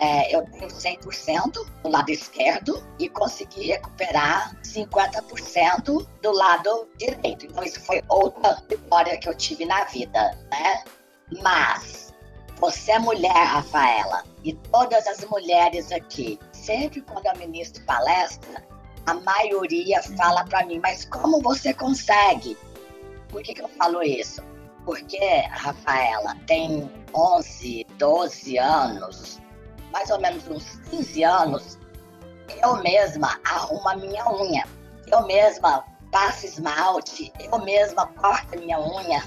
é, 0.00 0.34
eu 0.34 0.44
tenho 0.50 0.68
100% 0.68 1.52
do 1.82 1.88
lado 1.88 2.10
esquerdo 2.10 2.82
e 2.98 3.08
consegui 3.08 3.68
recuperar 3.68 4.54
50% 4.62 6.06
do 6.22 6.32
lado 6.32 6.88
direito. 6.96 7.46
Então 7.46 7.62
isso 7.62 7.80
foi 7.80 8.02
outra 8.08 8.62
vitória 8.68 9.16
que 9.18 9.28
eu 9.28 9.34
tive 9.34 9.64
na 9.64 9.84
vida, 9.84 10.36
né? 10.50 10.84
Mas 11.42 12.14
você 12.58 12.92
é 12.92 12.98
mulher, 12.98 13.44
Rafaela, 13.44 14.24
e 14.42 14.54
todas 14.54 15.06
as 15.06 15.24
mulheres 15.24 15.92
aqui, 15.92 16.38
sempre 16.52 17.02
quando 17.02 17.26
eu 17.26 17.36
ministro 17.36 17.84
palestra, 17.84 18.64
a 19.06 19.14
maioria 19.14 20.02
fala 20.02 20.44
para 20.44 20.64
mim, 20.66 20.80
mas 20.82 21.04
como 21.04 21.40
você 21.40 21.72
consegue? 21.74 22.56
Por 23.28 23.42
que, 23.42 23.54
que 23.54 23.62
eu 23.62 23.68
falo 23.68 24.02
isso? 24.02 24.42
Porque 24.84 25.18
Rafaela 25.50 26.36
tem 26.46 26.90
11, 27.14 27.86
12 27.98 28.58
anos, 28.58 29.40
mais 29.96 30.10
ou 30.10 30.20
menos 30.20 30.46
uns 30.46 30.78
15 30.90 31.24
anos, 31.24 31.78
eu 32.62 32.76
mesma 32.82 33.40
arrumo 33.42 33.88
a 33.88 33.96
minha 33.96 34.30
unha. 34.30 34.62
Eu 35.06 35.26
mesma 35.26 35.86
passo 36.12 36.44
esmalte, 36.44 37.32
eu 37.40 37.58
mesma 37.60 38.06
corto 38.08 38.54
a 38.54 38.58
minha 38.58 38.78
unha, 38.78 39.24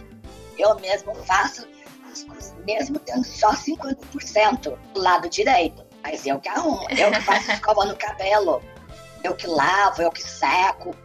eu 0.59 0.79
mesma 0.79 1.15
faço 1.15 1.67
as 2.11 2.21
coisas, 2.23 2.53
mesmo 2.67 2.99
tendo 2.99 3.23
só 3.23 3.51
50% 3.51 4.77
do 4.93 5.01
lado 5.01 5.27
direito. 5.27 5.83
Mas 6.03 6.27
eu 6.27 6.39
que 6.39 6.49
arrumo, 6.49 6.85
eu 6.91 7.09
que 7.11 7.21
faço 7.21 7.49
escova 7.51 7.85
no 7.85 7.95
cabelo, 7.95 8.61
eu 9.23 9.35
que 9.35 9.47
lavo, 9.47 10.03
eu 10.03 10.11
que 10.11 10.21
seco, 10.21 10.95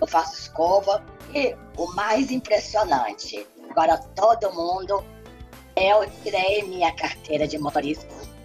eu 0.00 0.06
faço 0.08 0.34
escova. 0.34 1.00
E 1.32 1.56
o 1.78 1.86
mais 1.94 2.32
impressionante, 2.32 3.46
Agora 3.70 3.96
todo 4.16 4.52
mundo. 4.52 5.02
Eu 5.74 6.06
tirei 6.22 6.64
minha 6.64 6.92
carteira 6.92 7.48
de 7.48 7.56
motorista 7.56 8.04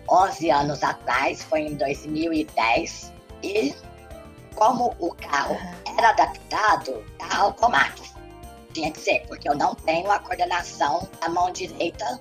11 0.09 0.51
anos 0.51 0.83
atrás, 0.83 1.43
foi 1.43 1.61
em 1.61 1.75
2010. 1.75 3.13
E 3.43 3.75
como 4.55 4.95
o 4.99 5.13
carro 5.13 5.57
era 5.97 6.09
adaptado, 6.09 7.03
carro 7.19 7.45
automático. 7.45 8.17
Tinha 8.73 8.91
que 8.91 8.99
ser, 8.99 9.25
porque 9.27 9.49
eu 9.49 9.55
não 9.55 9.75
tenho 9.75 10.11
a 10.11 10.19
coordenação 10.19 11.07
da 11.19 11.29
mão 11.29 11.51
direita 11.51 12.19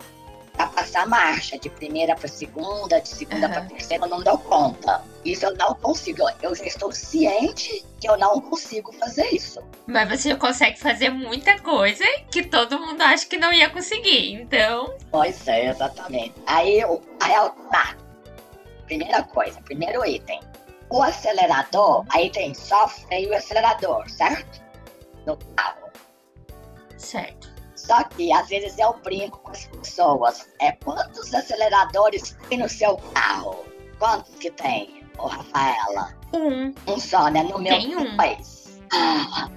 para 0.56 0.66
passar 0.68 1.06
marcha 1.06 1.58
de 1.58 1.68
primeira 1.68 2.16
para 2.16 2.28
segunda, 2.28 3.00
de 3.00 3.08
segunda 3.08 3.46
uhum. 3.46 3.52
para 3.52 3.64
terceira, 3.66 4.04
eu 4.04 4.08
não 4.08 4.22
dou 4.22 4.38
conta. 4.38 5.02
Isso 5.24 5.44
eu 5.44 5.54
não 5.54 5.74
consigo. 5.74 6.22
Eu 6.42 6.54
já 6.54 6.64
estou 6.64 6.90
ciente 6.92 7.84
que 8.00 8.08
eu 8.08 8.16
não 8.16 8.40
consigo 8.40 8.92
fazer 8.92 9.26
isso. 9.34 9.62
Mas 9.86 10.08
você 10.08 10.34
consegue 10.34 10.78
fazer 10.78 11.10
muita 11.10 11.58
coisa 11.60 12.04
que 12.30 12.42
todo 12.42 12.78
mundo 12.78 13.02
acha 13.02 13.26
que 13.26 13.36
não 13.36 13.52
ia 13.52 13.68
conseguir, 13.70 14.32
então. 14.32 14.96
Pois 15.10 15.46
é, 15.46 15.68
exatamente. 15.68 16.34
Aí 16.46 16.84
o 16.84 17.00
é 17.28 17.34
automático. 17.34 18.02
Primeira 18.86 19.22
coisa, 19.22 19.60
primeiro 19.62 20.04
item. 20.06 20.40
O 20.88 21.02
acelerador, 21.02 22.04
aí 22.10 22.30
tem 22.30 22.54
só 22.54 22.86
freio 22.86 23.32
e 23.32 23.34
acelerador, 23.34 24.08
certo? 24.08 24.62
No 25.26 25.36
carro. 25.56 25.90
Certo. 26.96 27.55
Só 27.86 28.02
que 28.02 28.32
às 28.32 28.48
vezes 28.48 28.76
eu 28.78 28.94
brinco 29.04 29.38
com 29.38 29.52
as 29.52 29.66
pessoas. 29.66 30.48
É 30.60 30.72
quantos 30.72 31.32
aceleradores 31.32 32.36
tem 32.48 32.58
no 32.58 32.68
seu 32.68 32.96
carro? 33.14 33.64
Quantos 33.98 34.34
que 34.34 34.50
tem, 34.50 35.04
ô 35.18 35.26
Rafaela? 35.26 36.16
Um. 36.34 36.74
Um 36.86 36.98
só, 36.98 37.28
né? 37.28 37.44
No 37.44 37.58
meu 37.60 37.78
tem 37.78 37.96
um. 37.96 38.16
país. 38.16 38.80
Ah, 38.92 39.48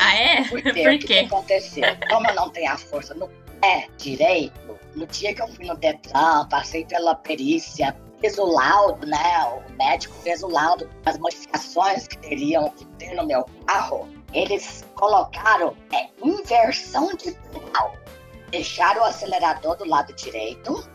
ah 0.00 0.14
é? 0.16 0.42
Por 0.50 0.60
quê? 0.62 0.72
Por 0.72 0.72
quê? 0.72 0.88
O 0.88 0.98
que, 0.98 1.06
que 1.06 1.18
aconteceu? 1.18 1.84
Como 2.10 2.28
eu 2.28 2.34
não 2.34 2.50
tenho 2.50 2.72
a 2.72 2.76
força 2.76 3.14
no 3.14 3.28
pé 3.60 3.88
direito, 3.98 4.76
no 4.96 5.06
dia 5.06 5.32
que 5.32 5.40
eu 5.40 5.48
fui 5.48 5.66
no 5.66 5.76
Detran, 5.76 6.48
passei 6.48 6.84
pela 6.84 7.14
perícia, 7.14 7.96
fez 8.20 8.36
o 8.36 8.46
laudo, 8.46 9.06
né? 9.06 9.62
O 9.68 9.72
médico 9.76 10.14
fez 10.22 10.42
o 10.42 10.48
laudo, 10.48 10.90
as 11.06 11.18
modificações 11.18 12.08
que 12.08 12.18
teriam 12.18 12.68
que 12.70 12.84
ter 12.98 13.14
no 13.14 13.24
meu 13.24 13.44
carro 13.64 14.08
eles 14.34 14.84
colocaram 14.96 15.76
é, 15.92 16.08
inversão 16.22 17.14
de 17.14 17.32
pedal. 17.32 17.94
Deixaram 18.50 19.02
o 19.02 19.04
acelerador 19.04 19.76
do 19.76 19.86
lado 19.86 20.12
direito, 20.12 20.86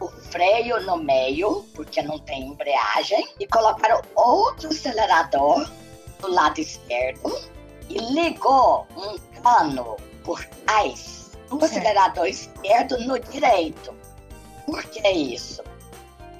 o 0.00 0.08
freio 0.08 0.82
no 0.82 0.96
meio, 0.96 1.64
porque 1.74 2.02
não 2.02 2.18
tem 2.18 2.48
embreagem, 2.48 3.26
e 3.38 3.46
colocaram 3.46 4.02
outro 4.16 4.68
acelerador 4.68 5.70
do 6.20 6.30
lado 6.30 6.60
esquerdo 6.60 7.40
e 7.88 7.98
ligou 7.98 8.86
um 8.96 9.16
cano 9.40 9.96
por 10.24 10.44
trás 10.44 11.32
do 11.48 11.64
acelerador 11.64 12.26
esquerdo 12.26 12.98
no 12.98 13.18
direito. 13.18 13.94
Por 14.66 14.82
que 14.84 15.06
isso? 15.08 15.62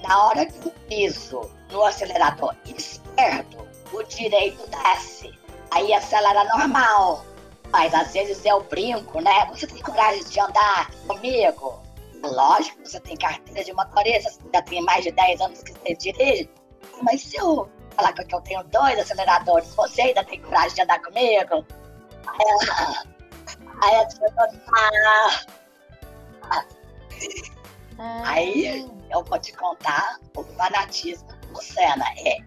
Na 0.01 0.25
hora 0.25 0.45
que 0.45 0.67
eu 0.67 0.73
piso 0.87 1.49
no 1.71 1.83
acelerador 1.83 2.55
esquerdo, 2.65 3.67
o 3.93 4.03
direito 4.03 4.67
desce 4.69 5.33
aí 5.71 5.93
acelera 5.93 6.43
normal. 6.45 7.25
Mas 7.71 7.93
às 7.93 8.13
vezes 8.13 8.43
eu 8.45 8.63
brinco, 8.63 9.21
né? 9.21 9.45
Você 9.51 9.67
tem 9.67 9.81
coragem 9.81 10.23
de 10.23 10.39
andar 10.39 10.91
comigo? 11.07 11.81
Lógico, 12.23 12.79
você 12.83 12.99
tem 12.99 13.17
carteira 13.17 13.63
de 13.63 13.73
motorista, 13.73 14.29
você 14.31 14.39
já 14.53 14.61
tem 14.61 14.81
mais 14.81 15.03
de 15.03 15.11
10 15.11 15.41
anos 15.41 15.61
que 15.61 15.73
você 15.73 15.95
dirige. 15.95 16.49
Mas 17.01 17.21
se 17.21 17.37
eu 17.37 17.69
falar 17.95 18.13
que 18.13 18.33
eu 18.33 18.41
tenho 18.41 18.63
dois 18.65 18.99
aceleradores, 18.99 19.73
você 19.75 20.01
ainda 20.01 20.23
tem 20.23 20.41
coragem 20.41 20.75
de 20.75 20.81
andar 20.81 21.01
comigo? 21.01 21.65
Aí 22.27 22.37
ela. 22.47 23.03
Aí 23.81 23.95
a 23.95 24.05
pessoa 24.05 24.47
Aí 27.97 28.89
eu 29.09 29.23
vou 29.23 29.39
te 29.39 29.53
contar 29.53 30.19
o 30.35 30.43
fanatismo 30.43 31.27
do 31.53 31.61
Senna. 31.61 32.05
É, 32.17 32.37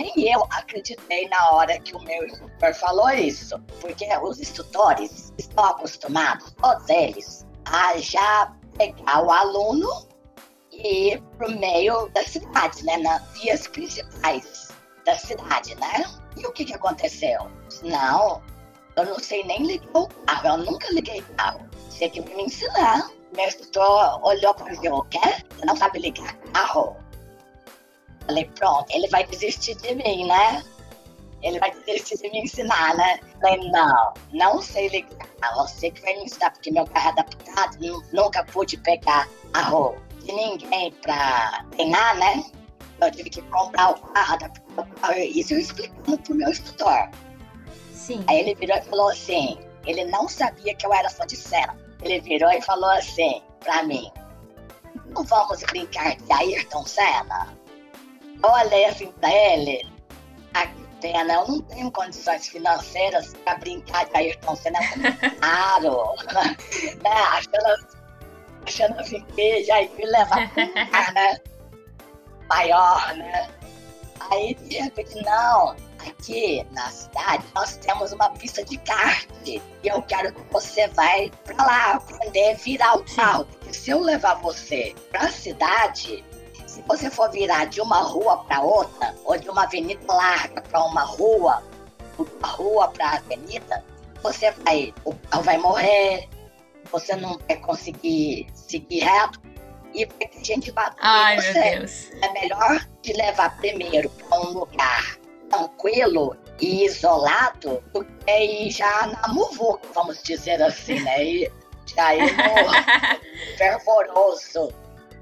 nem 0.00 0.32
eu 0.32 0.42
acreditei 0.50 1.28
na 1.28 1.50
hora 1.50 1.78
que 1.78 1.94
o 1.94 2.00
meu 2.00 2.24
instrutor 2.24 2.74
falou 2.74 3.10
isso, 3.10 3.58
porque 3.80 4.06
os 4.22 4.40
instrutores 4.40 5.32
estão 5.38 5.64
acostumados, 5.64 6.52
todos 6.52 6.88
eles, 6.88 7.46
a 7.66 7.98
já 7.98 8.52
pegar 8.78 9.22
o 9.22 9.30
aluno 9.30 10.08
e 10.72 11.12
ir 11.12 11.22
pro 11.36 11.50
meio 11.58 12.08
da 12.08 12.24
cidade, 12.24 12.82
né, 12.84 12.96
nas 12.96 13.22
vias 13.32 13.66
principais 13.66 14.68
da 15.04 15.16
cidade, 15.18 15.74
né? 15.76 16.04
E 16.36 16.46
o 16.46 16.52
que 16.52 16.64
que 16.64 16.74
aconteceu? 16.74 17.50
Não, 17.82 18.42
eu 18.96 19.04
não 19.04 19.18
sei 19.18 19.44
nem 19.44 19.66
ligar 19.66 19.90
o 19.94 20.08
carro, 20.08 20.48
eu 20.48 20.56
nunca 20.58 20.90
liguei 20.92 21.22
carro. 21.36 21.68
Você 21.90 22.08
que 22.08 22.20
me 22.20 22.44
ensinar. 22.44 23.10
Meu 23.36 23.46
instrutor 23.46 24.20
olhou 24.24 24.52
para 24.54 24.72
mim, 24.72 24.88
o 24.88 25.02
quê? 25.04 25.20
Você 25.50 25.64
não 25.64 25.76
sabe 25.76 26.00
ligar 26.00 26.34
carro? 26.52 26.96
Falei, 28.30 28.48
pronto, 28.56 28.86
ele 28.90 29.08
vai 29.08 29.26
desistir 29.26 29.74
de 29.74 29.92
mim, 29.92 30.24
né? 30.24 30.62
Ele 31.42 31.58
vai 31.58 31.72
desistir 31.72 32.16
de 32.18 32.30
me 32.30 32.42
ensinar, 32.42 32.94
né? 32.94 33.18
Falei, 33.40 33.68
não, 33.72 34.14
não 34.32 34.62
sei 34.62 34.86
ligar. 34.86 35.26
Você 35.56 35.90
que 35.90 36.00
vai 36.00 36.14
me 36.14 36.26
ensinar, 36.26 36.52
porque 36.52 36.70
meu 36.70 36.86
carro 36.86 37.08
é 37.08 37.10
adaptado, 37.10 37.76
nunca 38.12 38.44
pude 38.44 38.76
pegar 38.76 39.28
a 39.52 39.62
rua 39.62 39.96
de 40.20 40.30
ninguém 40.30 40.92
pra 41.02 41.64
treinar, 41.72 42.16
né? 42.18 42.44
Eu 43.00 43.10
tive 43.10 43.30
que 43.30 43.42
comprar 43.42 43.90
o 43.90 43.94
carro, 44.00 44.34
adaptar 44.34 45.18
Isso 45.18 45.54
eu 45.54 45.58
explicando 45.58 46.16
pro 46.18 46.34
meu 46.36 46.50
instrutor. 46.50 47.10
Sim. 47.92 48.22
Aí 48.28 48.38
ele 48.38 48.54
virou 48.54 48.76
e 48.76 48.82
falou 48.82 49.08
assim: 49.08 49.58
ele 49.86 50.04
não 50.04 50.28
sabia 50.28 50.72
que 50.76 50.86
eu 50.86 50.94
era 50.94 51.10
fã 51.10 51.26
de 51.26 51.34
cena. 51.34 51.76
Ele 52.00 52.20
virou 52.20 52.52
e 52.52 52.62
falou 52.62 52.90
assim 52.90 53.42
pra 53.58 53.82
mim: 53.82 54.08
não 55.08 55.24
vamos 55.24 55.64
brincar 55.64 56.14
de 56.14 56.32
Ayrton 56.32 56.86
Senna? 56.86 57.59
Eu 58.42 58.50
olhei 58.50 58.84
assim 58.86 59.12
pra 59.12 59.30
ele, 59.30 59.86
ah, 60.54 60.66
que 60.66 60.82
pena, 61.00 61.34
eu 61.34 61.48
não 61.48 61.60
tenho 61.62 61.90
condições 61.90 62.48
financeiras 62.48 63.34
pra 63.44 63.56
brincar 63.56 64.06
de 64.06 64.16
Ayrton 64.16 64.56
Senna, 64.56 64.78
é 64.78 65.30
caro, 65.40 66.14
né? 67.02 67.10
Achando, 67.32 67.86
achando 68.66 69.00
assim 69.00 69.24
que 69.34 69.64
já 69.64 69.82
ia 69.82 69.90
levar 69.98 70.50
pra 70.52 70.64
um 70.64 71.14
né? 71.14 71.38
Maior, 72.48 73.16
né? 73.16 73.48
Aí, 74.30 74.54
de 74.54 74.78
repente, 74.78 75.22
não, 75.22 75.74
aqui 76.06 76.66
na 76.72 76.88
cidade 76.90 77.44
nós 77.54 77.76
temos 77.76 78.12
uma 78.12 78.30
pista 78.30 78.64
de 78.64 78.76
kart 78.78 79.28
e 79.44 79.60
eu 79.84 80.02
quero 80.02 80.32
que 80.32 80.52
você 80.52 80.86
vai 80.88 81.30
pra 81.44 81.64
lá 81.64 81.92
aprender 81.94 82.52
a 82.52 82.54
virar 82.54 82.96
o 82.96 83.04
carro. 83.16 83.44
Porque 83.44 83.72
se 83.72 83.90
eu 83.90 84.00
levar 84.00 84.34
você 84.34 84.94
pra 85.10 85.28
cidade, 85.28 86.24
se 86.70 86.82
você 86.82 87.10
for 87.10 87.28
virar 87.32 87.64
de 87.64 87.80
uma 87.80 88.00
rua 88.00 88.44
para 88.44 88.62
outra, 88.62 89.12
ou 89.24 89.36
de 89.36 89.50
uma 89.50 89.64
avenida 89.64 90.00
larga 90.06 90.62
para 90.62 90.84
uma 90.84 91.02
rua, 91.02 91.64
uma 92.16 92.48
rua 92.48 92.88
para 92.88 93.14
avenida, 93.14 93.84
você 94.22 94.52
vai, 94.52 94.94
o 95.04 95.12
carro 95.12 95.42
vai 95.42 95.58
morrer, 95.58 96.28
você 96.92 97.16
não 97.16 97.36
vai 97.48 97.56
conseguir 97.56 98.46
seguir 98.54 99.00
reto 99.00 99.40
e 99.92 100.06
vai 100.06 100.28
ter 100.28 100.44
gente 100.44 100.70
batendo 100.70 101.00
Ai, 101.00 101.40
você. 101.40 101.52
meu 101.52 101.78
Deus. 101.78 102.10
É 102.22 102.32
melhor 102.32 102.86
te 103.02 103.12
levar 103.14 103.56
primeiro 103.56 104.08
para 104.08 104.38
um 104.38 104.52
lugar 104.52 105.18
tranquilo 105.50 106.36
e 106.60 106.84
isolado 106.84 107.82
do 107.92 108.04
que 108.04 108.30
ir 108.30 108.70
já 108.70 109.08
na 109.08 109.34
muvuca, 109.34 109.88
vamos 109.92 110.22
dizer 110.22 110.62
assim, 110.62 111.00
né? 111.00 111.24
E 111.24 111.52
já 111.84 112.14
ir 112.14 112.32
no 112.36 112.70
fervoroso 113.58 114.72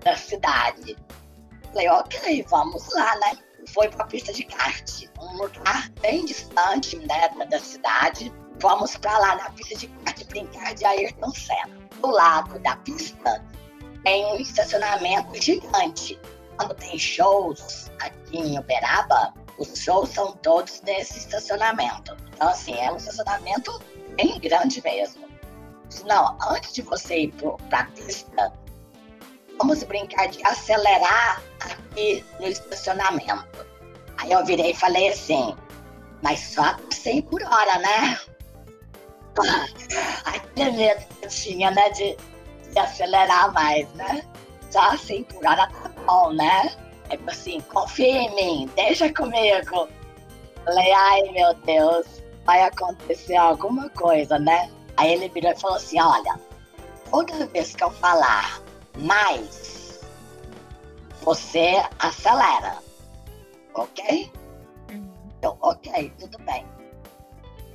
da 0.05 0.15
cidade. 0.15 0.95
Falei, 1.79 1.91
ok, 1.91 2.47
vamos 2.49 2.93
lá, 2.93 3.15
né? 3.21 3.39
Foi 3.69 3.89
pra 3.89 4.05
pista 4.05 4.33
de 4.33 4.43
kart, 4.43 5.05
um 5.21 5.37
lugar 5.37 5.89
bem 6.01 6.25
distante, 6.25 6.97
né, 6.97 7.29
da, 7.39 7.45
da 7.45 7.61
cidade. 7.61 8.33
Vamos 8.59 8.97
pra 8.97 9.17
lá 9.17 9.37
na 9.37 9.51
pista 9.51 9.77
de 9.77 9.87
kart 9.87 10.25
brincar 10.25 10.75
de 10.75 10.85
Ayrton 10.85 11.31
Senna. 11.31 11.79
Do 12.01 12.11
lado 12.11 12.59
da 12.59 12.75
pista 12.79 13.45
tem 14.03 14.27
um 14.27 14.37
estacionamento 14.39 15.41
gigante. 15.41 16.19
Quando 16.57 16.75
tem 16.75 16.99
shows 16.99 17.93
aqui 18.01 18.39
em 18.39 18.59
Uberaba, 18.59 19.33
os 19.57 19.79
shows 19.79 20.09
são 20.09 20.33
todos 20.33 20.83
nesse 20.83 21.19
estacionamento. 21.19 22.17
Então, 22.35 22.49
assim, 22.49 22.75
é 22.75 22.91
um 22.91 22.97
estacionamento 22.97 23.81
bem 24.17 24.41
grande 24.41 24.83
mesmo. 24.83 25.29
Não, 26.05 26.37
antes 26.51 26.73
de 26.73 26.83
você 26.83 27.21
ir 27.21 27.33
pro, 27.35 27.57
pra 27.71 27.85
pista, 27.85 28.53
vamos 29.59 29.83
brincar 29.83 30.29
de 30.29 30.45
acelerar 30.47 31.43
aqui 31.61 32.25
no 32.39 32.47
estacionamento. 32.47 33.67
Aí 34.19 34.33
eu 34.33 34.45
virei 34.45 34.71
e 34.71 34.75
falei 34.75 35.09
assim, 35.09 35.55
mas 36.23 36.41
só 36.41 36.77
100 36.91 37.23
por 37.23 37.43
hora, 37.43 37.79
né? 37.79 38.21
Aquele 40.25 40.71
medo 40.73 41.05
que 41.07 41.25
eu 41.25 41.29
tinha, 41.29 41.71
né, 41.71 41.91
de, 41.91 42.17
de 42.73 42.79
acelerar 42.79 43.53
mais, 43.53 43.89
né? 43.95 44.23
Só 44.71 44.97
100 44.97 45.25
por 45.25 45.45
hora 45.47 45.69
tá 45.69 45.91
bom, 46.07 46.33
né? 46.33 46.75
Aí 47.11 47.19
assim, 47.27 47.61
confia 47.61 48.23
em 48.23 48.35
mim, 48.35 48.71
deixa 48.77 49.13
comigo. 49.13 49.89
Falei, 50.65 50.93
ai 50.93 51.23
meu 51.33 51.55
Deus, 51.55 52.07
vai 52.45 52.63
acontecer 52.63 53.37
alguma 53.37 53.89
coisa, 53.91 54.39
né? 54.39 54.71
Aí 54.97 55.13
ele 55.13 55.29
virou 55.29 55.53
e 55.53 55.61
falou 55.61 55.77
assim, 55.77 56.01
olha, 56.01 56.39
toda 57.11 57.47
vez 57.47 57.75
que 57.75 57.85
eu 57.85 57.91
falar 57.93 58.61
mais, 58.99 60.01
você 61.23 61.83
acelera. 61.99 62.79
Ok? 63.75 64.33
Eu, 65.43 65.57
ok, 65.61 66.13
tudo 66.19 66.39
bem. 66.39 66.67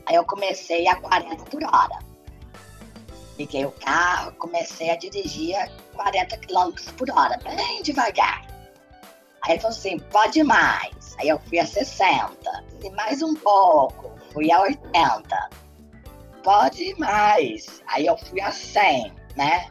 Aí 0.06 0.16
eu 0.16 0.26
comecei 0.26 0.88
a 0.88 0.96
40 0.98 1.44
por 1.46 1.64
hora. 1.64 2.00
Liguei 3.38 3.66
o 3.66 3.72
carro, 3.72 4.34
comecei 4.34 4.90
a 4.90 4.96
dirigir 4.96 5.56
a 5.56 5.70
40 5.96 6.38
km 6.38 6.72
por 6.98 7.10
hora, 7.10 7.40
bem 7.44 7.82
devagar. 7.82 8.46
Aí 9.42 9.54
ele 9.54 9.60
falou 9.60 9.76
assim, 9.76 10.00
pode 10.00 10.44
mais. 10.44 11.16
Aí 11.20 11.30
eu 11.30 11.40
fui 11.40 11.60
a 11.60 11.66
60. 11.66 12.64
E 12.84 12.90
mais 12.92 13.22
um 13.22 13.34
pouco, 13.36 14.12
fui 14.32 14.52
a 14.52 14.62
80. 14.62 15.50
Pode 16.44 16.96
mais. 17.00 17.82
Aí 17.88 18.06
eu 18.06 18.18
fui 18.18 18.42
a 18.42 18.52
100, 18.52 19.14
né? 19.36 19.70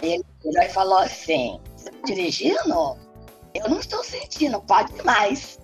Ele 0.00 0.24
virou 0.42 0.62
e 0.62 0.68
falou 0.68 0.98
assim, 0.98 1.60
você 1.76 1.90
tá 1.90 1.98
dirigindo? 2.06 2.96
Eu 3.54 3.68
não 3.68 3.80
estou 3.80 4.02
sentindo, 4.04 4.60
pode 4.62 4.92
mais. 5.04 5.58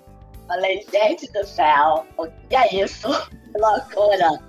Falei, 0.46 0.86
gente 0.92 1.30
do 1.32 1.46
céu, 1.46 2.04
o 2.18 2.26
que 2.48 2.56
é 2.56 2.82
isso? 2.82 3.08
Que 3.08 3.58
loucura. 3.58 4.40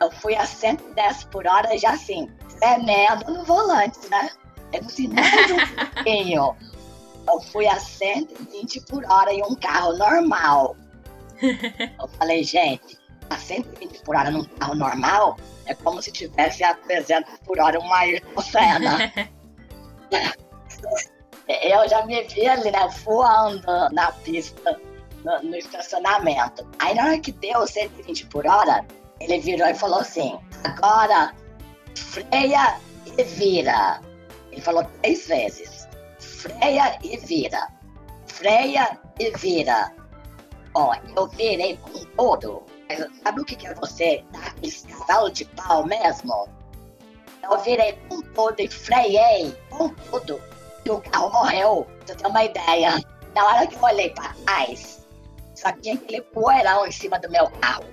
Eu 0.00 0.10
fui 0.10 0.34
a 0.34 0.44
110 0.44 1.24
por 1.24 1.46
hora 1.46 1.76
já 1.78 1.92
assim, 1.92 2.28
tremendo 2.58 3.32
no 3.32 3.44
volante, 3.44 3.98
né? 4.10 4.30
Eu 4.72 4.82
disse, 4.82 5.08
mais 5.08 5.50
um 5.50 5.56
pouquinho. 5.74 6.56
Eu 7.26 7.40
fui 7.52 7.66
a 7.66 7.80
120 7.80 8.80
por 8.82 9.04
hora 9.10 9.32
em 9.32 9.42
um 9.42 9.54
carro 9.54 9.96
normal. 9.96 10.76
Eu 11.40 12.08
falei, 12.18 12.44
gente, 12.44 12.98
a 13.30 13.36
120 13.36 14.02
por 14.02 14.14
hora 14.16 14.30
num 14.30 14.44
carro 14.44 14.74
normal 14.74 15.36
é 15.66 15.74
como 15.74 16.02
se 16.02 16.10
tivesse 16.12 16.62
a 16.64 16.74
300 16.74 17.38
por 17.40 17.58
hora 17.58 17.78
uma 17.78 18.00
Senna. 18.42 19.12
Eu 21.46 21.88
já 21.88 22.06
me 22.06 22.22
vi 22.22 22.46
ali, 22.46 22.70
né, 22.70 22.88
voando 23.04 23.90
na 23.92 24.12
pista, 24.12 24.80
no, 25.24 25.42
no 25.42 25.56
estacionamento. 25.56 26.66
Aí 26.78 26.94
na 26.94 27.04
hora 27.04 27.18
que 27.18 27.32
deu 27.32 27.66
120 27.66 28.26
por 28.26 28.46
hora, 28.46 28.84
ele 29.20 29.38
virou 29.40 29.68
e 29.68 29.74
falou 29.74 30.00
assim, 30.00 30.38
agora 30.64 31.34
freia 31.94 32.78
e 33.18 33.22
vira. 33.22 34.00
Ele 34.50 34.60
falou 34.60 34.84
três 35.02 35.26
vezes. 35.26 35.88
Freia 36.18 36.98
e 37.02 37.16
vira. 37.18 37.68
Freia 38.26 38.98
e 39.18 39.30
vira. 39.36 39.92
Ó, 40.74 40.94
eu 41.16 41.26
virei 41.28 41.76
com 41.76 42.04
tudo. 42.16 42.62
Sabe 43.22 43.40
o 43.40 43.44
que, 43.44 43.56
que 43.56 43.66
é 43.66 43.74
você 43.74 44.22
dar 44.30 44.46
aquele 44.48 44.72
cavalo 44.72 45.30
de 45.30 45.44
pau 45.46 45.84
mesmo? 45.86 46.48
Eu 47.42 47.58
virei 47.58 47.92
com 48.08 48.20
tudo 48.22 48.60
e 48.60 48.68
freiei 48.68 49.56
com 49.70 49.88
tudo. 49.88 50.40
E 50.84 50.90
o 50.90 51.00
carro 51.00 51.30
morreu. 51.30 51.86
Você 52.06 52.14
ter 52.14 52.26
uma 52.26 52.44
ideia. 52.44 53.02
Na 53.34 53.44
hora 53.46 53.66
que 53.66 53.74
eu 53.74 53.82
olhei 53.82 54.10
pra 54.10 54.34
trás, 54.44 55.06
só 55.54 55.72
tinha 55.72 55.94
aquele 55.94 56.20
poeirão 56.22 56.86
em 56.86 56.92
cima 56.92 57.18
do 57.18 57.30
meu 57.30 57.48
carro. 57.50 57.84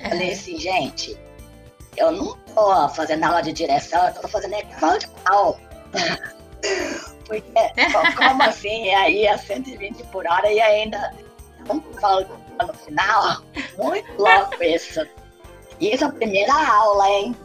Falei 0.00 0.32
assim, 0.32 0.58
gente, 0.58 1.18
eu 1.96 2.10
não 2.12 2.36
tô 2.54 2.88
fazendo 2.90 3.24
aula 3.24 3.42
de 3.42 3.52
direção, 3.52 4.06
eu 4.08 4.14
tô 4.14 4.28
fazendo 4.28 4.54
cavalo 4.70 4.98
de 4.98 5.08
pau. 5.08 5.60
Porque, 7.26 7.52
co- 7.92 8.16
como 8.16 8.42
assim? 8.42 8.90
Aí 8.94 9.26
a 9.28 9.38
120 9.38 10.02
por 10.04 10.26
hora 10.26 10.50
e 10.52 10.60
ainda 10.60 11.14
um 11.70 11.80
cavalo 11.80 12.24
de 12.24 12.43
no 12.62 12.74
final? 12.74 13.42
Muito 13.76 14.12
louco 14.16 14.62
isso. 14.62 15.06
E 15.80 15.94
isso 15.94 16.04
é 16.04 16.06
a 16.06 16.12
primeira 16.12 16.52
aula, 16.52 17.08
hein? 17.08 17.36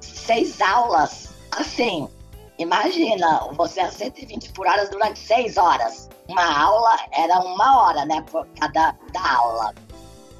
Seis 0.00 0.60
aulas. 0.60 1.34
Assim, 1.52 2.08
imagina, 2.58 3.48
você 3.52 3.80
a 3.80 3.90
120 3.90 4.52
por 4.52 4.66
hora 4.66 4.86
durante 4.88 5.18
seis 5.18 5.56
horas. 5.56 6.08
Uma 6.28 6.62
aula 6.62 6.96
era 7.12 7.38
uma 7.40 7.82
hora, 7.82 8.04
né? 8.06 8.24
Por 8.30 8.46
cada, 8.58 8.92
cada 8.92 9.36
aula. 9.36 9.74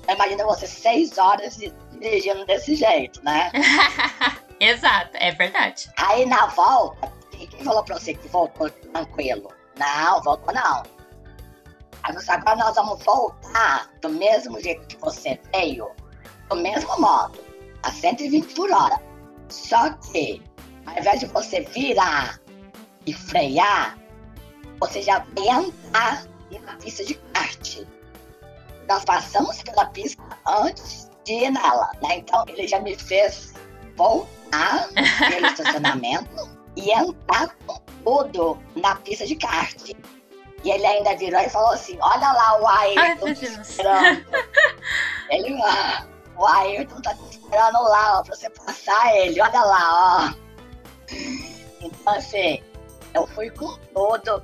Imagina 0.09 0.45
você 0.45 0.67
seis 0.67 1.19
horas 1.19 1.59
dirigindo 1.93 2.45
desse 2.47 2.75
jeito, 2.75 3.23
né? 3.25 3.51
Exato, 4.61 5.11
é 5.15 5.33
verdade. 5.33 5.91
Aí 5.97 6.25
na 6.27 6.47
volta, 6.47 7.13
quem 7.31 7.65
falou 7.65 7.83
pra 7.83 7.99
você 7.99 8.15
que 8.15 8.29
voltou 8.29 8.71
tranquilo? 8.71 9.53
Não, 9.79 10.23
voltou 10.23 10.55
não. 10.55 10.83
Agora 12.05 12.57
nós 12.57 12.75
vamos 12.75 13.03
voltar 13.03 13.89
do 14.03 14.11
mesmo 14.11 14.61
jeito 14.61 14.87
que 14.87 14.97
você 14.99 15.41
veio, 15.55 15.91
do 16.51 16.57
mesmo 16.57 17.01
modo, 17.01 17.39
a 17.83 17.91
120 17.91 18.55
por 18.55 18.71
hora. 18.71 19.01
Só 19.49 19.91
que, 19.95 20.43
ao 20.85 20.99
invés 20.99 21.21
de 21.21 21.27
você 21.27 21.63
virar 21.63 22.39
e 23.07 23.13
frear, 23.15 23.99
você 24.79 25.01
já 25.01 25.25
vai 25.35 25.49
entrar 25.49 26.27
na 26.67 26.77
pista 26.77 27.05
de 27.05 27.15
kart. 27.15 27.79
Nós 28.87 29.05
passamos 29.05 29.63
pela 29.63 29.87
pista 29.87 30.23
antes 30.47 31.11
de 31.25 31.33
ir 31.33 31.51
nela, 31.51 31.91
né? 32.03 32.19
Então 32.19 32.45
ele 32.49 32.69
já 32.69 32.81
me 32.81 32.95
fez 32.97 33.55
voltar 33.97 34.89
pelo 35.31 35.47
estacionamento 35.49 36.51
e 36.77 36.91
entrar 36.91 37.57
com 37.67 37.81
tudo 38.05 38.59
na 38.77 38.95
pista 38.97 39.27
de 39.27 39.37
kart. 39.37 39.93
E 40.65 40.71
ele 40.71 40.87
ainda 40.87 41.15
virou 41.17 41.41
e 41.41 41.49
falou 41.51 41.71
assim: 41.73 41.99
Olha 42.01 42.33
lá 42.33 42.61
o 42.61 42.67
Ai, 42.67 42.97
Ayrton 42.97 43.27
Deus. 43.27 43.43
esperando. 43.43 44.27
ele, 45.31 45.63
ah, 45.63 46.07
o 46.37 46.47
Ayrton 46.47 47.01
tá 47.03 47.15
te 47.15 47.31
esperando 47.31 47.83
lá, 47.83 48.19
ó, 48.19 48.23
pra 48.23 48.35
você 48.35 48.49
passar 48.51 49.17
ele. 49.17 49.41
Olha 49.41 49.61
lá, 49.63 50.33
ó. 50.33 50.45
Então, 51.83 52.15
assim, 52.15 52.63
eu 53.13 53.27
fui 53.29 53.51
com 53.51 53.77
tudo. 53.95 54.43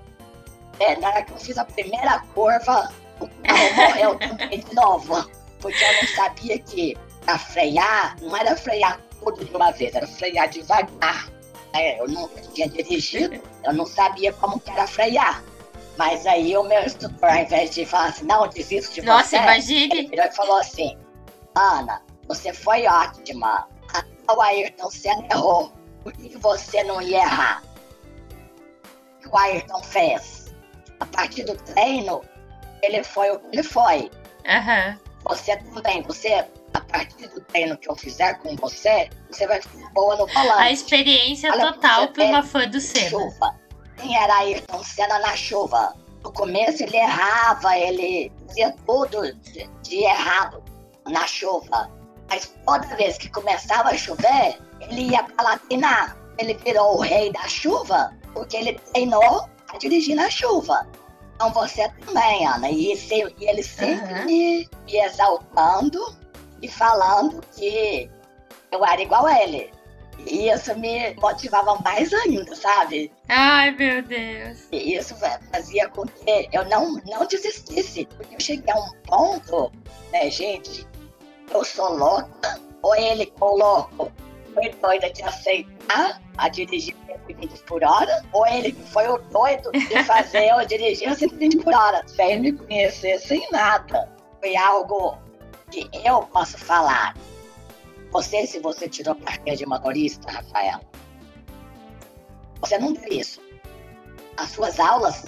É, 0.79 0.97
na 0.97 1.09
hora 1.09 1.23
que 1.23 1.33
eu 1.33 1.39
fiz 1.39 1.57
a 1.57 1.65
primeira 1.65 2.21
curva, 2.35 2.93
o 3.19 3.29
carro 3.43 3.75
morreu 3.77 4.19
também 4.19 4.61
de 4.61 4.75
novo. 4.75 5.31
Porque 5.61 5.83
eu 5.83 5.95
não 5.95 6.09
sabia 6.17 6.59
que 6.59 6.97
pra 7.25 7.39
frear, 7.39 8.17
não 8.21 8.37
era 8.37 8.57
frear 8.57 9.01
tudo 9.21 9.45
de 9.45 9.55
uma 9.55 9.71
vez, 9.73 9.95
era 9.95 10.07
frear 10.07 10.49
devagar. 10.49 11.29
É, 11.73 12.01
eu 12.01 12.09
nunca 12.09 12.41
tinha 12.53 12.69
dirigido, 12.69 13.41
eu 13.65 13.73
não 13.73 13.87
sabia 13.87 14.33
como 14.35 14.59
que 14.59 14.71
era 14.71 14.87
frear. 14.87 15.43
Mas 16.01 16.27
aí 16.27 16.57
o 16.57 16.63
meu 16.63 16.83
instrutor, 16.83 17.29
ao 17.29 17.41
invés 17.41 17.73
de 17.73 17.85
falar 17.85 18.07
assim, 18.07 18.25
não, 18.25 18.49
desisto 18.49 18.95
de 18.95 19.03
Nossa, 19.03 19.29
você, 19.29 19.37
imagine. 19.37 19.99
ele 19.99 20.09
virou 20.09 20.25
e 20.25 20.31
falou 20.31 20.57
assim, 20.57 20.97
Ana, 21.55 22.01
você 22.27 22.55
foi 22.55 22.87
ótima. 22.87 23.69
Até 23.93 24.33
o 24.33 24.41
Ayrton 24.41 24.91
Senna 24.91 25.27
errou. 25.31 25.71
Por 26.03 26.15
que 26.15 26.39
você 26.39 26.83
não 26.85 27.03
ia 27.03 27.19
errar? 27.19 27.63
O 29.19 29.21
que 29.21 29.29
o 29.29 29.37
Ayrton 29.37 29.83
fez? 29.83 30.55
A 31.01 31.05
partir 31.05 31.45
do 31.45 31.55
treino, 31.55 32.23
ele 32.83 33.05
foi 33.05 33.33
o 33.33 33.39
que 33.39 33.49
ele 33.53 33.63
foi. 33.63 34.11
Aham. 34.49 34.99
Você 35.25 35.55
também, 35.59 36.01
você, 36.05 36.47
a 36.73 36.81
partir 36.81 37.29
do 37.29 37.43
treino 37.43 37.77
que 37.77 37.91
eu 37.91 37.95
fizer 37.95 38.39
com 38.39 38.57
você, 38.57 39.11
você 39.31 39.47
vai 39.47 39.61
ficar 39.61 39.91
boa 39.91 40.17
no 40.17 40.27
volante. 40.27 40.63
A 40.63 40.73
experiência 40.73 41.53
Olha, 41.53 41.75
total 41.75 42.09
pra 42.09 42.25
uma 42.25 42.43
fã 42.43 42.67
do 42.67 42.81
Senna. 42.81 43.11
chuva. 43.11 43.60
Quem 44.01 44.17
era 44.17 44.35
Ayrton 44.37 44.83
Senna 44.83 45.19
na 45.19 45.37
chuva? 45.37 45.95
No 46.25 46.33
começo 46.33 46.83
ele 46.83 46.97
errava, 46.97 47.77
ele 47.79 48.31
fazia 48.47 48.75
tudo 48.87 49.33
de, 49.35 49.69
de 49.83 49.97
errado 50.05 50.63
na 51.07 51.27
chuva. 51.27 51.91
Mas 52.29 52.53
toda 52.65 52.87
vez 52.97 53.19
que 53.19 53.29
começava 53.31 53.91
a 53.91 53.97
chover, 53.97 54.59
ele 54.81 55.11
ia 55.11 55.23
pra 55.23 55.59
treinar. 55.59 56.17
Ele 56.39 56.55
virou 56.55 56.97
o 56.97 57.01
rei 57.01 57.33
da 57.33 57.47
chuva 57.49 58.15
porque 58.33 58.57
ele 58.57 58.75
treinou 58.93 59.49
a 59.73 59.79
dirigir 59.79 60.15
na 60.17 60.31
chuva. 60.31 60.87
Então 61.35 61.53
você 61.53 61.89
também, 62.05 62.47
Ana. 62.47 62.71
E, 62.71 62.97
se- 62.97 63.35
e 63.39 63.45
ele 63.49 63.63
sempre 63.63 64.13
Aham. 64.13 64.25
me, 64.27 64.69
me 64.87 64.97
exaltando 64.99 66.15
e 66.63 66.69
falando 66.69 67.41
que 67.57 68.11
eu 68.71 68.85
era 68.85 69.01
igual 69.03 69.27
a 69.27 69.43
ele. 69.43 69.73
E 70.27 70.49
isso 70.51 70.77
me 70.79 71.15
motivava 71.15 71.77
mais 71.85 72.13
ainda, 72.13 72.55
sabe? 72.55 73.11
Ai, 73.29 73.71
meu 73.73 74.03
Deus. 74.03 74.67
E 74.71 74.95
isso 74.97 75.15
fa- 75.17 75.41
fazia 75.53 75.89
com 75.89 76.07
que 76.07 76.49
eu 76.53 76.65
não, 76.69 76.95
não 77.07 77.27
desistisse. 77.27 78.07
Porque 78.17 78.35
eu 78.35 78.41
cheguei 78.41 78.73
a 78.73 78.79
um 78.79 78.93
ponto, 79.07 79.73
né, 80.13 80.31
gente? 80.31 80.87
Eu 81.53 81.65
sou 81.65 81.95
louca, 81.97 82.61
ou 82.83 82.95
ele 82.95 83.25
ficou 83.25 83.57
louco, 83.59 84.13
foi 84.55 84.69
doida 84.81 85.11
de 85.11 85.23
aceitar 85.23 86.21
a 86.37 86.49
dirigir 86.49 86.95
120 87.07 87.63
por 87.65 87.83
hora, 87.83 88.23
ou 88.33 88.47
ele 88.47 88.73
que 88.73 88.83
foi 88.91 89.09
o 89.09 89.19
doido 89.19 89.71
de 89.73 90.03
fazer 90.05 90.49
eu 90.49 90.65
dirigir 90.67 91.09
a 91.09 91.15
120 91.17 91.57
por 91.59 91.75
hora, 91.75 92.03
sem 92.07 92.41
me 92.41 92.53
conhecer, 92.53 93.19
sem 93.19 93.47
nada. 93.51 94.09
Foi 94.41 94.57
algo 94.57 95.19
que 95.71 95.89
eu 96.05 96.23
posso 96.23 96.57
falar. 96.59 97.17
Você, 98.13 98.47
se 98.47 98.59
você 98.59 98.89
tirou 98.89 99.15
carteira 99.15 99.57
de 99.57 99.67
motorista, 99.67 100.31
Rafael, 100.31 100.81
você 102.61 102.79
não 102.79 102.95
viu 102.95 103.09
isso. 103.13 103.41
As 104.37 104.51
suas 104.51 104.81
aulas 104.81 105.27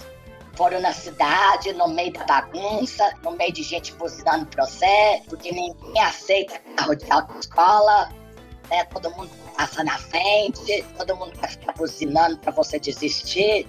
foram 0.55 0.81
na 0.81 0.93
cidade, 0.93 1.73
no 1.73 1.87
meio 1.87 2.11
da 2.13 2.25
bagunça, 2.25 3.13
no 3.23 3.31
meio 3.31 3.53
de 3.53 3.63
gente 3.63 3.93
buzinando 3.93 4.47
você, 4.55 5.21
porque 5.27 5.51
ninguém 5.51 6.01
aceita 6.01 6.59
carro 6.75 6.95
de 6.95 7.11
autoescola, 7.11 8.09
né? 8.69 8.83
Todo 8.85 9.09
mundo 9.11 9.31
passa 9.57 9.83
na 9.83 9.97
frente, 9.97 10.83
todo 10.97 11.15
mundo 11.15 11.33
vai 11.39 11.49
ficar 11.49 11.73
buzinando 11.73 12.37
pra 12.39 12.51
você 12.51 12.79
desistir, 12.79 13.67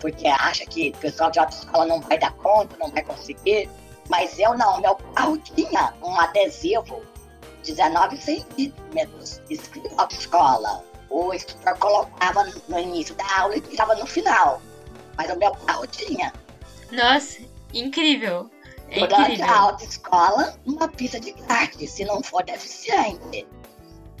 porque 0.00 0.26
acha 0.26 0.64
que 0.66 0.90
o 0.90 0.98
pessoal 0.98 1.30
de 1.30 1.38
autoescola 1.38 1.86
não 1.86 2.00
vai 2.00 2.18
dar 2.18 2.32
conta, 2.32 2.76
não 2.78 2.90
vai 2.90 3.02
conseguir. 3.02 3.68
Mas 4.08 4.38
eu 4.38 4.56
não, 4.56 4.80
meu 4.80 4.96
carro 5.14 5.38
tinha 5.38 5.94
um 6.02 6.18
adesivo 6.18 7.02
19 7.64 8.16
centímetros 8.16 9.40
escrito 9.50 9.90
autoescola. 9.96 10.84
O 11.10 11.32
instrutor 11.32 11.76
colocava 11.78 12.44
no 12.68 12.78
início 12.78 13.14
da 13.14 13.38
aula 13.38 13.56
e 13.56 13.60
tirava 13.60 13.94
no 13.94 14.06
final. 14.06 14.60
Mas 15.16 15.30
o 15.30 15.38
meu 15.38 15.52
carro 15.52 15.86
tinha. 15.86 16.32
Nossa, 16.90 17.40
incrível. 17.72 18.50
É 18.90 19.00
Durante 19.00 19.22
a 19.22 19.34
incrível. 19.34 19.54
autoescola, 19.54 20.58
uma 20.66 20.88
pista 20.88 21.18
de 21.18 21.32
kart, 21.32 21.74
se 21.86 22.04
não 22.04 22.22
for 22.22 22.44
deficiente. 22.44 23.46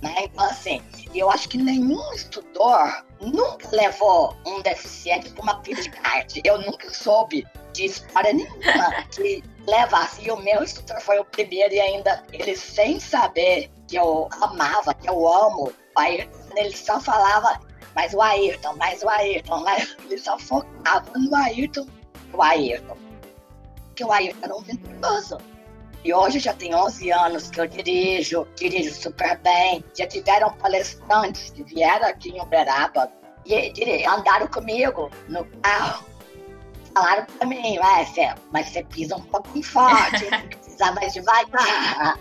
Né? 0.02 0.14
Então, 0.24 0.44
assim, 0.44 0.82
eu 1.14 1.30
acho 1.30 1.48
que 1.48 1.58
nenhum 1.58 2.00
instrutor 2.14 3.04
nunca 3.20 3.68
levou 3.72 4.36
um 4.46 4.60
deficiente 4.62 5.30
para 5.30 5.42
uma 5.42 5.56
pista 5.60 5.82
de 5.82 5.90
kart. 5.90 6.40
Eu 6.44 6.60
nunca 6.60 6.92
soube 6.92 7.46
de 7.72 7.86
história 7.86 8.32
nenhuma 8.32 9.02
que 9.10 9.42
levasse. 9.66 10.22
E 10.26 10.30
o 10.30 10.36
meu 10.36 10.62
instrutor 10.62 11.00
foi 11.00 11.18
o 11.18 11.24
primeiro 11.24 11.74
e 11.74 11.80
ainda 11.80 12.22
ele 12.32 12.56
sem 12.56 13.00
saber 13.00 13.70
que 13.88 13.96
eu 13.96 14.28
amava, 14.40 14.94
que 14.94 15.08
eu 15.08 15.28
amo 15.28 15.72
o 15.96 16.00
Ayrton, 16.00 16.38
ele 16.56 16.76
só 16.76 17.00
falava 17.00 17.60
mas 17.94 18.12
o 18.12 18.20
Ayrton, 18.20 18.74
mas 18.76 19.02
o 19.02 19.08
Ayrton, 19.08 19.60
mas 19.62 19.96
ele 20.04 20.18
só 20.18 20.38
focava 20.38 21.10
no 21.16 21.34
Ayrton, 21.34 21.86
o 22.32 22.42
Ayrton. 22.42 22.96
Porque 23.86 24.04
o 24.04 24.12
Ayrton 24.12 24.40
era 24.42 24.56
um 24.56 24.62
vitorioso. 24.62 25.38
E 26.04 26.12
hoje 26.12 26.38
já 26.38 26.52
tem 26.52 26.74
11 26.74 27.10
anos 27.12 27.50
que 27.50 27.60
eu 27.60 27.66
dirijo, 27.66 28.46
dirijo 28.56 28.92
super 28.94 29.38
bem. 29.38 29.82
Já 29.96 30.06
tiveram 30.06 30.52
palestrantes 30.54 31.50
que 31.50 31.62
vieram 31.62 32.08
aqui 32.08 32.30
em 32.30 32.40
Uberaba 32.40 33.10
e 33.46 33.70
dire- 33.72 34.04
andaram 34.04 34.48
comigo 34.48 35.10
no 35.28 35.44
carro. 35.62 36.04
Falaram 36.94 37.26
pra 37.26 37.46
mim, 37.46 37.78
"Ué, 37.78 38.34
mas 38.52 38.68
você 38.68 38.84
pisa 38.84 39.16
um 39.16 39.22
pouquinho 39.22 39.64
forte, 39.64 40.24
que 40.50 40.56
pisar 40.58 40.94
mais 40.94 41.12
devagar. 41.12 42.18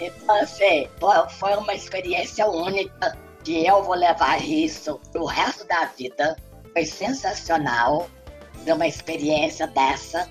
Então, 0.00 0.36
assim, 0.40 0.88
foi 1.38 1.56
uma 1.56 1.74
experiência 1.74 2.46
única 2.46 3.16
que 3.44 3.66
eu 3.66 3.82
vou 3.82 3.94
levar 3.94 4.42
isso 4.42 5.00
pro 5.10 5.24
resto 5.24 5.66
da 5.66 5.86
vida. 5.86 6.36
Foi 6.72 6.84
sensacional 6.84 8.08
ter 8.64 8.72
uma 8.72 8.86
experiência 8.86 9.66
dessa. 9.68 10.28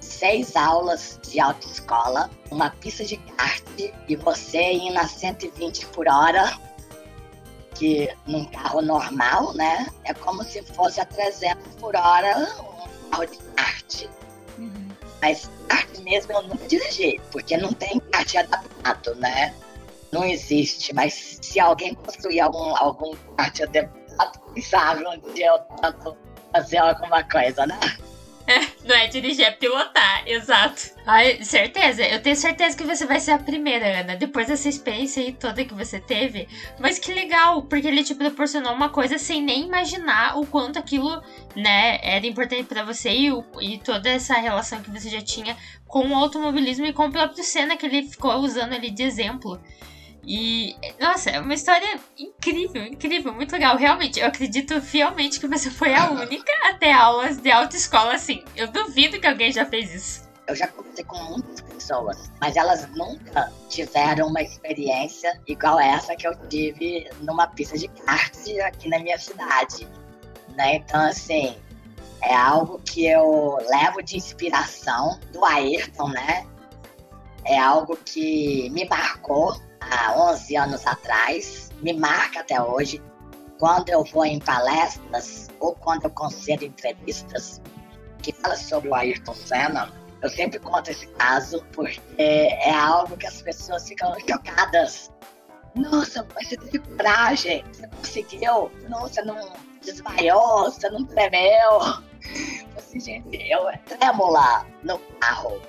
Seis 0.00 0.56
aulas 0.56 1.20
de 1.22 1.38
autoescola, 1.40 2.30
uma 2.50 2.70
pista 2.70 3.04
de 3.04 3.16
kart 3.16 3.62
e 4.08 4.16
você 4.16 4.72
indo 4.72 4.98
a 4.98 5.06
120 5.06 5.86
por 5.86 6.08
hora, 6.08 6.58
que 7.74 8.08
num 8.26 8.44
carro 8.46 8.82
normal, 8.82 9.54
né? 9.54 9.86
É 10.04 10.14
como 10.14 10.42
se 10.44 10.62
fosse 10.62 11.00
a 11.00 11.04
300 11.04 11.74
por 11.76 11.96
hora 11.96 12.36
um 13.06 13.10
carro 13.10 13.26
de 13.26 13.38
kart. 13.56 14.08
Uhum. 14.58 14.88
Mas 15.22 15.50
kart 15.68 15.98
mesmo 16.00 16.32
eu 16.32 16.42
nunca 16.42 16.66
dirigi, 16.66 17.20
porque 17.30 17.56
não 17.56 17.72
tem 17.72 18.00
kart 18.12 18.36
adaptado, 18.36 19.14
né? 19.16 19.54
Não 20.12 20.24
existe, 20.24 20.92
mas 20.94 21.38
se 21.40 21.60
alguém 21.60 21.94
construir 21.94 22.40
algum, 22.40 22.76
algum 22.76 23.14
kart 23.36 23.60
adaptado, 23.60 24.40
sabe 24.62 25.06
onde 25.06 25.42
eu 25.42 25.58
tento 25.80 26.16
fazer 26.52 26.78
alguma 26.78 27.22
coisa, 27.24 27.66
né? 27.66 27.78
Não 28.84 28.94
é 28.94 29.06
dirigir, 29.06 29.44
é 29.44 29.50
pilotar, 29.50 30.22
exato. 30.26 30.90
Ai, 31.06 31.42
certeza, 31.44 32.02
eu 32.06 32.20
tenho 32.22 32.36
certeza 32.36 32.76
que 32.76 32.84
você 32.84 33.04
vai 33.06 33.20
ser 33.20 33.32
a 33.32 33.38
primeira, 33.38 34.00
Ana. 34.00 34.16
Depois 34.16 34.46
dessa 34.48 34.68
experiência 34.68 35.22
aí 35.22 35.32
toda 35.32 35.64
que 35.64 35.74
você 35.74 35.98
teve. 36.00 36.48
Mas 36.78 36.98
que 36.98 37.12
legal, 37.12 37.62
porque 37.62 37.86
ele 37.88 38.04
te 38.04 38.14
proporcionou 38.14 38.72
uma 38.72 38.88
coisa 38.88 39.18
sem 39.18 39.42
nem 39.42 39.64
imaginar 39.66 40.38
o 40.38 40.46
quanto 40.46 40.78
aquilo, 40.78 41.22
né, 41.56 41.98
era 42.02 42.26
importante 42.26 42.64
pra 42.64 42.82
você 42.84 43.10
e, 43.10 43.32
o- 43.32 43.44
e 43.60 43.78
toda 43.78 44.08
essa 44.08 44.34
relação 44.34 44.82
que 44.82 44.90
você 44.90 45.08
já 45.08 45.20
tinha 45.20 45.56
com 45.86 46.08
o 46.08 46.14
automobilismo 46.14 46.86
e 46.86 46.92
com 46.92 47.06
o 47.06 47.12
próprio 47.12 47.42
Senna 47.42 47.76
que 47.76 47.86
ele 47.86 48.02
ficou 48.08 48.34
usando 48.36 48.72
ali 48.74 48.90
de 48.90 49.02
exemplo. 49.02 49.60
E, 50.26 50.76
nossa, 51.00 51.30
é 51.30 51.40
uma 51.40 51.54
história 51.54 51.98
incrível, 52.18 52.84
incrível, 52.84 53.32
muito 53.32 53.52
legal. 53.52 53.76
Realmente, 53.76 54.20
eu 54.20 54.26
acredito 54.26 54.80
fielmente 54.80 55.40
que 55.40 55.46
você 55.46 55.70
foi 55.70 55.94
a 55.94 56.10
única 56.10 56.52
a 56.68 56.74
ter 56.74 56.92
aulas 56.92 57.38
de 57.38 57.50
autoescola 57.50 58.14
assim. 58.14 58.44
Eu 58.54 58.68
duvido 58.68 59.18
que 59.18 59.26
alguém 59.26 59.50
já 59.50 59.64
fez 59.64 59.94
isso. 59.94 60.28
Eu 60.46 60.54
já 60.54 60.66
conversei 60.66 61.04
com 61.04 61.16
muitas 61.24 61.60
pessoas, 61.60 62.30
mas 62.40 62.56
elas 62.56 62.88
nunca 62.90 63.52
tiveram 63.68 64.28
uma 64.28 64.42
experiência 64.42 65.40
igual 65.46 65.78
essa 65.78 66.16
que 66.16 66.26
eu 66.26 66.34
tive 66.48 67.08
numa 67.20 67.46
pista 67.46 67.78
de 67.78 67.88
kart 67.88 68.34
aqui 68.66 68.88
na 68.88 68.98
minha 68.98 69.18
cidade. 69.18 69.86
Né? 70.56 70.76
Então, 70.76 71.00
assim, 71.02 71.56
é 72.22 72.34
algo 72.34 72.80
que 72.80 73.06
eu 73.06 73.58
levo 73.70 74.02
de 74.02 74.16
inspiração 74.16 75.18
do 75.32 75.44
Ayrton, 75.44 76.08
né? 76.08 76.46
É 77.44 77.58
algo 77.58 77.96
que 77.96 78.68
me 78.70 78.86
marcou 78.86 79.56
há 79.80 80.14
11 80.32 80.56
anos 80.56 80.86
atrás, 80.86 81.70
me 81.82 81.92
marca 81.92 82.40
até 82.40 82.60
hoje. 82.60 83.02
Quando 83.58 83.90
eu 83.90 84.04
vou 84.04 84.24
em 84.24 84.38
palestras 84.38 85.48
ou 85.60 85.74
quando 85.74 86.04
eu 86.04 86.10
concedo 86.10 86.64
entrevistas 86.64 87.60
que 88.22 88.32
falam 88.32 88.56
sobre 88.56 88.88
o 88.88 88.94
Ayrton 88.94 89.34
Senna, 89.34 89.92
eu 90.22 90.28
sempre 90.28 90.58
conto 90.58 90.90
esse 90.90 91.06
caso 91.08 91.64
porque 91.72 92.00
é 92.18 92.72
algo 92.72 93.16
que 93.16 93.26
as 93.26 93.42
pessoas 93.42 93.88
ficam 93.88 94.14
chocadas. 94.20 95.10
Nossa, 95.74 96.26
você 96.34 96.56
teve 96.56 96.78
coragem, 96.80 97.64
você 97.72 97.86
conseguiu, 97.88 98.70
Nossa, 98.88 99.22
não 99.22 99.52
desmaiou, 99.82 100.64
você 100.64 100.90
não 100.90 101.04
tremeu. 101.04 101.80
Assim, 102.76 103.00
gente, 103.00 103.36
eu 103.50 103.66
trêmula 103.86 104.66
no 104.82 104.98
carro. 105.20 105.60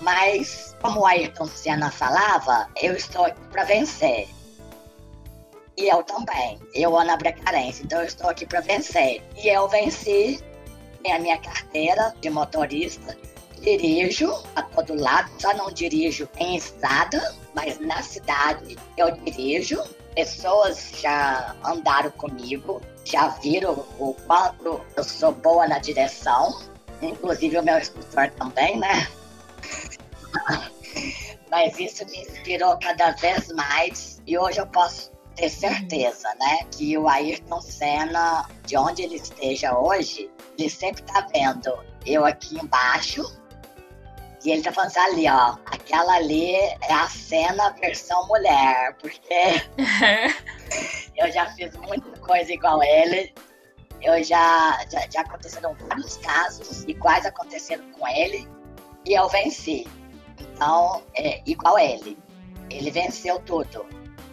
Mas, 0.00 0.76
como 0.80 1.00
o 1.00 1.06
Ayrton 1.06 1.46
Senna 1.46 1.90
falava, 1.90 2.68
eu 2.80 2.94
estou 2.94 3.24
aqui 3.24 3.40
para 3.50 3.64
vencer. 3.64 4.28
E 5.76 5.88
eu 5.88 6.02
também. 6.02 6.58
Eu, 6.74 6.98
Ana 6.98 7.16
Bracarense, 7.16 7.82
então 7.84 8.00
eu 8.00 8.06
estou 8.06 8.30
aqui 8.30 8.46
para 8.46 8.60
vencer. 8.60 9.22
E 9.36 9.48
eu 9.48 9.68
venci 9.68 10.42
a 11.10 11.18
minha 11.18 11.38
carteira 11.38 12.14
de 12.20 12.30
motorista. 12.30 13.16
Dirijo 13.60 14.32
a 14.54 14.62
todo 14.62 14.94
lado, 14.94 15.30
só 15.38 15.52
não 15.54 15.70
dirijo 15.70 16.28
em 16.38 16.56
estrada, 16.56 17.34
mas 17.54 17.78
na 17.80 18.02
cidade 18.02 18.78
eu 18.96 19.10
dirijo. 19.12 19.82
Pessoas 20.14 20.92
já 21.00 21.54
andaram 21.64 22.10
comigo, 22.12 22.80
já 23.04 23.28
viram 23.28 23.86
o 23.98 24.14
quanto 24.26 24.80
eu 24.96 25.04
sou 25.04 25.32
boa 25.32 25.66
na 25.66 25.78
direção, 25.78 26.60
inclusive 27.00 27.58
o 27.58 27.62
meu 27.62 27.78
instrutor 27.78 28.30
também, 28.32 28.78
né? 28.78 29.08
Mas 31.50 31.78
isso 31.78 32.04
me 32.06 32.22
inspirou 32.22 32.78
cada 32.78 33.12
vez 33.12 33.48
mais 33.48 34.22
e 34.26 34.36
hoje 34.36 34.60
eu 34.60 34.66
posso 34.66 35.10
ter 35.34 35.48
certeza, 35.48 36.28
né, 36.40 36.58
que 36.72 36.98
o 36.98 37.08
Ayrton 37.08 37.60
Senna, 37.60 38.44
de 38.66 38.76
onde 38.76 39.02
ele 39.02 39.14
esteja 39.14 39.78
hoje, 39.78 40.28
ele 40.58 40.68
sempre 40.68 41.02
tá 41.02 41.26
vendo 41.32 41.72
eu 42.04 42.24
aqui 42.24 42.58
embaixo 42.58 43.24
e 44.44 44.50
ele 44.50 44.62
tá 44.62 44.72
falando 44.72 44.90
assim, 44.90 45.00
ali, 45.00 45.28
ó, 45.28 45.56
aquela 45.66 46.14
ali 46.14 46.54
é 46.54 46.92
a 46.92 47.08
cena 47.08 47.70
versão 47.70 48.26
mulher, 48.28 48.94
porque 49.00 49.62
eu 51.16 51.30
já 51.32 51.46
fiz 51.50 51.74
muita 51.76 52.18
coisa 52.20 52.52
igual 52.52 52.82
ele. 52.82 53.34
Eu 54.00 54.22
já, 54.22 54.78
já, 54.90 55.00
já 55.10 55.20
aconteceram 55.22 55.74
vários 55.74 56.16
casos 56.18 56.84
iguais 56.84 57.26
aconteceram 57.26 57.90
com 57.90 58.06
ele 58.06 58.48
e 59.04 59.14
eu 59.14 59.28
venci. 59.28 59.88
Então, 60.40 61.02
é 61.14 61.40
igual 61.46 61.78
ele. 61.78 62.18
Ele 62.70 62.90
venceu 62.90 63.38
tudo. 63.40 63.86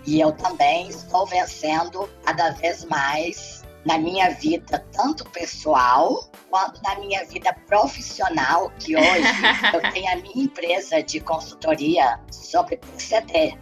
E 0.06 0.20
eu 0.20 0.32
também 0.34 0.88
estou 0.90 1.26
vencendo 1.26 2.10
cada 2.24 2.52
vez 2.52 2.86
mais 2.86 3.66
na 3.86 3.98
minha 4.00 4.32
vida, 4.32 4.84
tanto 4.92 5.24
pessoal 5.30 6.28
quanto 6.50 6.82
na 6.82 6.96
minha 7.00 7.24
vida 7.26 7.56
profissional, 7.68 8.72
que 8.80 8.96
hoje 8.96 9.24
eu 9.74 9.92
tenho 9.92 10.12
a 10.12 10.16
minha 10.18 10.44
empresa 10.46 11.04
de 11.04 11.20
consultoria 11.20 12.20
sobre 12.32 12.78
PCD, 12.78 13.58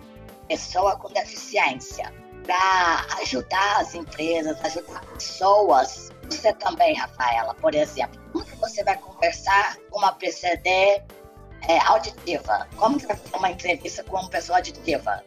pessoa 0.47 0.95
com 0.97 1.11
deficiência, 1.11 2.11
para 2.43 3.05
ajudar 3.21 3.81
as 3.81 3.93
empresas, 3.93 4.57
ajudar 4.63 5.01
pessoas. 5.13 6.09
Você 6.29 6.53
também, 6.53 6.95
Rafaela, 6.95 7.53
por 7.55 7.75
exemplo, 7.75 8.21
como 8.31 8.45
que 8.45 8.55
você 8.57 8.83
vai 8.83 8.97
conversar 8.97 9.77
com 9.89 9.99
uma 9.99 10.13
PCD 10.13 11.03
é, 11.67 11.79
auditiva? 11.79 12.67
Como 12.75 12.97
que 12.97 13.07
vai 13.07 13.15
fazer 13.15 13.35
uma 13.35 13.51
entrevista 13.51 14.03
com 14.03 14.17
uma 14.17 14.29
pessoa 14.29 14.57
auditiva? 14.59 15.23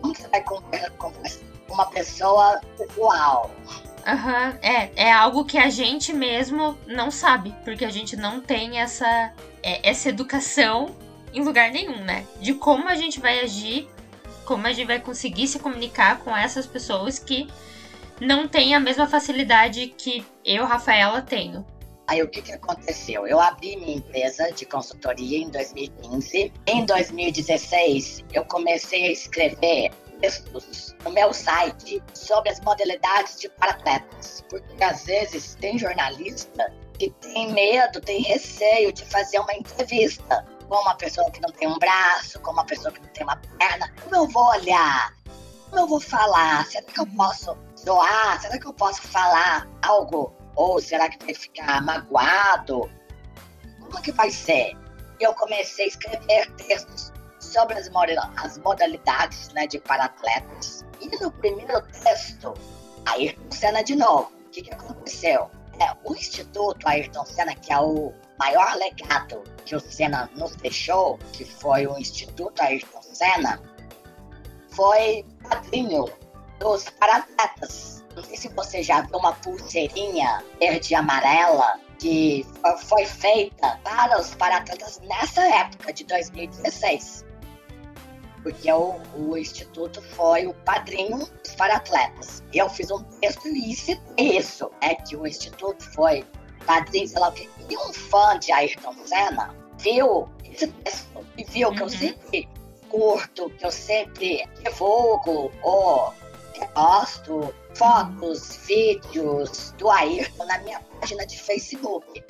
Como 0.00 0.14
que 0.14 0.22
você 0.22 0.28
vai 0.28 0.42
conversar 0.42 0.90
com 0.98 1.74
uma 1.74 1.86
pessoa 1.86 2.60
visual? 2.78 3.50
Aham, 4.06 4.50
uhum. 4.50 4.58
é, 4.62 4.90
é 4.94 5.12
algo 5.12 5.44
que 5.44 5.58
a 5.58 5.68
gente 5.68 6.12
mesmo 6.12 6.78
não 6.86 7.10
sabe, 7.10 7.52
porque 7.64 7.84
a 7.84 7.90
gente 7.90 8.16
não 8.16 8.40
tem 8.40 8.78
essa, 8.78 9.32
é, 9.62 9.88
essa 9.88 10.08
educação 10.08 10.94
em 11.34 11.42
lugar 11.42 11.70
nenhum, 11.72 12.04
né? 12.04 12.24
De 12.40 12.54
como 12.54 12.88
a 12.88 12.94
gente 12.94 13.18
vai 13.18 13.40
agir, 13.40 13.88
como 14.44 14.66
a 14.66 14.72
gente 14.72 14.86
vai 14.86 15.00
conseguir 15.00 15.48
se 15.48 15.58
comunicar 15.58 16.20
com 16.20 16.36
essas 16.36 16.66
pessoas 16.66 17.18
que 17.18 17.48
não 18.20 18.46
têm 18.46 18.74
a 18.74 18.80
mesma 18.80 19.08
facilidade 19.08 19.88
que 19.98 20.24
eu, 20.44 20.64
Rafaela, 20.64 21.20
tenho. 21.20 21.66
Aí 22.08 22.22
o 22.22 22.28
que, 22.28 22.40
que 22.40 22.52
aconteceu? 22.52 23.26
Eu 23.26 23.40
abri 23.40 23.76
minha 23.76 23.96
empresa 23.96 24.50
de 24.52 24.64
consultoria 24.64 25.38
em 25.38 25.50
2015. 25.50 26.52
Em 26.66 26.84
2016, 26.84 28.24
eu 28.32 28.44
comecei 28.44 29.06
a 29.08 29.10
escrever 29.10 29.90
textos 30.20 30.94
no 31.04 31.10
meu 31.10 31.32
site 31.32 32.02
sobre 32.14 32.50
as 32.50 32.60
modalidades 32.60 33.40
de 33.40 33.48
paratletas, 33.50 34.44
porque 34.48 34.82
às 34.82 35.04
vezes 35.04 35.56
tem 35.56 35.78
jornalista 35.78 36.72
que 36.98 37.10
tem 37.20 37.52
medo, 37.52 38.00
tem 38.00 38.22
receio 38.22 38.92
de 38.92 39.04
fazer 39.04 39.38
uma 39.38 39.52
entrevista 39.52 40.44
com 40.68 40.76
uma 40.76 40.94
pessoa 40.96 41.30
que 41.30 41.40
não 41.40 41.50
tem 41.50 41.68
um 41.68 41.78
braço, 41.78 42.40
com 42.40 42.52
uma 42.52 42.64
pessoa 42.64 42.92
que 42.92 43.00
não 43.00 43.08
tem 43.08 43.24
uma 43.24 43.36
perna. 43.36 43.92
Como 44.02 44.16
eu 44.16 44.28
vou 44.28 44.46
olhar? 44.50 45.14
Como 45.68 45.82
eu 45.82 45.86
vou 45.86 46.00
falar? 46.00 46.64
Será 46.66 46.84
que 46.84 47.00
eu 47.00 47.06
posso 47.06 47.56
doar? 47.84 48.40
Será 48.40 48.58
que 48.58 48.66
eu 48.66 48.72
posso 48.72 49.02
falar 49.02 49.68
algo? 49.82 50.35
Ou 50.56 50.80
será 50.80 51.08
que 51.08 51.24
vai 51.24 51.34
ficar 51.34 51.82
magoado? 51.82 52.90
Como 53.80 54.02
que 54.02 54.10
vai 54.12 54.30
ser? 54.30 54.76
E 55.20 55.24
eu 55.24 55.32
comecei 55.34 55.84
a 55.84 55.88
escrever 55.88 56.50
textos 56.56 57.12
sobre 57.38 57.78
as, 57.78 57.90
as 58.36 58.58
modalidades 58.58 59.48
né, 59.50 59.66
de 59.66 59.78
paratletas. 59.78 60.84
E 61.00 61.08
no 61.22 61.30
primeiro 61.30 61.80
texto, 61.82 62.54
Ayrton 63.06 63.50
Senna 63.50 63.84
de 63.84 63.94
novo. 63.94 64.32
O 64.46 64.50
que, 64.50 64.62
que 64.62 64.74
aconteceu? 64.74 65.50
É, 65.78 65.94
o 66.04 66.14
Instituto 66.14 66.88
Ayrton 66.88 67.24
Senna, 67.26 67.54
que 67.54 67.72
é 67.72 67.78
o 67.78 68.12
maior 68.38 68.76
legado 68.76 69.42
que 69.64 69.76
o 69.76 69.80
Senna 69.80 70.30
nos 70.36 70.56
deixou, 70.56 71.18
que 71.32 71.44
foi 71.44 71.86
o 71.86 71.98
Instituto 71.98 72.60
Ayrton 72.62 73.02
Senna, 73.02 73.60
foi 74.70 75.24
padrinho 75.48 76.06
dos 76.58 76.88
paratletas. 76.90 77.95
Não 78.16 78.24
sei 78.24 78.36
se 78.36 78.48
você 78.48 78.82
já 78.82 79.02
viu 79.02 79.18
uma 79.18 79.32
pulseirinha 79.34 80.42
verde 80.58 80.94
e 80.94 80.96
amarela 80.96 81.78
que 81.98 82.46
foi 82.88 83.04
feita 83.04 83.78
para 83.84 84.18
os 84.18 84.34
paratletas 84.34 85.00
nessa 85.04 85.46
época 85.46 85.92
de 85.92 86.04
2016 86.04 87.26
porque 88.46 88.70
o, 88.70 89.00
o 89.16 89.36
Instituto 89.36 90.00
foi 90.00 90.46
o 90.46 90.54
padrinho 90.54 91.18
dos 91.18 91.54
paratletas. 91.56 92.44
Eu 92.54 92.70
fiz 92.70 92.92
um 92.92 93.02
texto 93.20 93.48
e 93.48 93.74
citei 93.74 94.38
isso, 94.38 94.70
é 94.80 94.94
que 94.94 95.16
o 95.16 95.26
Instituto 95.26 95.82
foi 95.94 96.24
padrinho, 96.64 97.08
sei 97.08 97.18
lá 97.18 97.30
o 97.30 97.32
quê. 97.32 97.48
E 97.68 97.76
um 97.76 97.92
fã 97.92 98.38
de 98.38 98.52
Ayrton 98.52 98.94
Senna 99.04 99.52
viu 99.78 100.28
esse 100.44 100.68
texto 100.68 101.26
e 101.36 101.42
viu 101.42 101.72
que 101.72 101.80
eu 101.80 101.86
uhum. 101.86 101.90
sempre 101.90 102.48
curto, 102.88 103.50
que 103.50 103.66
eu 103.66 103.72
sempre 103.72 104.48
divulgo 104.62 105.50
ou 105.64 106.14
posto 106.74 107.54
fotos, 107.76 108.56
vídeos 108.66 109.72
do 109.78 109.90
Ayrton 109.90 110.44
na 110.46 110.58
minha 110.58 110.80
página 110.80 111.26
de 111.26 111.38
Facebook. 111.38 112.24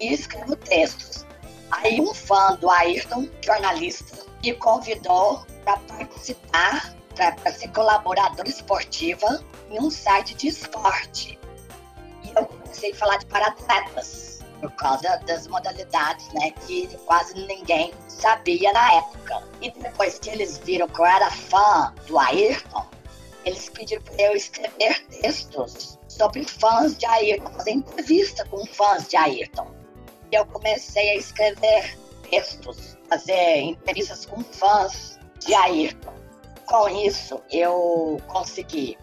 E 0.00 0.12
escrevo 0.12 0.56
textos. 0.56 1.24
Aí 1.70 2.00
um 2.00 2.12
fã 2.12 2.56
do 2.56 2.68
Ayrton, 2.68 3.28
jornalista, 3.40 4.26
me 4.42 4.52
convidou 4.54 5.44
para 5.64 5.78
participar, 5.78 6.94
para 7.14 7.52
ser 7.52 7.68
colaboradora 7.68 8.48
esportiva 8.48 9.42
em 9.70 9.80
um 9.80 9.90
site 9.90 10.34
de 10.34 10.48
esporte. 10.48 11.38
E 12.24 12.32
eu 12.36 12.44
comecei 12.44 12.92
a 12.92 12.96
falar 12.96 13.16
de 13.18 13.26
paratletas, 13.26 14.40
por 14.60 14.70
causa 14.72 15.16
das 15.26 15.46
modalidades, 15.46 16.26
né, 16.32 16.50
que 16.66 16.88
quase 17.06 17.34
ninguém 17.46 17.92
sabia 18.08 18.72
na 18.72 18.94
época. 18.94 19.42
E 19.60 19.70
depois 19.70 20.18
que 20.18 20.30
eles 20.30 20.58
viram 20.58 20.88
que 20.88 21.00
eu 21.00 21.06
era 21.06 21.30
fã 21.30 21.92
do 22.06 22.18
Ayrton, 22.18 22.86
eles 23.44 23.68
pediram 23.68 24.02
para 24.02 24.22
eu 24.22 24.36
escrever 24.36 25.06
textos 25.06 25.98
sobre 26.08 26.44
fãs 26.44 26.96
de 26.96 27.06
Ayrton, 27.06 27.50
fazer 27.52 27.70
entrevista 27.72 28.44
com 28.46 28.64
fãs 28.66 29.08
de 29.08 29.16
Ayrton. 29.16 29.70
E 30.32 30.36
eu 30.36 30.46
comecei 30.46 31.10
a 31.10 31.16
escrever 31.16 31.98
textos, 32.30 32.96
fazer 33.08 33.60
entrevistas 33.60 34.26
com 34.26 34.42
fãs 34.42 35.18
de 35.40 35.54
Ayrton. 35.54 36.14
Com 36.66 36.88
isso, 36.88 37.42
eu 37.50 38.20
consegui, 38.28 38.96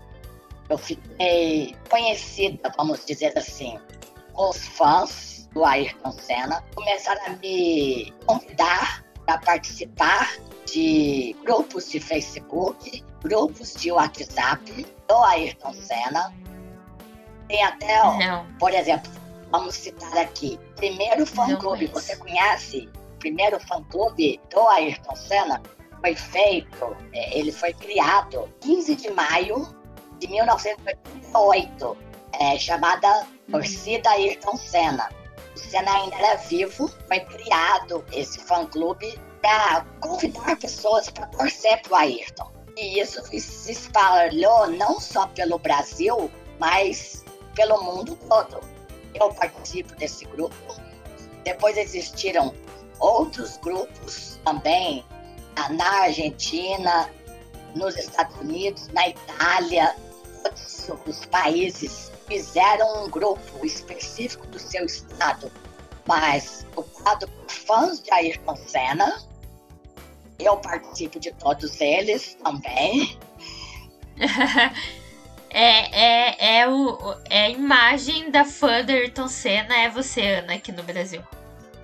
eu 0.69 0.77
fiquei 0.77 1.75
conhecida, 1.89 2.73
vamos 2.75 3.05
dizer 3.05 3.37
assim, 3.37 3.79
com 4.33 4.49
os 4.49 4.57
fãs 4.57 5.47
do 5.53 5.63
Ayrton 5.63 6.11
Senna. 6.13 6.63
Começaram 6.73 7.21
a 7.25 7.29
me 7.37 8.11
convidar 8.25 9.05
para 9.25 9.37
participar 9.39 10.35
de 10.65 11.35
grupos 11.43 11.89
de 11.89 11.99
Facebook, 11.99 13.03
grupos 13.23 13.73
de 13.73 13.91
WhatsApp 13.91 14.85
do 15.07 15.15
Ayrton 15.15 15.73
Senna. 15.73 16.33
Tem 17.47 17.63
até, 17.63 18.01
Não. 18.25 18.45
por 18.59 18.73
exemplo, 18.73 19.11
vamos 19.51 19.75
citar 19.75 20.17
aqui, 20.17 20.59
primeiro 20.75 21.25
fã-clube, 21.25 21.87
você 21.87 22.15
conhece 22.15 22.89
primeiro 23.19 23.59
fã-clube 23.59 24.39
do 24.49 24.67
Ayrton 24.67 25.15
Senna 25.15 25.61
foi 26.01 26.15
feito, 26.15 26.97
é, 27.13 27.37
ele 27.37 27.51
foi 27.51 27.73
criado 27.73 28.49
15 28.61 28.95
de 28.95 29.11
maio 29.11 29.67
de 30.19 30.27
1988, 30.27 31.97
é, 32.39 32.57
chamada 32.57 33.27
Torcida 33.49 34.09
Ayrton 34.09 34.57
Senna. 34.57 35.09
O 35.55 35.59
Senna 35.59 35.91
ainda 35.93 36.15
era 36.15 36.37
vivo, 36.37 36.87
foi 37.07 37.19
criado 37.19 38.03
esse 38.11 38.39
fã-clube 38.39 39.19
para 39.41 39.85
convidar 39.99 40.57
pessoas 40.57 41.09
para 41.09 41.27
torcer 41.27 41.81
pro 41.81 41.95
Ayrton. 41.95 42.51
E 42.77 42.99
isso 42.99 43.21
se 43.25 43.71
espalhou 43.71 44.67
não 44.67 44.99
só 44.99 45.27
pelo 45.27 45.57
Brasil, 45.59 46.31
mas 46.59 47.23
pelo 47.55 47.83
mundo 47.83 48.17
todo. 48.29 48.61
Eu 49.13 49.33
participo 49.33 49.93
desse 49.95 50.25
grupo. 50.25 50.55
Depois 51.43 51.75
existiram 51.75 52.53
outros 52.99 53.57
grupos 53.57 54.39
também 54.45 55.03
na 55.71 56.03
Argentina, 56.03 57.09
nos 57.75 57.97
Estados 57.97 58.37
Unidos, 58.37 58.87
na 58.89 59.09
Itália, 59.09 59.95
todos 60.43 60.89
os 61.05 61.25
países 61.25 62.11
fizeram 62.27 63.05
um 63.05 63.09
grupo 63.09 63.65
específico 63.65 64.47
do 64.47 64.59
seu 64.59 64.85
estado, 64.85 65.51
mas 66.07 66.65
o 66.75 66.83
quadro 66.83 67.29
fãs 67.47 68.01
de 68.01 68.11
Ayrton 68.11 68.55
Senna, 68.55 69.21
eu 70.43 70.57
participo 70.57 71.19
de 71.19 71.31
todos 71.31 71.79
eles 71.79 72.37
também. 72.43 73.17
é, 75.49 76.29
é, 76.29 76.59
é, 76.59 76.69
o, 76.69 76.97
é 77.29 77.45
a 77.45 77.49
imagem 77.49 78.31
da 78.31 78.45
fã 78.45 78.83
do 78.83 78.91
Ayrton 78.91 79.27
Senna, 79.27 79.75
é 79.75 79.89
você, 79.89 80.21
Ana, 80.21 80.55
aqui 80.55 80.71
no 80.71 80.83
Brasil. 80.83 81.21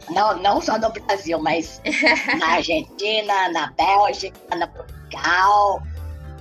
Não, 0.10 0.38
não 0.38 0.62
só 0.62 0.78
no 0.78 0.90
Brasil, 0.90 1.40
mas 1.40 1.82
na 2.40 2.48
Argentina, 2.54 3.50
na 3.50 3.72
Bélgica, 3.72 4.56
na 4.56 4.68
Portugal, 4.68 5.82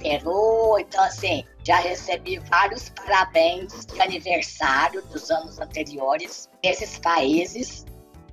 Peru. 0.01 0.79
Então, 0.79 1.03
assim, 1.03 1.45
já 1.65 1.77
recebi 1.79 2.39
vários 2.39 2.91
parabéns 2.91 3.87
de 3.87 4.01
aniversário 4.01 5.03
dos 5.07 5.31
anos 5.31 5.59
anteriores 5.59 6.49
desses 6.63 6.99
países, 6.99 7.85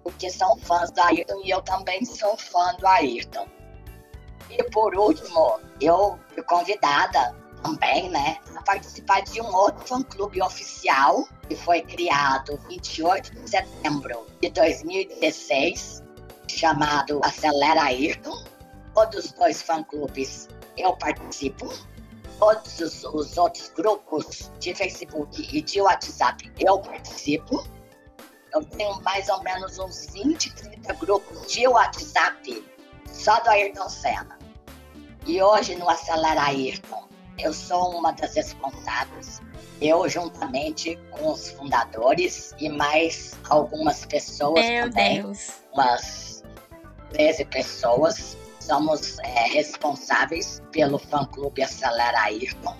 porque 0.03 0.29
são 0.29 0.55
fãs 0.59 0.91
do 0.91 1.01
Ayrton 1.01 1.41
e 1.43 1.49
eu 1.49 1.61
também 1.61 2.05
sou 2.05 2.37
fã 2.37 2.75
do 2.75 2.85
Ayrton. 2.85 3.47
E 4.57 4.63
por 4.69 4.95
último, 4.95 5.59
eu 5.81 6.19
fui 6.33 6.43
convidada 6.43 7.35
também, 7.63 8.09
né, 8.09 8.37
a 8.55 8.61
participar 8.61 9.21
de 9.21 9.41
um 9.41 9.55
outro 9.55 9.87
fã-clube 9.87 10.41
oficial 10.41 11.27
que 11.47 11.55
foi 11.55 11.81
criado 11.81 12.59
28 12.67 13.33
de 13.33 13.49
setembro 13.49 14.27
de 14.41 14.49
2016, 14.49 16.03
chamado 16.47 17.19
Acelera 17.23 17.83
Ayrton. 17.83 18.43
Todos 18.93 19.25
os 19.25 19.31
dois 19.31 19.61
fã-clubes 19.61 20.49
eu 20.77 20.95
participo. 20.97 21.73
Todos 22.37 22.79
os, 22.79 23.03
os, 23.05 23.37
outros 23.37 23.69
grupos 23.69 24.51
de 24.59 24.75
Facebook 24.75 25.47
e 25.55 25.61
de 25.61 25.81
WhatsApp 25.81 26.51
eu 26.59 26.79
participo. 26.79 27.65
Eu 28.53 28.63
tenho 28.65 29.01
mais 29.01 29.29
ou 29.29 29.41
menos 29.41 29.79
uns 29.79 30.07
20, 30.07 30.53
30 30.53 30.93
grupos 30.95 31.51
de 31.51 31.67
WhatsApp 31.67 32.63
só 33.11 33.39
do 33.39 33.49
Ayrton 33.49 33.89
Senna. 33.89 34.42
E 35.25 35.41
hoje 35.41 35.75
no 35.75 35.89
Acelera 35.89 36.43
Ayrton, 36.43 37.07
eu 37.39 37.53
sou 37.53 37.97
uma 37.97 38.11
das 38.11 38.35
responsáveis. 38.35 39.41
Eu, 39.81 40.07
juntamente 40.07 40.97
com 41.11 41.31
os 41.31 41.49
fundadores 41.51 42.53
e 42.59 42.69
mais 42.69 43.37
algumas 43.49 44.05
pessoas 44.05 44.65
Meu 44.65 44.89
também, 44.89 45.21
Deus. 45.21 45.51
umas 45.73 46.43
13 47.11 47.45
pessoas, 47.45 48.37
somos 48.59 49.19
é, 49.19 49.47
responsáveis 49.47 50.61
pelo 50.71 50.97
fã-clube 50.97 51.63
Acelera 51.63 52.19
Ayrton. 52.21 52.75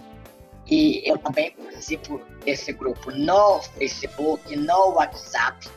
E 0.68 1.02
eu 1.10 1.18
também 1.18 1.52
participo 1.52 2.22
desse 2.46 2.72
grupo 2.72 3.12
no 3.12 3.62
Facebook, 3.78 4.56
no 4.56 4.94
WhatsApp, 4.94 5.70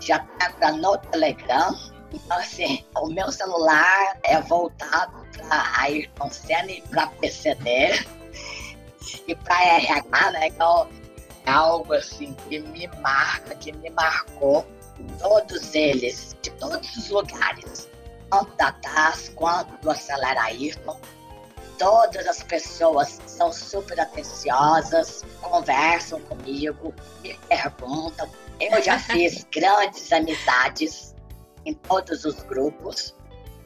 já 0.00 0.20
tá 0.60 0.72
no 0.72 0.96
Telegram. 0.98 1.74
Então, 2.12 2.38
assim, 2.38 2.84
o 2.96 3.06
meu 3.08 3.30
celular 3.30 4.18
é 4.22 4.40
voltado 4.40 5.26
para 5.36 5.80
Ayrton 5.80 6.30
Senna 6.30 6.70
e 6.70 6.80
para 6.82 7.06
PCD 7.06 8.06
e 9.26 9.34
para 9.34 9.62
RH, 9.62 10.30
né? 10.32 10.46
Então, 10.48 10.88
é 11.44 11.50
algo 11.50 11.92
assim 11.92 12.34
que 12.48 12.60
me 12.60 12.86
marca, 13.00 13.54
que 13.54 13.72
me 13.72 13.90
marcou. 13.90 14.66
Todos 15.18 15.74
eles, 15.74 16.36
de 16.42 16.50
todos 16.52 16.96
os 16.96 17.10
lugares, 17.10 17.88
tanto 18.30 18.54
da 18.56 18.72
TAS 18.72 19.30
quanto 19.34 19.76
do 19.80 19.90
Acelera 19.90 20.42
Ayrton. 20.42 20.98
Todas 21.78 22.26
as 22.26 22.42
pessoas 22.42 23.20
são 23.26 23.52
super 23.52 24.00
atenciosas, 24.00 25.24
conversam 25.40 26.20
comigo, 26.22 26.92
me 27.22 27.38
perguntam. 27.48 28.28
Eu 28.58 28.82
já 28.82 28.98
fiz 28.98 29.46
grandes 29.54 30.12
amizades 30.12 31.14
em 31.64 31.74
todos 31.74 32.24
os 32.24 32.42
grupos. 32.42 33.14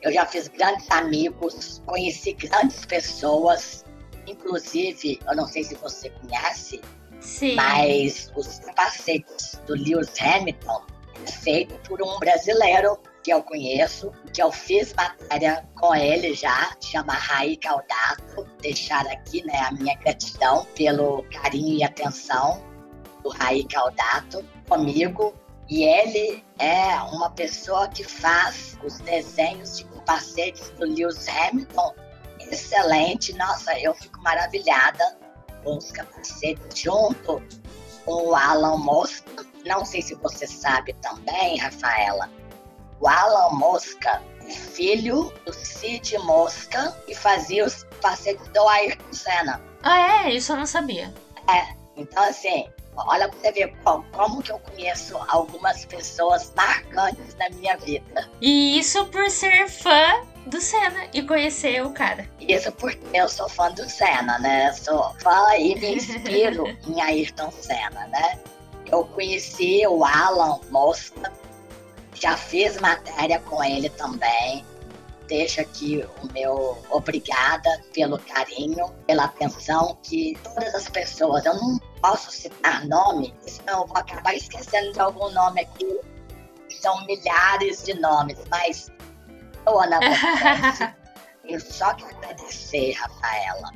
Eu 0.01 0.12
já 0.12 0.26
fiz 0.26 0.49
grandes 0.49 0.90
amigos, 0.90 1.80
conheci 1.86 2.32
grandes 2.32 2.84
pessoas. 2.84 3.84
Inclusive, 4.26 5.20
eu 5.26 5.36
não 5.36 5.47
sei 5.47 5.64
se 5.64 5.74
você 5.76 6.11
conhece, 6.11 6.80
Sim. 7.20 7.55
mas 7.55 8.32
os 8.36 8.59
capacetes 8.61 9.61
do 9.66 9.74
Lewis 9.74 10.12
Hamilton 10.20 10.82
é 11.24 11.30
feito 11.30 11.74
por 11.88 12.03
um 12.03 12.18
brasileiro 12.18 12.99
que 13.22 13.32
eu 13.32 13.43
conheço, 13.43 14.12
que 14.32 14.43
eu 14.43 14.51
fiz 14.51 14.93
matéria 14.95 15.64
com 15.76 15.95
ele 15.95 16.34
já, 16.34 16.76
chama 16.80 17.12
Raí 17.12 17.57
Caldato. 17.57 18.47
Deixar 18.61 19.07
aqui 19.07 19.45
né, 19.47 19.57
a 19.59 19.72
minha 19.72 19.95
gratidão 19.97 20.66
pelo 20.74 21.22
carinho 21.24 21.78
e 21.78 21.84
atenção 21.84 22.62
do 23.22 23.28
Raí 23.30 23.64
Caldato 23.64 24.45
comigo. 24.68 25.32
E 25.72 25.84
ele 25.84 26.44
é 26.58 26.96
uma 27.14 27.30
pessoa 27.30 27.88
que 27.88 28.04
faz 28.04 28.76
os 28.84 29.00
desenhos 29.00 29.78
de 29.78 29.84
capacetes 29.84 30.68
do 30.72 30.84
Lewis 30.84 31.26
Hamilton. 31.26 31.94
Excelente, 32.40 33.32
nossa, 33.38 33.78
eu 33.80 33.94
fico 33.94 34.20
maravilhada 34.20 35.16
com 35.64 35.78
os 35.78 35.90
capacetes 35.90 36.78
junto 36.78 37.42
com 38.04 38.12
o 38.12 38.34
Alan 38.34 38.76
Mosca. 38.76 39.46
Não 39.64 39.82
sei 39.82 40.02
se 40.02 40.14
você 40.16 40.46
sabe 40.46 40.92
também, 41.00 41.56
Rafaela, 41.56 42.28
o 43.00 43.08
Alan 43.08 43.56
Mosca, 43.56 44.22
filho 44.46 45.32
do 45.46 45.54
Cid 45.54 46.18
Mosca, 46.18 46.94
e 47.08 47.14
fazia 47.14 47.64
os 47.64 47.84
capacetes 47.84 48.46
do 48.48 48.68
Ayrton 48.68 49.12
Senna. 49.14 49.58
Ah, 49.82 50.26
é? 50.26 50.34
Isso 50.34 50.52
eu 50.52 50.56
não 50.56 50.66
sabia. 50.66 51.14
É, 51.48 51.74
então 51.96 52.22
assim, 52.24 52.68
olha 52.97 53.28
pra 53.28 53.38
você 53.38 53.53
ver 53.53 53.74
como, 53.84 54.05
como 54.12 54.43
que 54.43 54.53
eu 54.53 54.59
conheço 54.59 55.16
algumas 55.28 55.84
pessoas 55.84 56.53
marcantes 56.57 57.34
na 57.36 57.49
minha 57.51 57.76
vida. 57.76 58.28
E 58.40 58.78
isso 58.78 59.07
por 59.07 59.28
ser 59.30 59.68
fã 59.68 60.22
do 60.47 60.61
Senna 60.61 61.07
e 61.12 61.22
conhecer 61.22 61.84
o 61.84 61.90
cara. 61.90 62.28
Isso 62.40 62.72
porque 62.72 62.99
eu 63.14 63.28
sou 63.28 63.49
fã 63.49 63.70
do 63.70 63.88
Senna, 63.88 64.38
né? 64.38 64.72
Sou 64.72 65.14
fã 65.20 65.57
e 65.57 65.74
me 65.76 65.97
inspiro 65.97 66.66
em 66.86 67.01
Ayrton 67.01 67.51
Senna, 67.51 68.07
né? 68.09 68.38
Eu 68.86 69.05
conheci 69.05 69.86
o 69.86 70.05
Alan 70.05 70.61
Mosca 70.70 71.32
já 72.22 72.36
fiz 72.36 72.80
matéria 72.80 73.40
com 73.40 73.62
ele 73.64 73.88
também. 73.90 74.64
Deixo 75.33 75.62
aqui 75.62 76.07
o 76.22 76.30
meu 76.35 76.76
obrigada 76.91 77.83
pelo 77.95 78.18
carinho, 78.18 78.93
pela 79.07 79.24
atenção 79.24 79.97
que 80.03 80.39
todas 80.45 80.74
as 80.74 80.91
pessoas, 80.91 81.47
eu 81.47 81.55
não 81.55 81.78
posso 82.03 82.30
citar 82.30 82.87
nome, 82.87 83.35
senão 83.41 83.80
eu 83.80 83.87
vou 83.87 83.97
acabar 83.97 84.35
esquecendo 84.35 84.93
de 84.93 85.01
algum 85.01 85.30
nome 85.30 85.62
aqui. 85.62 86.01
São 86.83 87.07
milhares 87.07 87.83
de 87.83 87.95
nomes, 87.95 88.37
mas 88.51 88.93
eu, 89.66 89.80
Ana 89.80 90.01
eu 91.49 91.59
só 91.61 91.95
quero 91.95 92.14
agradecer, 92.14 92.93
Rafaela. 92.93 93.72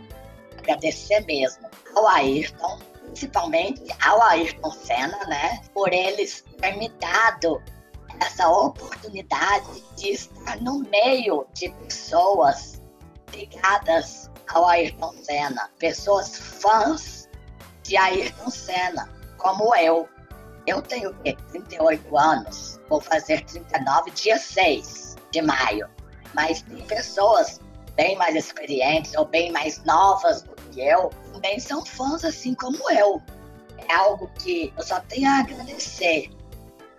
Agradecer 0.59 1.21
mesmo 1.21 1.71
ao 1.95 2.07
Ayrton, 2.07 2.79
principalmente 3.07 3.83
ao 4.05 4.21
Ayrton 4.21 4.71
Senna, 4.73 5.25
né? 5.27 5.63
Por 5.73 5.91
eles 5.91 6.45
ter 6.61 6.77
me 6.77 6.91
dado 7.01 7.63
essa 8.21 8.49
oportunidade 8.49 9.83
de 9.97 10.11
estar 10.11 10.61
no 10.61 10.81
meio 10.81 11.47
de 11.55 11.71
pessoas 11.71 12.83
ligadas 13.33 14.31
ao 14.49 14.67
Ayrton 14.67 15.13
Senna, 15.23 15.71
pessoas 15.79 16.37
fãs 16.37 17.29
de 17.83 17.97
Ayrton 17.97 18.51
Senna, 18.51 19.09
como 19.39 19.75
eu. 19.77 20.09
Eu 20.67 20.83
tenho 20.83 21.15
38 21.15 22.19
anos, 22.19 22.81
vou 22.89 23.01
fazer 23.01 23.45
39 23.45 24.11
dia 24.13 24.39
6 24.39 25.17
de 25.31 25.43
maio, 25.43 25.89
mas 26.35 26.63
tem 26.63 26.85
pessoas 26.87 27.61
bem 27.95 28.17
mais 28.17 28.35
experientes 28.35 29.15
ou 29.15 29.25
bem 29.25 29.53
mais 29.53 29.83
novas 29.85 30.43
do 30.43 30.55
que 30.55 30.81
eu, 30.81 31.11
também 31.33 31.59
são 31.61 31.85
fãs 31.85 32.25
assim 32.25 32.55
como 32.55 32.79
eu. 32.91 33.23
É 33.89 33.95
algo 33.95 34.29
que 34.41 34.73
eu 34.77 34.83
só 34.83 35.01
tenho 35.01 35.29
a 35.29 35.39
agradecer 35.41 36.31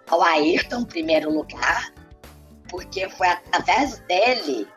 ao 0.10 0.22
Ayrton, 0.22 0.82
em 0.82 0.86
primeiro 0.86 1.32
lugar, 1.32 1.94
porque 2.70 3.10
foi 3.10 3.28
através 3.28 4.00
dele, 4.08 4.68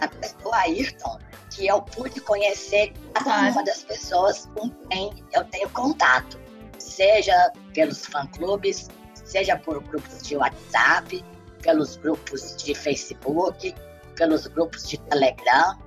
através 0.00 0.32
do 0.34 0.52
Ayrton, 0.52 1.18
que 1.50 1.66
eu 1.66 1.82
pude 1.82 2.20
conhecer 2.20 2.92
cada 3.14 3.50
uma 3.50 3.64
das 3.64 3.84
pessoas 3.84 4.48
com 4.54 4.70
quem 4.88 5.12
eu 5.32 5.44
tenho 5.44 5.68
contato, 5.70 6.38
seja 6.78 7.52
pelos 7.72 8.04
fã-clubes, 8.06 8.88
seja 9.24 9.56
por 9.56 9.82
grupos 9.82 10.22
de 10.22 10.36
WhatsApp, 10.36 11.24
pelos 11.62 11.96
grupos 11.96 12.56
de 12.56 12.74
Facebook, 12.74 13.74
pelos 14.16 14.46
grupos 14.46 14.88
de 14.88 14.98
Telegram. 14.98 15.78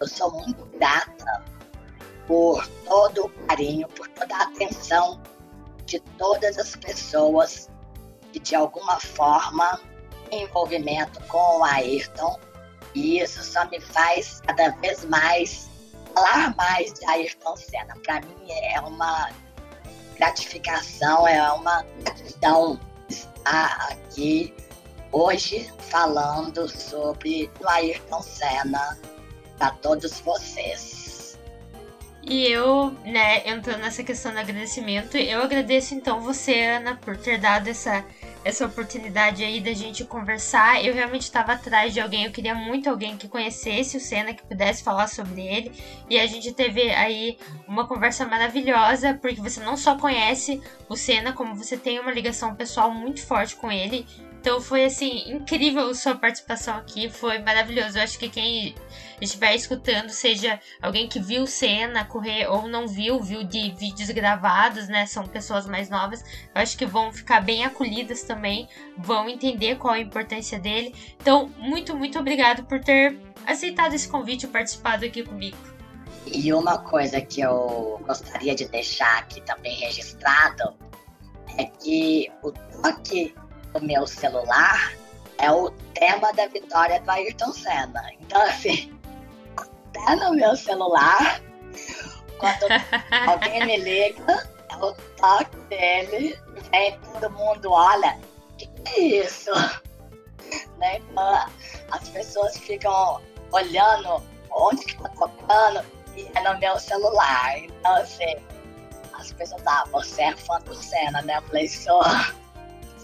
eu 0.00 0.06
sou 0.06 0.30
muito 0.32 0.64
grata 0.78 1.44
por 2.26 2.66
todo 2.86 3.26
o 3.26 3.28
carinho, 3.46 3.88
por 3.88 4.08
toda 4.08 4.34
a 4.36 4.42
atenção 4.44 5.20
de 5.86 5.98
todas 6.18 6.58
as 6.58 6.76
pessoas 6.76 7.71
que 8.32 8.40
de 8.40 8.54
alguma 8.54 8.98
forma 8.98 9.80
envolvimento 10.30 11.20
com 11.28 11.60
o 11.60 11.64
Ayrton. 11.64 12.38
E 12.94 13.20
isso 13.20 13.42
só 13.42 13.64
me 13.66 13.80
faz 13.80 14.40
cada 14.46 14.70
vez 14.80 15.04
mais 15.04 15.70
falar 16.14 16.54
mais 16.56 16.92
de 16.92 17.04
Ayrton 17.06 17.56
Senna. 17.56 17.94
Para 18.04 18.20
mim 18.20 18.50
é 18.50 18.80
uma 18.80 19.30
gratificação, 20.16 21.26
é 21.26 21.52
uma 21.52 21.84
gratidão 22.00 22.80
estar 23.08 23.88
aqui 23.90 24.54
hoje 25.10 25.70
falando 25.78 26.68
sobre 26.68 27.50
o 27.60 27.68
Ayrton 27.68 28.22
Senna 28.22 28.98
para 29.58 29.70
todos 29.70 30.20
vocês. 30.20 31.38
E 32.22 32.46
eu, 32.46 32.90
né, 33.04 33.46
entrando 33.48 33.80
nessa 33.80 34.04
questão 34.04 34.32
do 34.32 34.38
agradecimento, 34.38 35.16
eu 35.16 35.42
agradeço 35.42 35.94
então 35.94 36.20
você, 36.20 36.60
Ana, 36.60 36.94
por 36.96 37.16
ter 37.16 37.38
dado 37.38 37.68
essa 37.68 38.04
essa 38.44 38.66
oportunidade 38.66 39.44
aí 39.44 39.60
da 39.60 39.72
gente 39.72 40.04
conversar. 40.04 40.84
Eu 40.84 40.94
realmente 40.94 41.22
estava 41.22 41.52
atrás 41.52 41.92
de 41.92 42.00
alguém, 42.00 42.24
eu 42.24 42.32
queria 42.32 42.54
muito 42.54 42.88
alguém 42.88 43.16
que 43.16 43.28
conhecesse 43.28 43.96
o 43.96 44.00
Senna, 44.00 44.34
que 44.34 44.42
pudesse 44.42 44.82
falar 44.82 45.06
sobre 45.06 45.40
ele. 45.46 45.72
E 46.08 46.18
a 46.18 46.26
gente 46.26 46.52
teve 46.52 46.90
aí 46.90 47.38
uma 47.66 47.86
conversa 47.86 48.26
maravilhosa, 48.26 49.14
porque 49.14 49.40
você 49.40 49.60
não 49.60 49.76
só 49.76 49.96
conhece 49.96 50.60
o 50.88 50.96
Senna, 50.96 51.32
como 51.32 51.54
você 51.54 51.76
tem 51.76 51.98
uma 51.98 52.12
ligação 52.12 52.54
pessoal 52.54 52.90
muito 52.90 53.24
forte 53.24 53.56
com 53.56 53.70
ele. 53.70 54.06
Então 54.40 54.60
foi 54.60 54.84
assim, 54.84 55.30
incrível 55.30 55.94
sua 55.94 56.16
participação 56.16 56.76
aqui, 56.76 57.08
foi 57.08 57.38
maravilhoso. 57.38 57.96
Eu 57.96 58.02
acho 58.02 58.18
que 58.18 58.28
quem 58.28 58.74
estiver 59.24 59.54
escutando, 59.54 60.10
seja 60.10 60.58
alguém 60.80 61.08
que 61.08 61.20
viu 61.20 61.46
cena 61.46 62.04
correr 62.04 62.46
ou 62.46 62.68
não 62.68 62.88
viu, 62.88 63.20
viu 63.20 63.44
de 63.44 63.70
vídeos 63.72 64.10
gravados, 64.10 64.88
né? 64.88 65.06
São 65.06 65.26
pessoas 65.26 65.66
mais 65.66 65.88
novas, 65.88 66.22
eu 66.54 66.60
acho 66.60 66.76
que 66.76 66.86
vão 66.86 67.12
ficar 67.12 67.40
bem 67.40 67.64
acolhidas 67.64 68.22
também, 68.22 68.68
vão 68.96 69.28
entender 69.28 69.76
qual 69.76 69.94
a 69.94 70.00
importância 70.00 70.58
dele. 70.58 70.94
Então, 71.20 71.48
muito, 71.58 71.96
muito 71.96 72.18
obrigado 72.18 72.64
por 72.64 72.80
ter 72.80 73.18
aceitado 73.46 73.94
esse 73.94 74.08
convite 74.08 74.44
e 74.44 74.48
participado 74.48 75.04
aqui 75.04 75.22
comigo. 75.22 75.56
E 76.26 76.52
uma 76.52 76.78
coisa 76.78 77.20
que 77.20 77.40
eu 77.40 78.00
gostaria 78.06 78.54
de 78.54 78.66
deixar 78.68 79.18
aqui 79.18 79.40
também 79.42 79.76
registrado 79.76 80.74
é 81.58 81.64
que 81.64 82.30
o 82.42 82.52
toque 82.52 83.34
do 83.72 83.80
meu 83.82 84.06
celular 84.06 84.92
é 85.38 85.50
o 85.50 85.70
tema 85.94 86.32
da 86.32 86.46
vitória 86.46 87.00
do 87.00 87.10
Ayrton 87.10 87.52
Senna. 87.52 88.02
Então, 88.20 88.40
assim, 88.42 88.92
até 89.92 90.16
no 90.16 90.34
meu 90.34 90.56
celular, 90.56 91.40
quando 92.38 92.66
alguém 93.28 93.66
me 93.66 93.76
liga, 93.76 94.48
é 94.70 94.76
o 94.76 94.92
toque 95.16 95.56
dele, 95.68 96.38
vem 96.70 96.98
todo 97.00 97.30
mundo, 97.30 97.70
olha, 97.70 98.18
o 98.50 98.56
que, 98.56 98.66
que 98.66 98.90
é 98.90 99.00
isso? 99.26 99.50
Né? 100.78 100.98
Então, 100.98 101.46
as 101.90 102.08
pessoas 102.08 102.56
ficam 102.58 103.20
olhando 103.52 104.22
onde 104.50 104.84
que 104.84 105.02
tá 105.02 105.08
tocando 105.10 105.84
e 106.16 106.28
é 106.34 106.42
no 106.42 106.58
meu 106.58 106.78
celular. 106.78 107.58
Então, 107.58 107.94
assim, 107.96 108.36
as 109.14 109.32
pessoas, 109.32 109.62
ah, 109.66 109.84
você 109.90 110.22
é 110.22 110.36
fã 110.36 110.58
do 110.60 110.74
Senna, 110.74 111.22
né? 111.22 111.38
Eu 111.38 111.42
falei, 111.42 111.68
sou. 111.68 112.02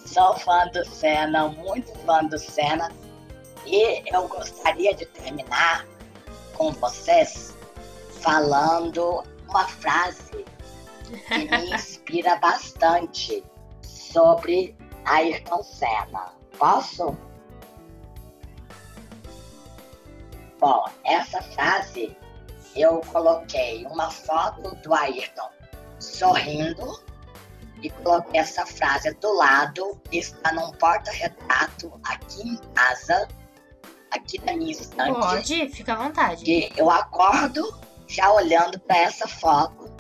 Sou 0.07 0.39
fã 0.39 0.67
do 0.69 0.85
Senna, 0.87 1.49
muito 1.49 1.93
fã 2.01 2.25
do 2.25 2.39
Senna. 2.39 2.91
E 3.67 4.03
eu 4.13 4.27
gostaria 4.27 4.95
de 4.95 5.05
terminar 5.07 5.87
com 6.59 6.73
vocês 6.73 7.57
falando 8.21 9.23
uma 9.49 9.67
frase 9.69 10.45
que 11.29 11.39
me 11.39 11.71
inspira 11.73 12.37
bastante 12.37 13.45
sobre 13.81 14.77
Ayrton 15.05 15.63
Senna. 15.63 16.33
Posso? 16.59 17.17
Bom, 20.59 20.85
essa 21.05 21.41
frase 21.41 22.17
eu 22.75 23.01
coloquei 23.13 23.87
uma 23.87 24.11
foto 24.11 24.75
do 24.83 24.93
Ayrton 24.93 25.51
sorrindo 26.01 27.01
e 27.81 27.89
coloquei 27.91 28.41
essa 28.41 28.67
frase 28.67 29.15
do 29.15 29.33
lado, 29.37 30.01
está 30.11 30.53
num 30.53 30.73
porta-retrato 30.73 32.01
aqui 32.03 32.43
em 32.43 32.57
casa, 32.75 33.29
aqui 34.11 34.39
na 34.45 34.55
minha 34.55 34.73
estante. 34.73 35.19
Pode, 35.19 35.69
fica 35.71 35.93
à 35.93 35.97
vontade. 35.97 36.45
Que 36.45 36.73
eu 36.77 36.91
acordo 36.91 37.79
já 38.07 38.33
olhando 38.33 38.79
para 38.81 38.99
essa 38.99 39.29
foto 39.29 39.91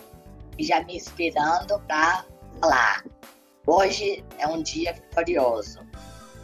e 0.56 0.64
já 0.64 0.82
me 0.84 0.96
inspirando 0.96 1.78
para 1.86 2.24
falar. 2.60 3.04
Hoje 3.66 4.24
é 4.38 4.46
um 4.46 4.62
dia 4.62 4.92
vitorioso. 4.94 5.80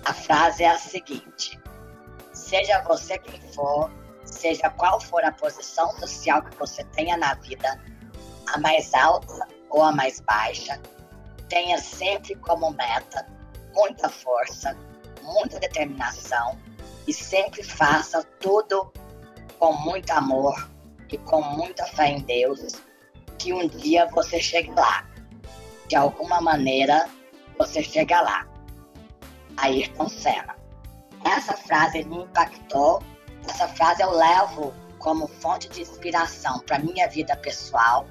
A 0.04 0.12
frase 0.12 0.62
é 0.62 0.68
a 0.68 0.78
seguinte: 0.78 1.58
seja 2.32 2.82
você 2.82 3.18
quem 3.18 3.40
for, 3.52 3.90
seja 4.24 4.68
qual 4.70 5.00
for 5.00 5.24
a 5.24 5.32
posição 5.32 5.90
social 5.98 6.42
que 6.42 6.56
você 6.56 6.84
tenha 6.84 7.16
na 7.16 7.34
vida, 7.34 7.80
a 8.52 8.58
mais 8.58 8.92
alta 8.92 9.48
ou 9.70 9.82
a 9.82 9.90
mais 9.90 10.20
baixa, 10.20 10.78
tenha 11.48 11.78
sempre 11.78 12.34
como 12.36 12.70
meta 12.72 13.26
muita 13.74 14.08
força, 14.08 14.76
muita 15.22 15.58
determinação 15.58 16.58
e 17.06 17.12
sempre 17.12 17.62
faça 17.62 18.22
tudo 18.40 18.92
com 19.58 19.72
muito 19.72 20.10
amor 20.10 20.70
e 21.10 21.18
com 21.18 21.42
muita 21.42 21.84
fé 21.86 22.08
em 22.08 22.20
Deus, 22.20 22.72
que 23.38 23.52
um 23.52 23.66
dia 23.68 24.06
você 24.06 24.40
chegue 24.40 24.70
lá. 24.72 25.06
De 25.86 25.96
alguma 25.96 26.40
maneira 26.40 27.08
você 27.58 27.82
chega 27.82 28.20
lá. 28.20 28.46
Ayrton 29.56 30.08
Senna. 30.08 30.56
Essa 31.24 31.54
frase 31.54 32.04
me 32.04 32.22
impactou. 32.22 33.02
Essa 33.48 33.68
frase 33.68 34.02
eu 34.02 34.10
levo 34.10 34.72
como 34.98 35.28
fonte 35.28 35.68
de 35.68 35.82
inspiração 35.82 36.60
para 36.60 36.78
minha 36.78 37.06
vida 37.08 37.36
pessoal, 37.36 38.06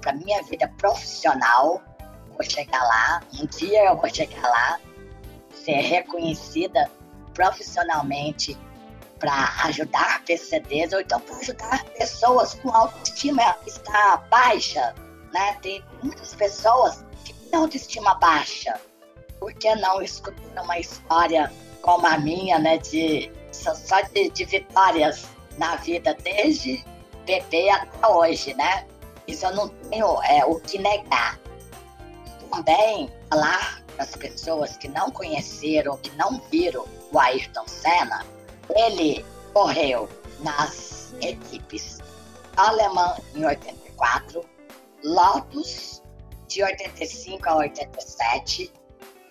para 0.00 0.12
minha 0.12 0.42
vida 0.44 0.68
profissional 0.78 1.82
vou 2.36 2.44
chegar 2.48 2.82
lá, 2.82 3.22
um 3.40 3.46
dia 3.46 3.86
eu 3.86 3.96
vou 3.96 4.08
chegar 4.12 4.42
lá, 4.42 4.78
ser 5.50 5.80
reconhecida 5.80 6.90
profissionalmente 7.36 8.58
para 9.18 9.52
ajudar 9.64 10.24
PCDs 10.24 10.92
ou 10.92 11.00
então 11.00 11.20
para 11.20 11.36
ajudar 11.36 11.84
pessoas 11.96 12.54
com 12.54 12.70
autoestima 12.70 13.56
está 13.66 14.16
baixa, 14.30 14.94
né? 15.32 15.56
Tem 15.62 15.84
muitas 16.02 16.34
pessoas 16.34 17.04
que 17.24 17.32
têm 17.32 17.58
autoestima 17.58 18.14
baixa. 18.14 18.80
Por 19.38 19.52
que 19.52 19.74
não 19.76 20.02
escutar 20.02 20.62
uma 20.62 20.78
história 20.78 21.52
como 21.82 22.06
a 22.06 22.18
minha, 22.18 22.58
né? 22.58 22.78
De 22.78 23.30
só 23.52 24.00
de, 24.02 24.30
de 24.30 24.44
vitórias 24.44 25.26
na 25.58 25.76
vida 25.76 26.16
desde 26.22 26.84
bebê 27.24 27.70
até 27.70 28.06
hoje, 28.06 28.54
né? 28.54 28.86
Isso 29.26 29.44
eu 29.46 29.54
não 29.54 29.68
tenho 29.68 30.22
é, 30.22 30.44
o 30.44 30.60
que 30.60 30.78
negar 30.78 31.38
também 32.50 33.10
falar 33.28 33.82
para 33.94 34.04
as 34.04 34.14
pessoas 34.14 34.76
que 34.76 34.88
não 34.88 35.10
conheceram, 35.10 35.96
que 35.98 36.14
não 36.16 36.40
viram 36.50 36.84
o 37.12 37.18
Ayrton 37.18 37.66
Senna, 37.66 38.24
ele 38.74 39.24
correu 39.52 40.08
nas 40.40 41.14
equipes 41.20 41.98
Alemã 42.56 43.14
em 43.34 43.44
84, 43.44 44.44
Lotus 45.04 46.02
de 46.48 46.62
85 46.62 47.48
a 47.48 47.56
87, 47.56 48.72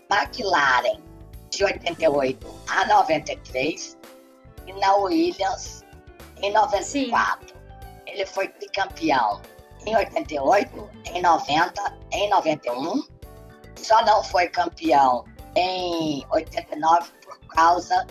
McLaren 0.09 1.01
de 1.49 1.63
88 1.63 2.47
a 2.67 2.85
93 2.85 3.97
e 4.67 4.73
na 4.73 4.95
Williams 4.95 5.83
em 6.41 6.51
94. 6.51 7.47
Sim. 7.47 7.55
Ele 8.05 8.25
foi 8.25 8.47
tricampeão 8.47 9.41
em 9.85 9.95
88, 9.95 10.89
em 11.13 11.21
90, 11.21 11.97
em 12.11 12.29
91. 12.29 13.03
Só 13.75 14.03
não 14.05 14.23
foi 14.23 14.47
campeão 14.49 15.25
em 15.55 16.25
89 16.29 17.11
por 17.23 17.24
causa 17.55 18.05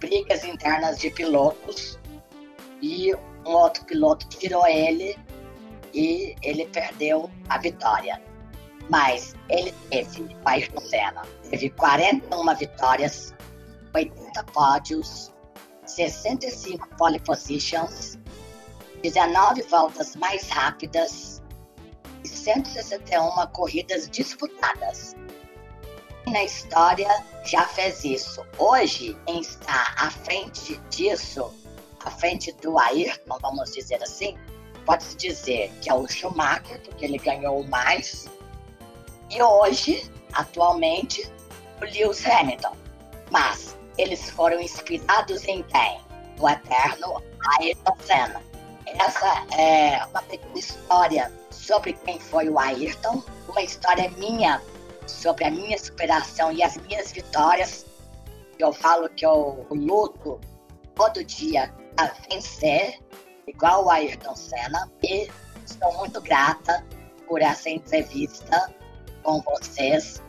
brigas 0.00 0.42
internas 0.44 0.98
de 0.98 1.10
pilotos 1.10 1.98
e 2.80 3.14
um 3.14 3.50
outro 3.50 3.84
piloto 3.84 4.26
tirou 4.28 4.66
ele 4.66 5.16
e 5.92 6.34
ele 6.42 6.66
perdeu 6.66 7.30
a 7.48 7.58
vitória. 7.58 8.20
Mas 8.88 9.34
ele 9.48 9.72
teve, 9.90 10.22
o 10.22 10.48
Ayrton 10.48 10.80
Senna, 10.80 11.22
teve 11.48 11.70
41 11.70 12.56
vitórias, 12.56 13.34
80 13.94 14.44
pódios, 14.44 15.32
65 15.86 16.88
pole 16.96 17.20
positions, 17.20 18.18
19 19.02 19.62
voltas 19.62 20.16
mais 20.16 20.48
rápidas 20.48 21.42
e 22.24 22.28
161 22.28 23.46
corridas 23.52 24.08
disputadas. 24.08 25.14
Na 26.30 26.44
história 26.44 27.08
já 27.44 27.66
fez 27.66 28.04
isso. 28.04 28.46
Hoje, 28.56 29.16
quem 29.26 29.40
está 29.40 29.94
à 29.96 30.10
frente 30.10 30.80
disso 30.88 31.52
à 32.04 32.10
frente 32.10 32.52
do 32.62 32.78
Ayrton, 32.78 33.38
vamos 33.42 33.72
dizer 33.72 34.02
assim, 34.02 34.38
pode-se 34.86 35.16
dizer 35.16 35.70
que 35.80 35.90
é 35.90 35.94
o 35.94 36.06
Schumacher, 36.06 36.80
porque 36.82 37.04
ele 37.04 37.18
ganhou 37.18 37.62
mais. 37.64 38.28
E 39.30 39.42
hoje, 39.42 40.10
atualmente, 40.32 41.30
o 41.80 41.84
Lewis 41.84 42.24
Hamilton. 42.24 42.76
Mas 43.30 43.76
eles 43.98 44.30
foram 44.30 44.60
inspirados 44.60 45.44
em 45.46 45.62
quem? 45.64 46.00
No 46.38 46.48
eterno 46.48 47.22
Ayrton 47.58 47.96
Senna. 48.04 48.42
Essa 48.86 49.46
é 49.56 50.04
uma 50.06 50.22
pequena 50.22 50.58
história 50.58 51.32
sobre 51.50 51.92
quem 51.92 52.18
foi 52.18 52.48
o 52.48 52.58
Ayrton, 52.58 53.22
uma 53.48 53.62
história 53.62 54.10
minha 54.12 54.60
sobre 55.10 55.44
a 55.44 55.50
minha 55.50 55.78
superação 55.78 56.52
e 56.52 56.62
as 56.62 56.76
minhas 56.78 57.12
vitórias. 57.12 57.86
Eu 58.58 58.72
falo 58.72 59.08
que 59.10 59.24
eu 59.24 59.66
luto 59.70 60.40
todo 60.94 61.24
dia 61.24 61.74
a 61.96 62.06
vencer, 62.30 62.98
igual 63.46 63.84
o 63.84 63.90
Ayrton 63.90 64.36
Senna, 64.36 64.90
e 65.02 65.28
estou 65.64 65.92
muito 65.98 66.20
grata 66.20 66.84
por 67.26 67.40
essa 67.40 67.70
entrevista 67.70 68.72
com 69.22 69.40
vocês. 69.42 70.22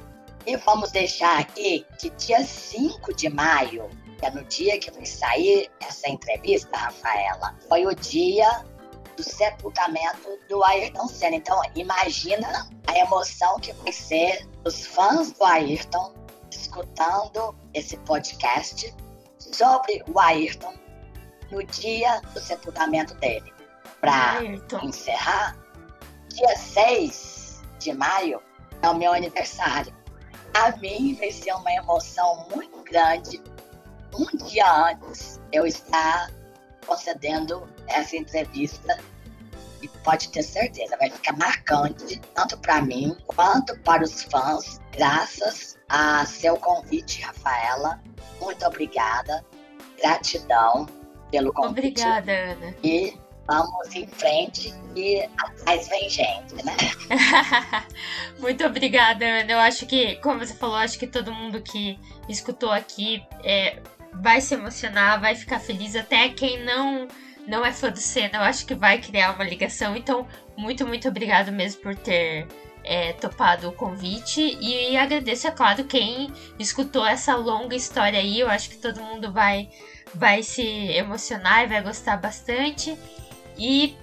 E 0.45 0.57
vamos 0.57 0.91
deixar 0.91 1.39
aqui 1.39 1.85
que 1.99 2.09
dia 2.11 2.43
5 2.43 3.13
de 3.15 3.29
maio, 3.29 3.89
que 4.17 4.25
é 4.25 4.31
no 4.31 4.43
dia 4.45 4.79
que 4.79 4.89
vai 4.91 5.05
sair 5.05 5.69
essa 5.81 6.09
entrevista, 6.09 6.75
Rafaela, 6.75 7.55
foi 7.67 7.85
o 7.85 7.93
dia 7.93 8.65
do 9.15 9.23
sepultamento 9.23 10.39
do 10.49 10.63
Ayrton 10.63 11.07
Senna. 11.07 11.35
Então, 11.35 11.61
imagina 11.75 12.69
a 12.87 12.97
emoção 12.97 13.59
que 13.59 13.73
vai 13.73 13.91
ser 13.91 14.47
os 14.65 14.85
fãs 14.85 15.31
do 15.31 15.43
Ayrton 15.43 16.13
escutando 16.51 17.55
esse 17.73 17.97
podcast 17.97 18.93
sobre 19.37 20.03
o 20.07 20.19
Ayrton 20.19 20.73
no 21.51 21.63
dia 21.63 22.21
do 22.33 22.39
sepultamento 22.39 23.13
dele. 23.15 23.53
Para 23.99 24.43
encerrar, 24.83 25.57
dia 26.29 26.55
6 26.55 27.61
de 27.79 27.93
maio 27.93 28.41
é 28.81 28.89
o 28.89 28.95
meu 28.95 29.13
aniversário. 29.13 29.93
A 30.53 30.75
mim 30.77 31.15
vai 31.15 31.31
ser 31.31 31.53
uma 31.53 31.71
emoção 31.71 32.47
muito 32.53 32.83
grande 32.83 33.41
um 34.13 34.25
dia 34.45 34.89
antes 34.89 35.39
eu 35.51 35.65
estar 35.65 36.29
concedendo 36.85 37.67
essa 37.87 38.15
entrevista 38.15 38.97
e 39.81 39.87
pode 39.87 40.29
ter 40.29 40.43
certeza, 40.43 40.95
vai 40.97 41.09
ficar 41.09 41.35
marcante 41.37 42.21
tanto 42.35 42.57
para 42.59 42.81
mim 42.81 43.15
quanto 43.25 43.77
para 43.79 44.03
os 44.03 44.23
fãs. 44.23 44.79
Graças 44.91 45.79
a 45.89 46.25
seu 46.25 46.55
convite, 46.57 47.21
Rafaela. 47.21 47.99
Muito 48.39 48.65
obrigada. 48.65 49.43
Gratidão 49.99 50.87
pelo 51.31 51.51
convite. 51.53 52.01
Obrigada, 52.01 52.31
Ana. 52.31 52.75
E 52.83 53.17
vamos 53.47 53.95
em 53.95 54.07
frente 54.07 54.73
e 54.95 55.27
atrás 55.37 55.87
vem 55.87 56.09
gente, 56.09 56.55
né? 56.63 56.75
Muito 58.39 58.65
obrigada, 58.65 59.25
Ana. 59.25 59.51
Eu 59.51 59.59
acho 59.59 59.85
que, 59.85 60.15
como 60.17 60.39
você 60.39 60.53
falou, 60.53 60.75
acho 60.75 60.99
que 60.99 61.07
todo 61.07 61.33
mundo 61.33 61.61
que 61.61 61.99
escutou 62.29 62.71
aqui 62.71 63.25
é, 63.43 63.79
vai 64.13 64.41
se 64.41 64.53
emocionar, 64.53 65.19
vai 65.19 65.35
ficar 65.35 65.59
feliz, 65.59 65.95
até 65.95 66.29
quem 66.29 66.63
não 66.63 67.07
não 67.47 67.65
é 67.65 67.71
fã 67.71 67.89
do 67.89 67.99
Senna, 67.99 68.37
eu 68.37 68.41
acho 68.41 68.65
que 68.65 68.75
vai 68.75 68.99
criar 68.99 69.33
uma 69.33 69.43
ligação. 69.43 69.95
Então, 69.95 70.27
muito, 70.57 70.85
muito 70.85 71.07
obrigado 71.07 71.51
mesmo 71.51 71.81
por 71.81 71.95
ter 71.95 72.47
é, 72.83 73.13
topado 73.13 73.69
o 73.69 73.73
convite. 73.73 74.57
E 74.59 74.95
agradeço, 74.97 75.47
é 75.47 75.51
claro, 75.51 75.83
quem 75.85 76.31
escutou 76.59 77.05
essa 77.05 77.35
longa 77.35 77.75
história 77.75 78.19
aí. 78.19 78.39
Eu 78.39 78.49
acho 78.49 78.69
que 78.69 78.77
todo 78.77 79.01
mundo 79.01 79.31
vai, 79.31 79.69
vai 80.13 80.43
se 80.43 80.61
emocionar 80.61 81.63
e 81.63 81.67
vai 81.67 81.81
gostar 81.81 82.17
bastante. 82.17 82.97
E 83.57 83.95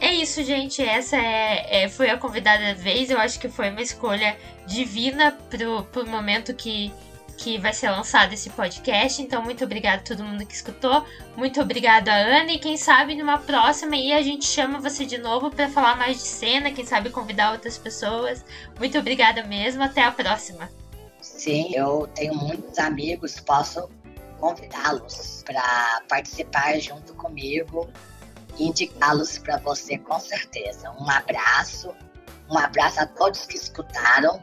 é 0.00 0.12
isso, 0.12 0.42
gente. 0.44 0.82
Essa 0.82 1.16
é, 1.16 1.84
é, 1.84 1.88
foi 1.88 2.10
a 2.10 2.18
convidada 2.18 2.64
da 2.64 2.74
vez. 2.74 3.10
Eu 3.10 3.18
acho 3.18 3.38
que 3.38 3.48
foi 3.48 3.70
uma 3.70 3.82
escolha 3.82 4.36
divina 4.66 5.32
pro, 5.50 5.84
pro 5.84 6.06
momento 6.06 6.54
que 6.54 6.92
que 7.36 7.58
vai 7.58 7.72
ser 7.72 7.90
lançado 7.90 8.32
esse 8.32 8.50
podcast. 8.50 9.20
Então, 9.22 9.42
muito 9.42 9.64
obrigado 9.64 10.00
a 10.00 10.02
todo 10.02 10.24
mundo 10.24 10.46
que 10.46 10.54
escutou. 10.54 11.04
Muito 11.36 11.60
obrigado 11.60 12.08
a 12.08 12.14
Ana. 12.14 12.52
E 12.52 12.58
quem 12.58 12.76
sabe 12.76 13.14
numa 13.14 13.38
próxima 13.38 13.94
aí 13.94 14.12
a 14.12 14.22
gente 14.22 14.46
chama 14.46 14.80
você 14.80 15.04
de 15.04 15.18
novo 15.18 15.50
para 15.50 15.68
falar 15.68 15.96
mais 15.96 16.16
de 16.16 16.28
cena. 16.28 16.72
Quem 16.72 16.84
sabe 16.84 17.10
convidar 17.10 17.52
outras 17.52 17.76
pessoas. 17.76 18.44
Muito 18.78 18.98
obrigada 18.98 19.42
mesmo. 19.44 19.82
Até 19.82 20.02
a 20.02 20.10
próxima. 20.10 20.70
Sim, 21.20 21.72
eu 21.74 22.08
tenho 22.14 22.34
muitos 22.34 22.78
amigos. 22.78 23.38
Posso 23.40 23.88
convidá-los 24.38 25.42
para 25.44 26.02
participar 26.08 26.78
junto 26.78 27.14
comigo 27.14 27.88
e 28.58 28.68
indicá-los 28.68 29.38
para 29.38 29.58
você 29.58 29.98
com 29.98 30.18
certeza. 30.18 30.90
Um 30.92 31.08
abraço. 31.10 31.94
Um 32.50 32.58
abraço 32.58 33.00
a 33.00 33.06
todos 33.06 33.44
que 33.44 33.56
escutaram. 33.56 34.40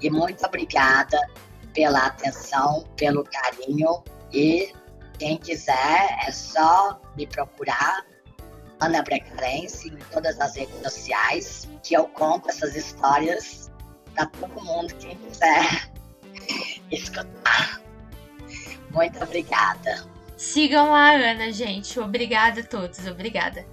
E 0.00 0.10
muito 0.10 0.44
obrigada 0.44 1.18
pela 1.72 2.06
atenção, 2.06 2.84
pelo 2.96 3.24
carinho 3.24 4.02
e 4.32 4.72
quem 5.18 5.36
quiser 5.36 6.18
é 6.26 6.32
só 6.32 7.00
me 7.16 7.26
procurar, 7.26 8.04
Ana 8.80 9.02
Brecarense, 9.02 9.88
em 9.88 9.98
todas 10.12 10.40
as 10.40 10.56
redes 10.56 10.74
sociais, 10.82 11.68
que 11.82 11.94
eu 11.94 12.08
conto 12.08 12.48
essas 12.48 12.74
histórias 12.74 13.70
para 14.14 14.26
todo 14.26 14.64
mundo 14.64 14.92
quem 14.96 15.16
quiser 15.16 15.90
escutar. 16.90 17.80
Muito 18.90 19.22
obrigada. 19.22 20.04
Sigam 20.36 20.92
a 20.92 21.12
Ana, 21.12 21.52
gente. 21.52 22.00
Obrigada 22.00 22.60
a 22.60 22.64
todos. 22.64 23.06
Obrigada. 23.06 23.64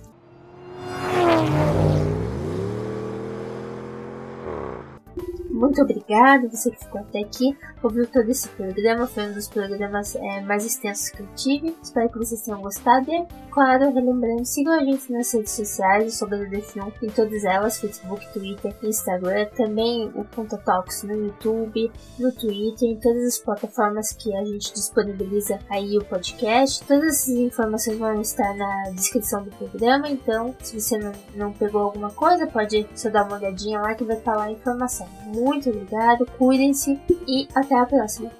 Muito 5.59 5.81
obrigada, 5.81 6.47
você 6.47 6.71
que 6.71 6.79
ficou 6.79 7.01
até 7.01 7.19
aqui, 7.19 7.53
ouviu 7.83 8.07
todo 8.07 8.29
esse 8.29 8.47
programa, 8.47 9.05
foi 9.05 9.27
um 9.27 9.33
dos 9.33 9.49
programas 9.49 10.15
é, 10.15 10.39
mais 10.39 10.65
extensos 10.65 11.09
que 11.09 11.21
eu 11.21 11.27
tive. 11.35 11.75
Espero 11.83 12.07
que 12.07 12.17
vocês 12.17 12.41
tenham 12.43 12.61
gostado 12.61 13.11
e, 13.11 13.27
claro, 13.51 13.91
relembrando, 13.91 14.45
sigam 14.45 14.73
a 14.73 14.85
gente 14.85 15.11
nas 15.11 15.33
redes 15.33 15.51
sociais, 15.51 16.17
sobre 16.17 16.37
o 16.37 16.49
Defilm, 16.49 16.87
em 17.03 17.09
todas 17.09 17.43
elas, 17.43 17.77
Facebook, 17.77 18.25
Twitter, 18.31 18.73
Instagram, 18.81 19.47
também 19.57 20.09
o 20.15 20.23
Ponta 20.23 20.57
Talks 20.59 21.03
no 21.03 21.13
YouTube, 21.13 21.91
no 22.17 22.31
Twitter, 22.31 22.91
em 22.91 22.95
todas 22.95 23.27
as 23.27 23.37
plataformas 23.39 24.13
que 24.13 24.33
a 24.33 24.45
gente 24.45 24.73
disponibiliza 24.73 25.59
aí 25.69 25.97
o 25.97 26.05
podcast. 26.05 26.87
Todas 26.87 27.15
essas 27.15 27.35
informações 27.35 27.97
vão 27.97 28.21
estar 28.21 28.55
na 28.55 28.91
descrição 28.91 29.43
do 29.43 29.51
programa, 29.51 30.09
então 30.09 30.55
se 30.61 30.79
você 30.79 30.97
não, 30.97 31.11
não 31.35 31.51
pegou 31.51 31.81
alguma 31.81 32.11
coisa, 32.11 32.47
pode 32.47 32.87
só 32.95 33.09
dar 33.09 33.25
uma 33.25 33.35
olhadinha 33.35 33.81
lá 33.81 33.93
que 33.93 34.05
vai 34.05 34.15
estar 34.15 34.37
lá 34.37 34.45
a 34.45 34.51
informação. 34.53 35.05
Muito 35.25 35.48
muito 35.49 35.69
obrigado, 35.69 36.25
cuidem-se 36.37 36.99
e 37.27 37.47
até 37.55 37.75
a 37.75 37.85
próxima. 37.85 38.31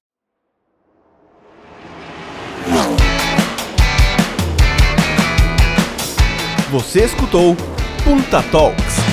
Você 6.72 7.06
escutou 7.06 7.56
Punta 8.03 8.44
Talks. 8.52 9.09